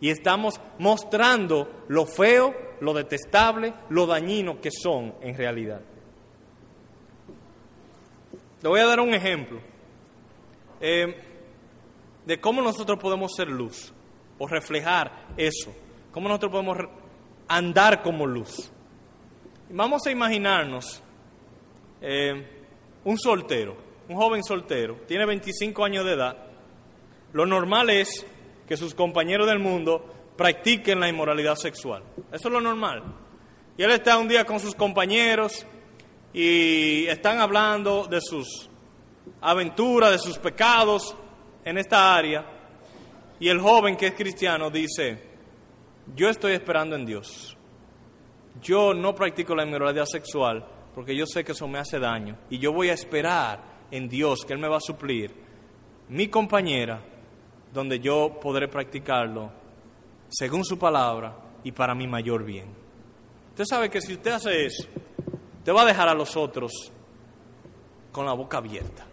Y 0.00 0.10
estamos 0.10 0.60
mostrando 0.78 1.84
lo 1.88 2.06
feo, 2.06 2.54
lo 2.80 2.92
detestable, 2.92 3.74
lo 3.88 4.06
dañino 4.06 4.60
que 4.60 4.70
son 4.70 5.14
en 5.20 5.36
realidad. 5.36 5.80
Le 8.62 8.68
voy 8.68 8.80
a 8.80 8.86
dar 8.86 9.00
un 9.00 9.14
ejemplo 9.14 9.60
eh, 10.80 11.14
de 12.24 12.40
cómo 12.40 12.60
nosotros 12.60 12.98
podemos 12.98 13.32
ser 13.34 13.48
luz 13.48 13.92
o 14.38 14.46
reflejar 14.46 15.28
eso, 15.36 15.72
cómo 16.12 16.28
nosotros 16.28 16.52
podemos 16.52 16.78
andar 17.48 18.02
como 18.02 18.26
luz. 18.26 18.70
Vamos 19.70 20.06
a 20.06 20.10
imaginarnos 20.10 21.02
eh, 22.00 22.46
un 23.04 23.18
soltero, 23.18 23.76
un 24.08 24.16
joven 24.16 24.42
soltero, 24.42 24.96
tiene 25.06 25.26
25 25.26 25.84
años 25.84 26.04
de 26.04 26.12
edad. 26.12 26.36
Lo 27.32 27.46
normal 27.46 27.90
es 27.90 28.26
que 28.66 28.76
sus 28.76 28.94
compañeros 28.94 29.46
del 29.46 29.58
mundo 29.58 30.04
practiquen 30.36 31.00
la 31.00 31.08
inmoralidad 31.08 31.56
sexual. 31.56 32.02
Eso 32.32 32.48
es 32.48 32.52
lo 32.52 32.60
normal. 32.60 33.02
Y 33.76 33.82
él 33.82 33.90
está 33.90 34.18
un 34.18 34.28
día 34.28 34.44
con 34.44 34.60
sus 34.60 34.74
compañeros 34.74 35.66
y 36.32 37.06
están 37.06 37.40
hablando 37.40 38.06
de 38.06 38.20
sus 38.20 38.68
aventuras, 39.40 40.12
de 40.12 40.18
sus 40.18 40.38
pecados 40.38 41.16
en 41.64 41.78
esta 41.78 42.14
área. 42.14 42.44
Y 43.38 43.48
el 43.48 43.60
joven 43.60 43.96
que 43.96 44.08
es 44.08 44.14
cristiano 44.14 44.70
dice, 44.70 45.22
yo 46.14 46.28
estoy 46.28 46.52
esperando 46.52 46.96
en 46.96 47.06
Dios. 47.06 47.56
Yo 48.62 48.94
no 48.94 49.14
practico 49.14 49.54
la 49.54 49.64
inmoralidad 49.64 50.06
sexual 50.06 50.66
porque 50.94 51.14
yo 51.14 51.26
sé 51.26 51.44
que 51.44 51.52
eso 51.52 51.68
me 51.68 51.78
hace 51.78 51.98
daño. 51.98 52.38
Y 52.48 52.58
yo 52.58 52.72
voy 52.72 52.88
a 52.88 52.94
esperar 52.94 53.60
en 53.90 54.08
Dios 54.08 54.46
que 54.46 54.54
Él 54.54 54.58
me 54.58 54.68
va 54.68 54.78
a 54.78 54.80
suplir 54.80 55.30
mi 56.08 56.28
compañera 56.28 57.02
donde 57.76 58.00
yo 58.00 58.40
podré 58.40 58.68
practicarlo 58.68 59.52
según 60.30 60.64
su 60.64 60.78
palabra 60.78 61.36
y 61.62 61.72
para 61.72 61.94
mi 61.94 62.06
mayor 62.06 62.42
bien. 62.42 62.68
Usted 63.50 63.64
sabe 63.66 63.90
que 63.90 64.00
si 64.00 64.14
usted 64.14 64.30
hace 64.30 64.64
eso, 64.64 64.88
te 65.62 65.70
va 65.72 65.82
a 65.82 65.84
dejar 65.84 66.08
a 66.08 66.14
los 66.14 66.34
otros 66.38 66.72
con 68.10 68.24
la 68.24 68.32
boca 68.32 68.56
abierta. 68.56 69.04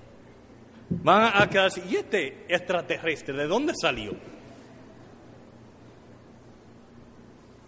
Van 0.89 1.33
a 1.35 1.49
quedarse, 1.49 1.83
¿y 1.89 1.97
este 1.97 2.45
extraterrestre 2.47 3.35
de 3.35 3.47
dónde 3.47 3.73
salió? 3.75 4.13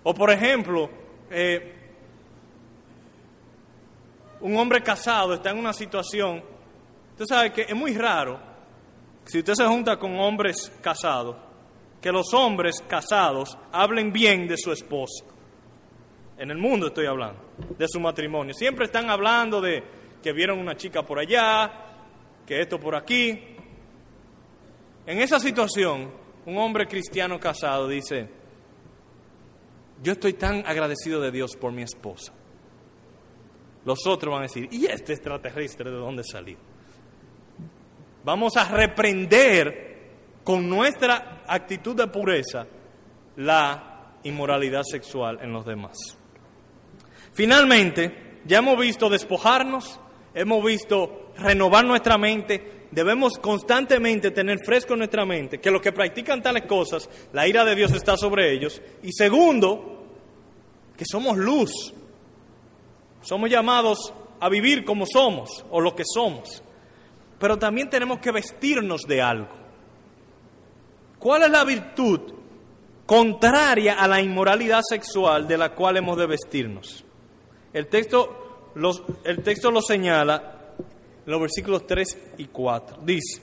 O 0.04 0.14
por 0.14 0.32
ejemplo, 0.32 0.89
eh, 1.30 1.74
un 4.39 4.56
hombre 4.56 4.82
casado 4.82 5.34
está 5.34 5.50
en 5.50 5.58
una 5.58 5.74
situación, 5.74 6.41
usted 7.12 7.26
sabe 7.26 7.52
que 7.52 7.64
es 7.64 7.76
muy 7.76 7.98
raro 7.98 8.39
si 9.26 9.40
usted 9.40 9.54
se 9.54 9.66
junta 9.66 9.98
con 9.98 10.20
hombres 10.20 10.72
casados, 10.82 11.36
que 12.02 12.12
los 12.12 12.34
hombres 12.34 12.84
casados 12.88 13.58
hablen 13.72 14.14
bien 14.14 14.48
de 14.48 14.58
su 14.58 14.72
esposa. 14.72 15.26
En 16.38 16.52
el 16.52 16.58
mundo 16.58 16.88
estoy 16.88 17.08
hablando, 17.08 17.42
de 17.78 17.88
su 17.88 18.00
matrimonio. 18.00 18.54
Siempre 18.54 18.86
están 18.86 19.10
hablando 19.10 19.60
de 19.62 19.84
que 20.22 20.32
vieron 20.32 20.60
una 20.60 20.76
chica 20.76 21.04
por 21.04 21.18
allá, 21.18 21.72
que 22.46 22.62
esto 22.62 22.80
por 22.80 22.96
aquí. 22.96 23.56
En 25.06 25.20
esa 25.20 25.40
situación, 25.40 26.12
un 26.46 26.58
hombre 26.58 26.88
cristiano 26.88 27.40
casado 27.40 27.88
dice, 27.88 28.30
yo 30.04 30.12
estoy 30.12 30.34
tan 30.34 30.66
agradecido 30.68 31.22
de 31.22 31.32
Dios 31.32 31.56
por 31.56 31.72
mi 31.72 31.82
esposa. 31.82 32.34
Los 33.86 34.06
otros 34.06 34.32
van 34.32 34.42
a 34.42 34.48
decir, 34.48 34.68
¿y 34.72 34.86
este 34.86 35.14
extraterrestre 35.14 35.90
de 35.90 35.98
dónde 35.98 36.24
salió? 36.24 36.58
Vamos 38.26 38.58
a 38.58 38.66
reprender 38.66 39.86
con 40.44 40.68
nuestra 40.68 41.44
actitud 41.48 41.96
de 41.96 42.08
pureza 42.08 42.66
la 43.38 44.18
inmoralidad 44.24 44.82
sexual 44.84 45.40
en 45.42 45.54
los 45.54 45.64
demás. 45.64 45.96
Finalmente, 47.34 48.40
ya 48.46 48.58
hemos 48.58 48.80
visto 48.80 49.10
despojarnos, 49.10 50.00
hemos 50.34 50.66
visto 50.66 51.32
renovar 51.38 51.86
nuestra 51.86 52.18
mente, 52.18 52.88
debemos 52.90 53.34
constantemente 53.38 54.32
tener 54.32 54.58
fresco 54.66 54.94
en 54.94 55.00
nuestra 55.00 55.26
mente 55.26 55.60
que 55.60 55.70
los 55.70 55.82
que 55.82 55.92
practican 55.92 56.42
tales 56.42 56.64
cosas, 56.64 57.08
la 57.32 57.48
ira 57.48 57.64
de 57.64 57.76
Dios 57.76 57.92
está 57.92 58.18
sobre 58.18 58.52
ellos. 58.52 58.82
Y 59.04 59.12
segundo, 59.12 60.04
que 60.98 61.06
somos 61.06 61.38
luz, 61.38 61.94
somos 63.22 63.50
llamados 63.52 64.14
a 64.40 64.50
vivir 64.50 64.84
como 64.84 65.06
somos 65.06 65.64
o 65.70 65.80
lo 65.80 65.96
que 65.96 66.04
somos 66.06 66.64
pero 67.40 67.58
también 67.58 67.90
tenemos 67.90 68.20
que 68.20 68.32
vestirnos 68.32 69.02
de 69.02 69.22
algo. 69.22 69.66
¿Cuál 71.20 71.44
es 71.44 71.50
la 71.50 71.64
virtud 71.64 72.22
contraria 73.06 73.96
a 73.96 74.08
la 74.08 74.22
inmoralidad 74.22 74.82
sexual 74.88 75.48
de 75.48 75.58
la 75.58 75.74
cual 75.74 75.98
hemos 75.98 76.18
de 76.18 76.28
vestirnos? 76.28 77.04
El 77.74 77.88
texto, 77.88 78.72
el 79.24 79.44
texto 79.44 79.72
lo 79.72 79.82
señala 79.82 80.74
en 81.26 81.32
los 81.32 81.42
versículos 81.42 81.86
3 81.88 82.18
y 82.38 82.46
4. 82.46 83.00
Dice, 83.04 83.42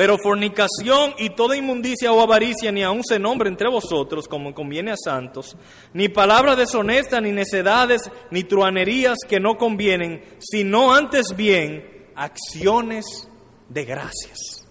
pero 0.00 0.16
fornicación 0.16 1.12
y 1.18 1.30
toda 1.30 1.56
inmundicia 1.56 2.12
o 2.12 2.22
avaricia 2.22 2.72
ni 2.72 2.82
aun 2.82 3.02
se 3.04 3.18
nombre 3.18 3.50
entre 3.50 3.68
vosotros 3.68 4.26
como 4.28 4.54
conviene 4.54 4.92
a 4.92 4.96
santos, 4.96 5.56
ni 5.92 6.08
palabras 6.08 6.56
deshonestas, 6.56 7.20
ni 7.20 7.32
necedades, 7.32 8.10
ni 8.30 8.44
truanerías 8.44 9.18
que 9.28 9.40
no 9.40 9.58
convienen, 9.58 10.24
sino 10.38 10.94
antes 10.94 11.36
bien 11.36 11.89
acciones 12.20 13.26
de 13.70 13.84
gracias. 13.86 14.68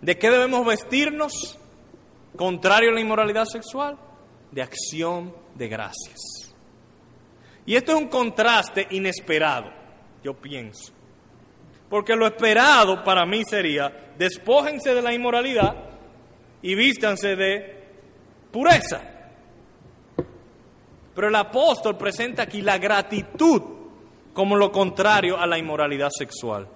¿De 0.00 0.16
qué 0.16 0.30
debemos 0.30 0.64
vestirnos? 0.64 1.58
Contrario 2.36 2.88
a 2.88 2.94
la 2.94 3.02
inmoralidad 3.02 3.44
sexual, 3.44 3.98
de 4.50 4.62
acción 4.62 5.36
de 5.54 5.68
gracias. 5.68 6.54
Y 7.66 7.76
esto 7.76 7.92
es 7.92 7.98
un 7.98 8.08
contraste 8.08 8.86
inesperado, 8.92 9.70
yo 10.24 10.32
pienso. 10.32 10.94
Porque 11.90 12.16
lo 12.16 12.26
esperado 12.26 13.04
para 13.04 13.26
mí 13.26 13.44
sería, 13.44 14.14
despójense 14.16 14.94
de 14.94 15.02
la 15.02 15.12
inmoralidad 15.12 15.76
y 16.62 16.74
vístanse 16.74 17.36
de 17.36 17.84
pureza. 18.50 19.02
Pero 21.14 21.28
el 21.28 21.34
apóstol 21.34 21.98
presenta 21.98 22.44
aquí 22.44 22.62
la 22.62 22.78
gratitud 22.78 23.81
como 24.32 24.56
lo 24.56 24.72
contrario 24.72 25.38
a 25.38 25.46
la 25.46 25.58
inmoralidad 25.58 26.10
sexual. 26.10 26.68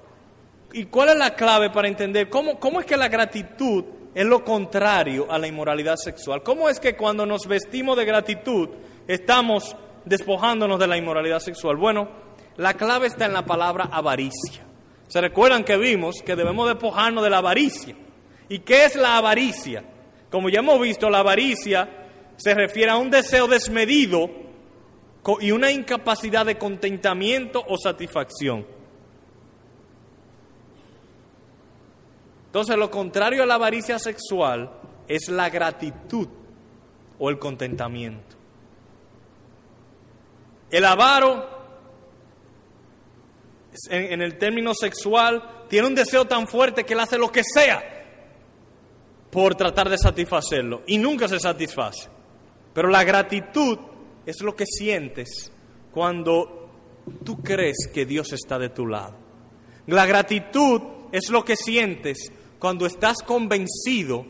¿Y 0.72 0.86
cuál 0.86 1.11
es 1.11 1.16
la 1.16 1.34
clave 1.34 1.70
para 1.70 1.88
entender 1.88 2.28
cómo, 2.28 2.59
cómo 2.59 2.80
es 2.80 2.86
que 2.86 2.96
la 2.96 3.09
gratitud 3.09 3.84
es 4.14 4.24
lo 4.24 4.44
contrario 4.44 5.26
a 5.30 5.38
la 5.38 5.46
inmoralidad 5.46 5.96
sexual? 5.96 6.42
¿Cómo 6.42 6.68
es 6.68 6.80
que 6.80 6.96
cuando 6.96 7.24
nos 7.24 7.46
vestimos 7.46 7.96
de 7.96 8.04
gratitud 8.04 8.68
estamos 9.07 9.76
despojándonos 10.04 10.78
de 10.78 10.86
la 10.86 10.96
inmoralidad 10.96 11.40
sexual? 11.40 11.76
Bueno, 11.76 12.09
la 12.57 12.74
clave 12.74 13.07
está 13.07 13.26
en 13.26 13.32
la 13.32 13.44
palabra 13.44 13.88
avaricia. 13.92 14.64
¿Se 15.09 15.20
recuerdan 15.20 15.64
que 15.64 15.76
vimos 15.76 16.16
que 16.24 16.34
debemos 16.34 16.68
despojarnos 16.68 17.22
de 17.22 17.30
la 17.30 17.38
avaricia? 17.38 17.94
¿Y 18.48 18.61
qué 18.61 18.84
es 18.84 18.96
la 18.96 19.16
avaricia? 19.16 19.84
Como 20.30 20.48
ya 20.48 20.61
hemos 20.61 20.80
visto, 20.80 21.09
la 21.09 21.18
avaricia 21.18 21.88
se 22.36 22.54
refiere 22.54 22.90
a 22.90 22.96
un 22.96 23.11
deseo 23.11 23.46
desmedido 23.46 24.30
y 25.41 25.51
una 25.51 25.70
incapacidad 25.70 26.47
de 26.47 26.57
contentamiento 26.57 27.64
o 27.66 27.77
satisfacción. 27.77 28.66
Entonces, 32.47 32.77
lo 32.77 32.91
contrario 32.91 33.43
a 33.43 33.47
la 33.47 33.55
avaricia 33.55 33.99
sexual 33.99 34.70
es 35.09 35.29
la 35.29 35.51
gratitud 35.51 36.29
o 37.18 37.29
el 37.29 37.39
contentamiento. 37.39 38.37
El 40.70 40.85
avaro, 40.85 41.49
en, 43.91 44.22
el 44.22 44.39
término 44.39 44.72
sexual, 44.74 45.66
tiene 45.68 45.89
un 45.89 45.95
deseo 45.95 46.24
tan 46.24 46.47
fuerte 46.49 46.85
que 46.85 46.95
él 46.95 47.01
hace 47.01 47.18
lo 47.18 47.31
que 47.31 47.43
sea 47.45 47.83
por 49.31 49.55
tratar 49.55 49.89
de 49.89 49.99
satisfacerlo 49.99 50.83
y 50.87 50.99
nunca 50.99 51.29
se 51.29 51.39
satisface. 51.39 52.09
Pero 52.72 52.89
la 52.89 53.05
gratitud 53.05 53.79
es 54.27 54.43
lo 54.43 54.55
que 54.55 54.66
sientes 54.66 55.51
cuando 55.93 56.68
tú 57.24 57.43
crees 57.43 57.89
que 57.93 58.05
Dios 58.05 58.33
está 58.33 58.59
de 58.59 58.68
tu 58.68 58.87
lado. 58.87 59.14
La 59.87 60.05
gratitud 60.05 60.83
es 61.12 61.31
lo 61.31 61.45
que 61.45 61.57
sientes 61.57 62.33
cuando 62.59 62.87
estás 62.87 63.18
convencido 63.22 64.27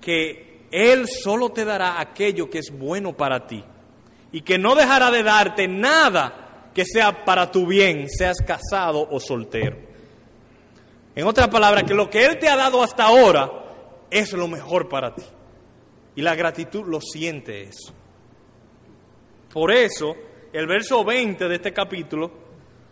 que 0.00 0.66
Él 0.70 1.06
solo 1.06 1.50
te 1.50 1.64
dará 1.64 2.00
aquello 2.00 2.48
que 2.48 2.58
es 2.58 2.70
bueno 2.76 3.16
para 3.16 3.46
ti 3.46 3.62
y 4.32 4.40
que 4.40 4.58
no 4.58 4.74
dejará 4.74 5.10
de 5.10 5.22
darte 5.22 5.68
nada 5.68 6.70
que 6.74 6.84
sea 6.84 7.24
para 7.24 7.50
tu 7.50 7.66
bien, 7.66 8.08
seas 8.08 8.38
casado 8.46 9.06
o 9.10 9.20
soltero. 9.20 9.76
En 11.14 11.26
otras 11.26 11.48
palabras, 11.48 11.84
que 11.84 11.94
lo 11.94 12.10
que 12.10 12.24
Él 12.24 12.38
te 12.38 12.48
ha 12.48 12.56
dado 12.56 12.82
hasta 12.82 13.04
ahora 13.04 13.50
es 14.10 14.32
lo 14.32 14.48
mejor 14.48 14.88
para 14.88 15.14
ti. 15.14 15.22
Y 16.14 16.22
la 16.22 16.34
gratitud 16.34 16.84
lo 16.86 17.00
siente 17.00 17.62
eso. 17.62 17.94
Por 19.56 19.72
eso, 19.72 20.14
el 20.52 20.66
verso 20.66 21.02
20 21.02 21.48
de 21.48 21.54
este 21.54 21.72
capítulo 21.72 22.30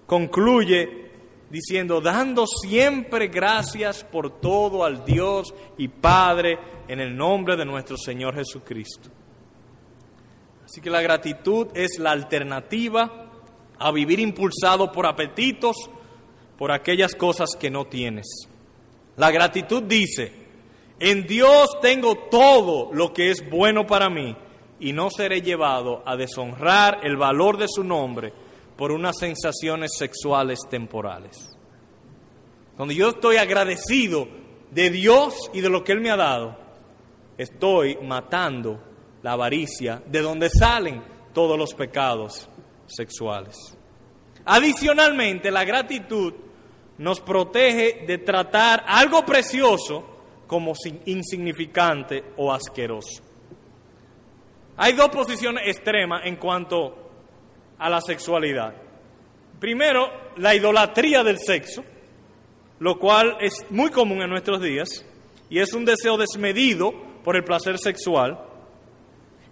concluye 0.06 1.10
diciendo, 1.50 2.00
dando 2.00 2.46
siempre 2.46 3.26
gracias 3.26 4.02
por 4.02 4.40
todo 4.40 4.82
al 4.82 5.04
Dios 5.04 5.52
y 5.76 5.88
Padre 5.88 6.58
en 6.88 7.00
el 7.00 7.14
nombre 7.14 7.56
de 7.56 7.66
nuestro 7.66 7.98
Señor 7.98 8.34
Jesucristo. 8.36 9.10
Así 10.64 10.80
que 10.80 10.88
la 10.88 11.02
gratitud 11.02 11.66
es 11.74 11.98
la 11.98 12.12
alternativa 12.12 13.30
a 13.78 13.92
vivir 13.92 14.18
impulsado 14.18 14.90
por 14.90 15.04
apetitos, 15.04 15.76
por 16.56 16.72
aquellas 16.72 17.14
cosas 17.14 17.50
que 17.60 17.68
no 17.68 17.88
tienes. 17.88 18.48
La 19.18 19.30
gratitud 19.30 19.82
dice, 19.82 20.32
en 20.98 21.26
Dios 21.26 21.78
tengo 21.82 22.16
todo 22.30 22.90
lo 22.94 23.12
que 23.12 23.30
es 23.30 23.50
bueno 23.50 23.86
para 23.86 24.08
mí 24.08 24.34
y 24.80 24.92
no 24.92 25.10
seré 25.10 25.40
llevado 25.40 26.02
a 26.06 26.16
deshonrar 26.16 27.00
el 27.02 27.16
valor 27.16 27.56
de 27.56 27.66
su 27.68 27.84
nombre 27.84 28.32
por 28.76 28.92
unas 28.92 29.18
sensaciones 29.18 29.92
sexuales 29.96 30.60
temporales. 30.68 31.56
Cuando 32.76 32.92
yo 32.92 33.10
estoy 33.10 33.36
agradecido 33.36 34.26
de 34.70 34.90
Dios 34.90 35.50
y 35.52 35.60
de 35.60 35.70
lo 35.70 35.84
que 35.84 35.92
Él 35.92 36.00
me 36.00 36.10
ha 36.10 36.16
dado, 36.16 36.58
estoy 37.38 37.96
matando 38.02 38.80
la 39.22 39.32
avaricia 39.32 40.02
de 40.06 40.20
donde 40.20 40.50
salen 40.50 41.02
todos 41.32 41.56
los 41.56 41.72
pecados 41.74 42.48
sexuales. 42.86 43.56
Adicionalmente, 44.44 45.50
la 45.50 45.64
gratitud 45.64 46.34
nos 46.98 47.20
protege 47.20 48.04
de 48.06 48.18
tratar 48.18 48.84
algo 48.86 49.24
precioso 49.24 50.04
como 50.46 50.74
insignificante 51.06 52.24
o 52.36 52.52
asqueroso. 52.52 53.22
Hay 54.76 54.92
dos 54.94 55.08
posiciones 55.08 55.66
extremas 55.66 56.22
en 56.24 56.36
cuanto 56.36 57.04
a 57.78 57.88
la 57.88 58.00
sexualidad. 58.00 58.74
Primero, 59.60 60.10
la 60.36 60.54
idolatría 60.54 61.22
del 61.22 61.38
sexo, 61.38 61.84
lo 62.80 62.98
cual 62.98 63.36
es 63.40 63.54
muy 63.70 63.90
común 63.90 64.22
en 64.22 64.30
nuestros 64.30 64.60
días 64.60 65.04
y 65.48 65.60
es 65.60 65.72
un 65.74 65.84
deseo 65.84 66.16
desmedido 66.16 66.92
por 67.22 67.36
el 67.36 67.44
placer 67.44 67.78
sexual. 67.78 68.38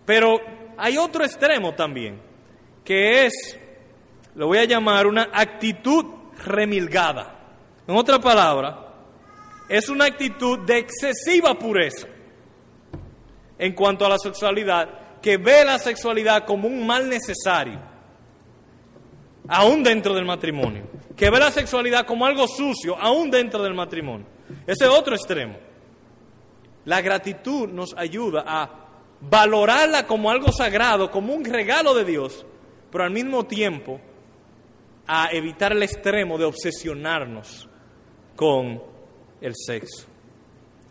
Pero 0.05 0.41
hay 0.77 0.99
otro 0.99 1.25
extremo 1.25 1.75
también, 1.75 2.21
que 2.85 3.27
es, 3.27 3.59
lo 4.35 4.49
voy 4.49 4.59
a 4.59 4.65
llamar, 4.65 5.07
una 5.07 5.29
actitud 5.33 6.05
remilgada. 6.45 7.39
En 7.87 7.97
otra 7.97 8.19
palabra, 8.19 8.93
es 9.69 9.89
una 9.89 10.07
actitud 10.07 10.59
de 10.61 10.79
excesiva 10.79 11.55
pureza 11.55 12.09
en 13.59 13.73
cuanto 13.75 14.05
a 14.05 14.09
la 14.09 14.19
sexualidad, 14.19 14.89
que 15.23 15.37
ve 15.37 15.65
la 15.65 15.79
sexualidad 15.79 16.45
como 16.45 16.69
un 16.69 16.87
mal 16.87 17.09
necesario, 17.09 17.81
aún 19.49 19.83
dentro 19.83 20.15
del 20.15 20.25
matrimonio, 20.25 20.85
que 21.17 21.31
ve 21.31 21.39
la 21.39 21.51
sexualidad 21.51 22.05
como 22.05 22.27
algo 22.27 22.47
sucio, 22.49 22.99
aún 22.99 23.31
dentro 23.31 23.63
del 23.63 23.75
matrimonio. 23.75 24.27
Ese 24.67 24.85
es 24.85 24.91
otro 24.91 25.15
extremo. 25.15 25.57
La 26.85 27.01
gratitud 27.01 27.69
nos 27.69 27.95
ayuda 27.97 28.45
a 28.47 28.83
valorarla 29.21 30.07
como 30.07 30.31
algo 30.31 30.51
sagrado, 30.51 31.11
como 31.11 31.33
un 31.33 31.45
regalo 31.45 31.95
de 31.95 32.05
Dios, 32.05 32.45
pero 32.91 33.05
al 33.05 33.13
mismo 33.13 33.45
tiempo 33.45 34.01
a 35.07 35.29
evitar 35.33 35.73
el 35.73 35.83
extremo 35.83 36.39
de 36.39 36.45
obsesionarnos 36.45 37.69
con 38.35 38.83
el 39.41 39.53
sexo. 39.55 40.07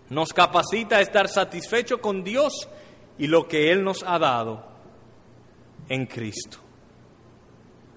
Nos 0.09 0.33
capacita 0.33 0.97
a 0.97 1.01
estar 1.01 1.27
satisfecho 1.27 1.99
con 1.99 2.23
Dios 2.23 2.67
y 3.17 3.27
lo 3.27 3.47
que 3.47 3.71
Él 3.71 3.83
nos 3.83 4.03
ha 4.03 4.19
dado 4.19 4.65
en 5.89 6.05
Cristo. 6.05 6.57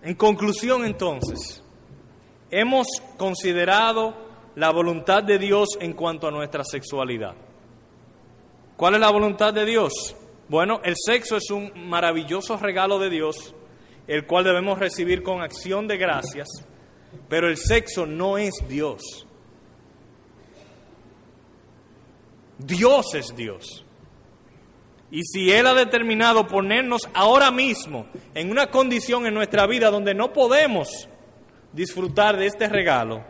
En 0.03 0.15
conclusión, 0.15 0.85
entonces, 0.85 1.62
hemos 2.51 2.87
considerado 3.17 4.15
la 4.57 4.71
voluntad 4.71 5.23
de 5.23 5.39
Dios 5.39 5.69
en 5.81 5.95
cuanto 5.95 6.29
a 6.29 6.31
nuestra 6.31 6.62
sexualidad. 6.65 7.35
¿Cuál 8.77 8.95
es 8.95 9.01
la 9.01 9.11
voluntad 9.11 9.55
de 9.55 9.65
Dios? 9.65 10.17
Bueno, 10.49 10.81
el 10.85 10.95
sexo 10.97 11.37
es 11.37 11.51
un 11.51 11.89
maravilloso 11.89 12.57
regalo 12.57 12.99
de 12.99 13.11
Dios 13.11 13.55
el 14.07 14.27
cual 14.27 14.45
debemos 14.45 14.79
recibir 14.79 15.23
con 15.23 15.43
acción 15.43 15.87
de 15.89 15.97
gracias, 15.97 16.49
pero 17.29 17.49
el 17.49 17.57
sexo 17.57 18.07
no 18.07 18.37
es 18.39 18.53
Dios. 18.69 19.27
Dios 22.59 23.15
es 23.15 23.35
Dios. 23.35 23.84
Y 25.15 25.23
si 25.23 25.53
Él 25.53 25.69
ha 25.69 25.75
determinado 25.75 26.49
ponernos 26.49 27.09
ahora 27.15 27.53
mismo 27.53 28.07
en 28.35 28.51
una 28.51 28.67
condición 28.67 29.27
en 29.27 29.35
nuestra 29.35 29.65
vida 29.65 29.89
donde 29.89 30.12
no 30.12 30.33
podemos 30.33 31.09
disfrutar 31.73 32.37
de 32.37 32.47
este 32.47 32.69
regalo, 32.69 33.23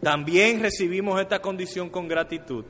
también 0.00 0.62
recibimos 0.62 1.20
esta 1.20 1.42
condición 1.42 1.90
con 1.90 2.08
gratitud, 2.08 2.64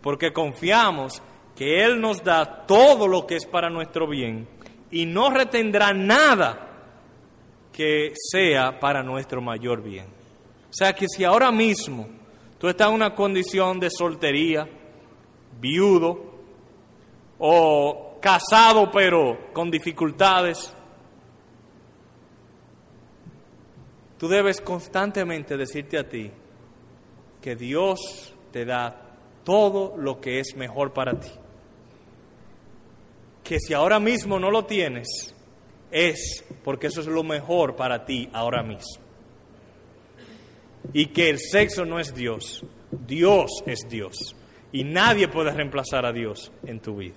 porque 0.00 0.32
confiamos 0.32 1.22
que 1.54 1.84
Él 1.84 2.00
nos 2.00 2.24
da 2.24 2.66
todo 2.66 3.06
lo 3.06 3.24
que 3.24 3.36
es 3.36 3.46
para 3.46 3.70
nuestro 3.70 4.08
bien 4.08 4.48
y 4.90 5.06
no 5.06 5.30
retendrá 5.30 5.92
nada 5.92 6.88
que 7.72 8.14
sea 8.16 8.80
para 8.80 9.04
nuestro 9.04 9.40
mayor 9.40 9.80
bien. 9.80 10.06
O 10.68 10.72
sea 10.72 10.92
que 10.92 11.06
si 11.06 11.22
ahora 11.22 11.52
mismo 11.52 12.08
tú 12.58 12.66
estás 12.66 12.88
en 12.88 12.94
una 12.94 13.14
condición 13.14 13.78
de 13.78 13.90
soltería, 13.90 14.68
viudo 15.60 16.31
o 17.44 18.18
casado 18.20 18.90
pero 18.92 19.52
con 19.52 19.70
dificultades, 19.70 20.72
tú 24.16 24.28
debes 24.28 24.60
constantemente 24.60 25.56
decirte 25.56 25.98
a 25.98 26.08
ti 26.08 26.30
que 27.40 27.56
Dios 27.56 28.32
te 28.52 28.64
da 28.64 28.96
todo 29.42 29.96
lo 29.96 30.20
que 30.20 30.38
es 30.38 30.54
mejor 30.56 30.92
para 30.92 31.18
ti 31.18 31.30
que 33.42 33.58
si 33.60 33.74
ahora 33.74 34.00
mismo 34.00 34.38
no 34.38 34.50
lo 34.50 34.64
tienes, 34.64 35.34
es 35.90 36.44
porque 36.64 36.86
eso 36.86 37.00
es 37.00 37.06
lo 37.06 37.22
mejor 37.22 37.76
para 37.76 38.04
ti 38.04 38.28
ahora 38.32 38.62
mismo. 38.62 39.02
Y 40.92 41.06
que 41.06 41.30
el 41.30 41.38
sexo 41.38 41.84
no 41.84 42.00
es 42.00 42.14
Dios, 42.14 42.64
Dios 42.90 43.50
es 43.66 43.80
Dios. 43.88 44.34
Y 44.72 44.84
nadie 44.84 45.28
puede 45.28 45.52
reemplazar 45.52 46.06
a 46.06 46.12
Dios 46.12 46.50
en 46.64 46.80
tu 46.80 46.96
vida. 46.96 47.16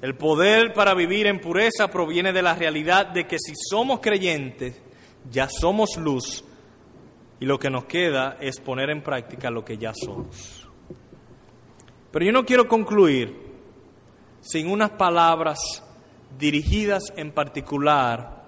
El 0.00 0.14
poder 0.16 0.72
para 0.72 0.94
vivir 0.94 1.26
en 1.26 1.40
pureza 1.40 1.88
proviene 1.88 2.32
de 2.32 2.42
la 2.42 2.54
realidad 2.54 3.06
de 3.08 3.26
que 3.26 3.36
si 3.38 3.52
somos 3.54 4.00
creyentes, 4.00 4.80
ya 5.30 5.48
somos 5.48 5.96
luz 5.98 6.42
y 7.38 7.44
lo 7.44 7.58
que 7.58 7.68
nos 7.68 7.84
queda 7.84 8.38
es 8.40 8.60
poner 8.60 8.88
en 8.90 9.02
práctica 9.02 9.50
lo 9.50 9.64
que 9.64 9.76
ya 9.76 9.92
somos. 9.94 10.66
Pero 12.10 12.24
yo 12.24 12.32
no 12.32 12.44
quiero 12.46 12.66
concluir 12.66 13.36
sin 14.40 14.70
unas 14.70 14.90
palabras 14.90 15.58
dirigidas 16.38 17.12
en 17.16 17.32
particular 17.32 18.40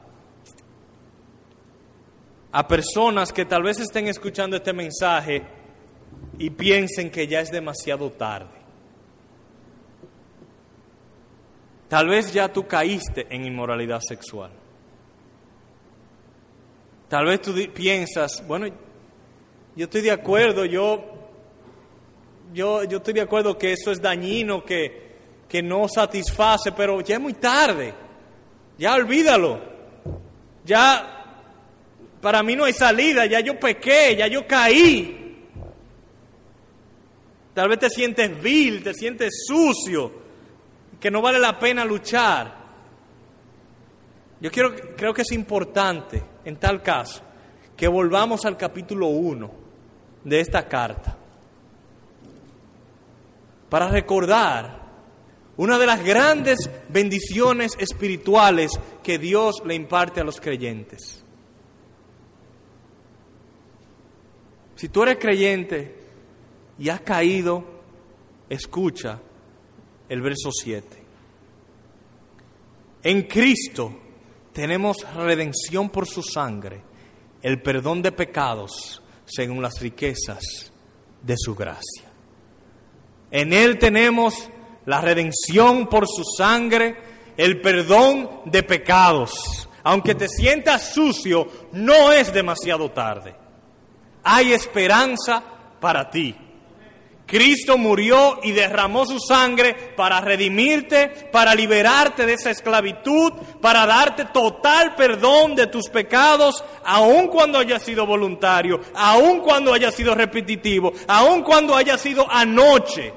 a 2.51 2.69
personas 2.69 3.33
que 3.33 3.45
tal 3.45 3.63
vez 3.63 3.81
estén 3.81 4.09
escuchando 4.09 4.57
este 4.57 4.73
mensaje 4.73 5.43
y 6.39 6.51
piensen 6.51 7.11
que 7.11 7.27
ya 7.27 7.41
es 7.41 7.51
demasiado 7.51 8.11
tarde. 8.11 8.63
Tal 11.89 12.09
vez 12.09 12.33
ya 12.33 12.51
tú 12.51 12.67
caíste 12.67 13.27
en 13.29 13.45
inmoralidad 13.45 14.01
sexual. 14.01 14.51
Tal 17.09 17.27
vez 17.27 17.43
tú 17.43 17.55
piensas, 17.75 18.43
bueno, 18.47 18.67
yo 19.77 19.85
estoy 19.85 20.01
de 20.01 20.11
acuerdo, 20.11 20.65
yo 20.65 21.13
yo, 22.53 22.85
yo 22.85 22.99
estoy 22.99 23.15
de 23.15 23.21
acuerdo 23.21 23.57
que 23.57 23.73
eso 23.73 23.91
es 23.91 24.01
dañino, 24.01 24.65
que, 24.65 25.13
que 25.49 25.63
no 25.63 25.89
satisface, 25.89 26.73
pero 26.73 27.01
ya 27.01 27.17
es 27.17 27.21
muy 27.21 27.35
tarde. 27.35 27.95
Ya 28.79 28.95
olvídalo. 28.95 29.61
Ya 30.65 31.09
para 32.21 32.43
mí 32.43 32.55
no 32.55 32.65
hay 32.65 32.73
salida, 32.73 33.27
ya 33.27 33.41
yo 33.41 33.59
pequé, 33.59 34.15
ya 34.17 34.27
yo 34.27 34.47
caí. 34.47 35.22
Tal 37.55 37.69
vez 37.69 37.79
te 37.79 37.91
sientes 37.91 38.43
vil, 38.43 38.83
te 38.83 38.95
sientes 38.95 39.45
sucio, 39.47 40.13
que 40.99 41.11
no 41.11 41.21
vale 41.21 41.39
la 41.39 41.59
pena 41.59 41.85
luchar. 41.85 42.63
Yo 44.41 44.51
creo 44.51 45.15
que 45.15 45.23
es 45.23 45.33
importante, 45.33 46.23
en 46.45 46.57
tal 46.57 46.83
caso, 46.83 47.23
que 47.77 47.89
volvamos 47.89 48.45
al 48.45 48.57
capítulo 48.57 49.09
1 49.09 49.51
de 50.25 50.41
esta 50.41 50.67
carta 50.69 51.17
para 53.69 53.89
recordar 53.89 54.83
una 55.57 55.79
de 55.79 55.87
las 55.87 56.05
grandes 56.05 56.71
bendiciones 56.89 57.77
espirituales 57.79 58.73
que 59.03 59.19
Dios 59.19 59.63
le 59.65 59.75
imparte 59.75 60.21
a 60.21 60.25
los 60.25 60.41
creyentes. 60.41 61.25
Si 64.75 64.89
tú 64.89 65.03
eres 65.03 65.19
creyente 65.19 66.02
y 66.83 66.89
has 66.89 67.03
caído, 67.03 67.63
escucha 68.49 69.21
el 70.09 70.21
verso 70.21 70.51
7. 70.51 71.01
En 73.05 73.23
Cristo 73.23 74.01
tenemos 74.53 74.97
redención 75.15 75.91
por 75.91 76.09
su 76.09 76.25
sangre, 76.25 76.83
el 77.41 77.63
perdón 77.63 78.03
de 78.03 78.11
pecados 78.11 79.01
según 79.25 79.63
las 79.63 79.81
riquezas 79.81 80.73
de 81.23 81.37
su 81.39 81.55
gracia. 81.55 82.11
En 83.31 83.53
Él 83.53 83.79
tenemos 83.79 84.51
la 84.85 85.01
redención 85.01 85.87
por 85.87 86.09
su 86.09 86.25
sangre, 86.37 86.97
el 87.37 87.61
perdón 87.61 88.41
de 88.47 88.65
pecados. 88.65 89.69
Aunque 89.85 90.17
te 90.17 90.29
sientas 90.29 90.93
sucio, 90.93 91.47
no 91.71 92.11
es 92.11 92.33
demasiado 92.33 92.91
tarde. 92.91 93.37
Hay 94.25 94.53
esperanza 94.53 95.45
para 95.79 96.11
ti. 96.11 96.37
Cristo 97.33 97.79
murió 97.79 98.41
y 98.43 98.53
derramó 98.53 99.07
su 99.07 99.19
sangre 99.19 99.75
para 99.97 100.21
redimirte, 100.21 101.09
para 101.33 101.55
liberarte 101.55 102.27
de 102.27 102.35
esa 102.35 102.51
esclavitud, 102.51 103.33
para 103.59 103.87
darte 103.87 104.27
total 104.27 104.95
perdón 104.97 105.55
de 105.55 105.67
tus 105.67 105.89
pecados, 105.89 106.63
aun 106.85 107.29
cuando 107.29 107.59
haya 107.59 107.79
sido 107.79 108.05
voluntario, 108.05 108.83
aun 108.95 109.41
cuando 109.41 109.73
haya 109.73 109.91
sido 109.91 110.15
repetitivo, 110.15 110.93
aun 111.09 111.43
cuando 111.43 111.75
haya 111.75 111.97
sido 111.97 112.31
anoche. 112.31 113.15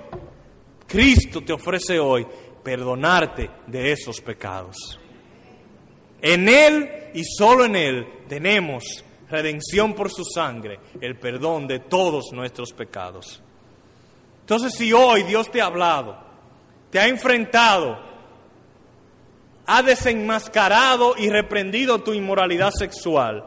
Cristo 0.88 1.41
te 1.41 1.51
ofrece 1.51 1.99
hoy 1.99 2.26
perdonarte 2.63 3.49
de 3.68 3.91
esos 3.91 4.22
pecados. 4.22 4.97
En 6.22 6.47
Él 6.47 6.89
y 7.13 7.26
solo 7.26 7.66
en 7.66 7.76
Él 7.76 8.07
tenemos 8.30 9.03
redención 9.30 9.93
por 9.93 10.09
su 10.09 10.24
sangre, 10.24 10.80
el 11.01 11.20
perdón 11.20 11.68
de 11.68 11.80
todos 11.80 12.32
nuestros 12.32 12.72
pecados. 12.72 13.41
Entonces 14.46 14.76
si 14.76 14.93
hoy 14.93 15.24
Dios 15.24 15.50
te 15.50 15.60
ha 15.60 15.66
hablado, 15.66 16.16
te 16.91 17.00
ha 17.00 17.08
enfrentado, 17.08 17.98
ha 19.66 19.82
desenmascarado 19.82 21.16
y 21.18 21.32
reprendido 21.32 22.04
tu 22.04 22.14
inmoralidad 22.14 22.70
sexual, 22.70 23.43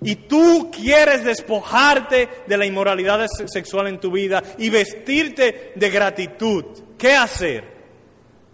y 0.00 0.14
tú 0.14 0.70
quieres 0.70 1.24
despojarte 1.24 2.28
de 2.46 2.56
la 2.56 2.64
inmoralidad 2.64 3.26
sexual 3.46 3.88
en 3.88 4.00
tu 4.00 4.10
vida 4.10 4.42
y 4.56 4.70
vestirte 4.70 5.72
de 5.74 5.90
gratitud, 5.90 6.64
¿qué 6.96 7.14
hacer? 7.14 7.76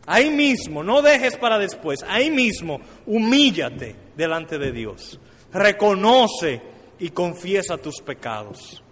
Ahí 0.07 0.29
mismo, 0.29 0.83
no 0.83 1.03
dejes 1.03 1.37
para 1.37 1.57
después, 1.57 2.05
ahí 2.09 2.33
mismo, 2.33 2.81
humíllate 3.07 3.95
delante 4.17 4.59
de 4.59 4.73
Dios. 4.73 5.21
Reconoce 5.53 6.61
y 6.99 7.11
confiesa 7.11 7.77
tus 7.77 8.01
pecados. 8.01 8.84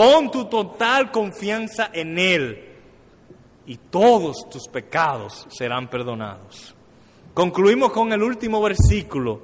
Pon 0.00 0.30
tu 0.30 0.46
total 0.46 1.10
confianza 1.10 1.90
en 1.92 2.18
Él 2.18 2.64
y 3.66 3.76
todos 3.76 4.48
tus 4.48 4.66
pecados 4.66 5.46
serán 5.50 5.90
perdonados. 5.90 6.74
Concluimos 7.34 7.92
con 7.92 8.10
el 8.10 8.22
último 8.22 8.62
versículo 8.62 9.42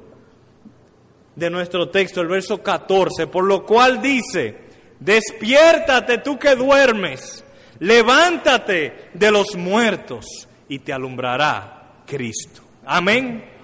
de 1.35 1.51
nuestro 1.51 1.91
texto, 1.91 2.23
el 2.23 2.29
verso 2.29 2.63
14, 2.63 3.27
por 3.27 3.45
lo 3.45 3.67
cual 3.67 4.01
dice, 4.01 4.57
despiértate 4.99 6.17
tú 6.21 6.39
que 6.39 6.57
duermes, 6.57 7.45
levántate 7.81 9.11
de 9.13 9.31
los 9.31 9.57
muertos 9.59 10.25
y 10.71 10.79
te 10.79 10.95
alumbrará 10.95 12.01
Cristo. 12.07 12.63
Amén. 12.87 13.56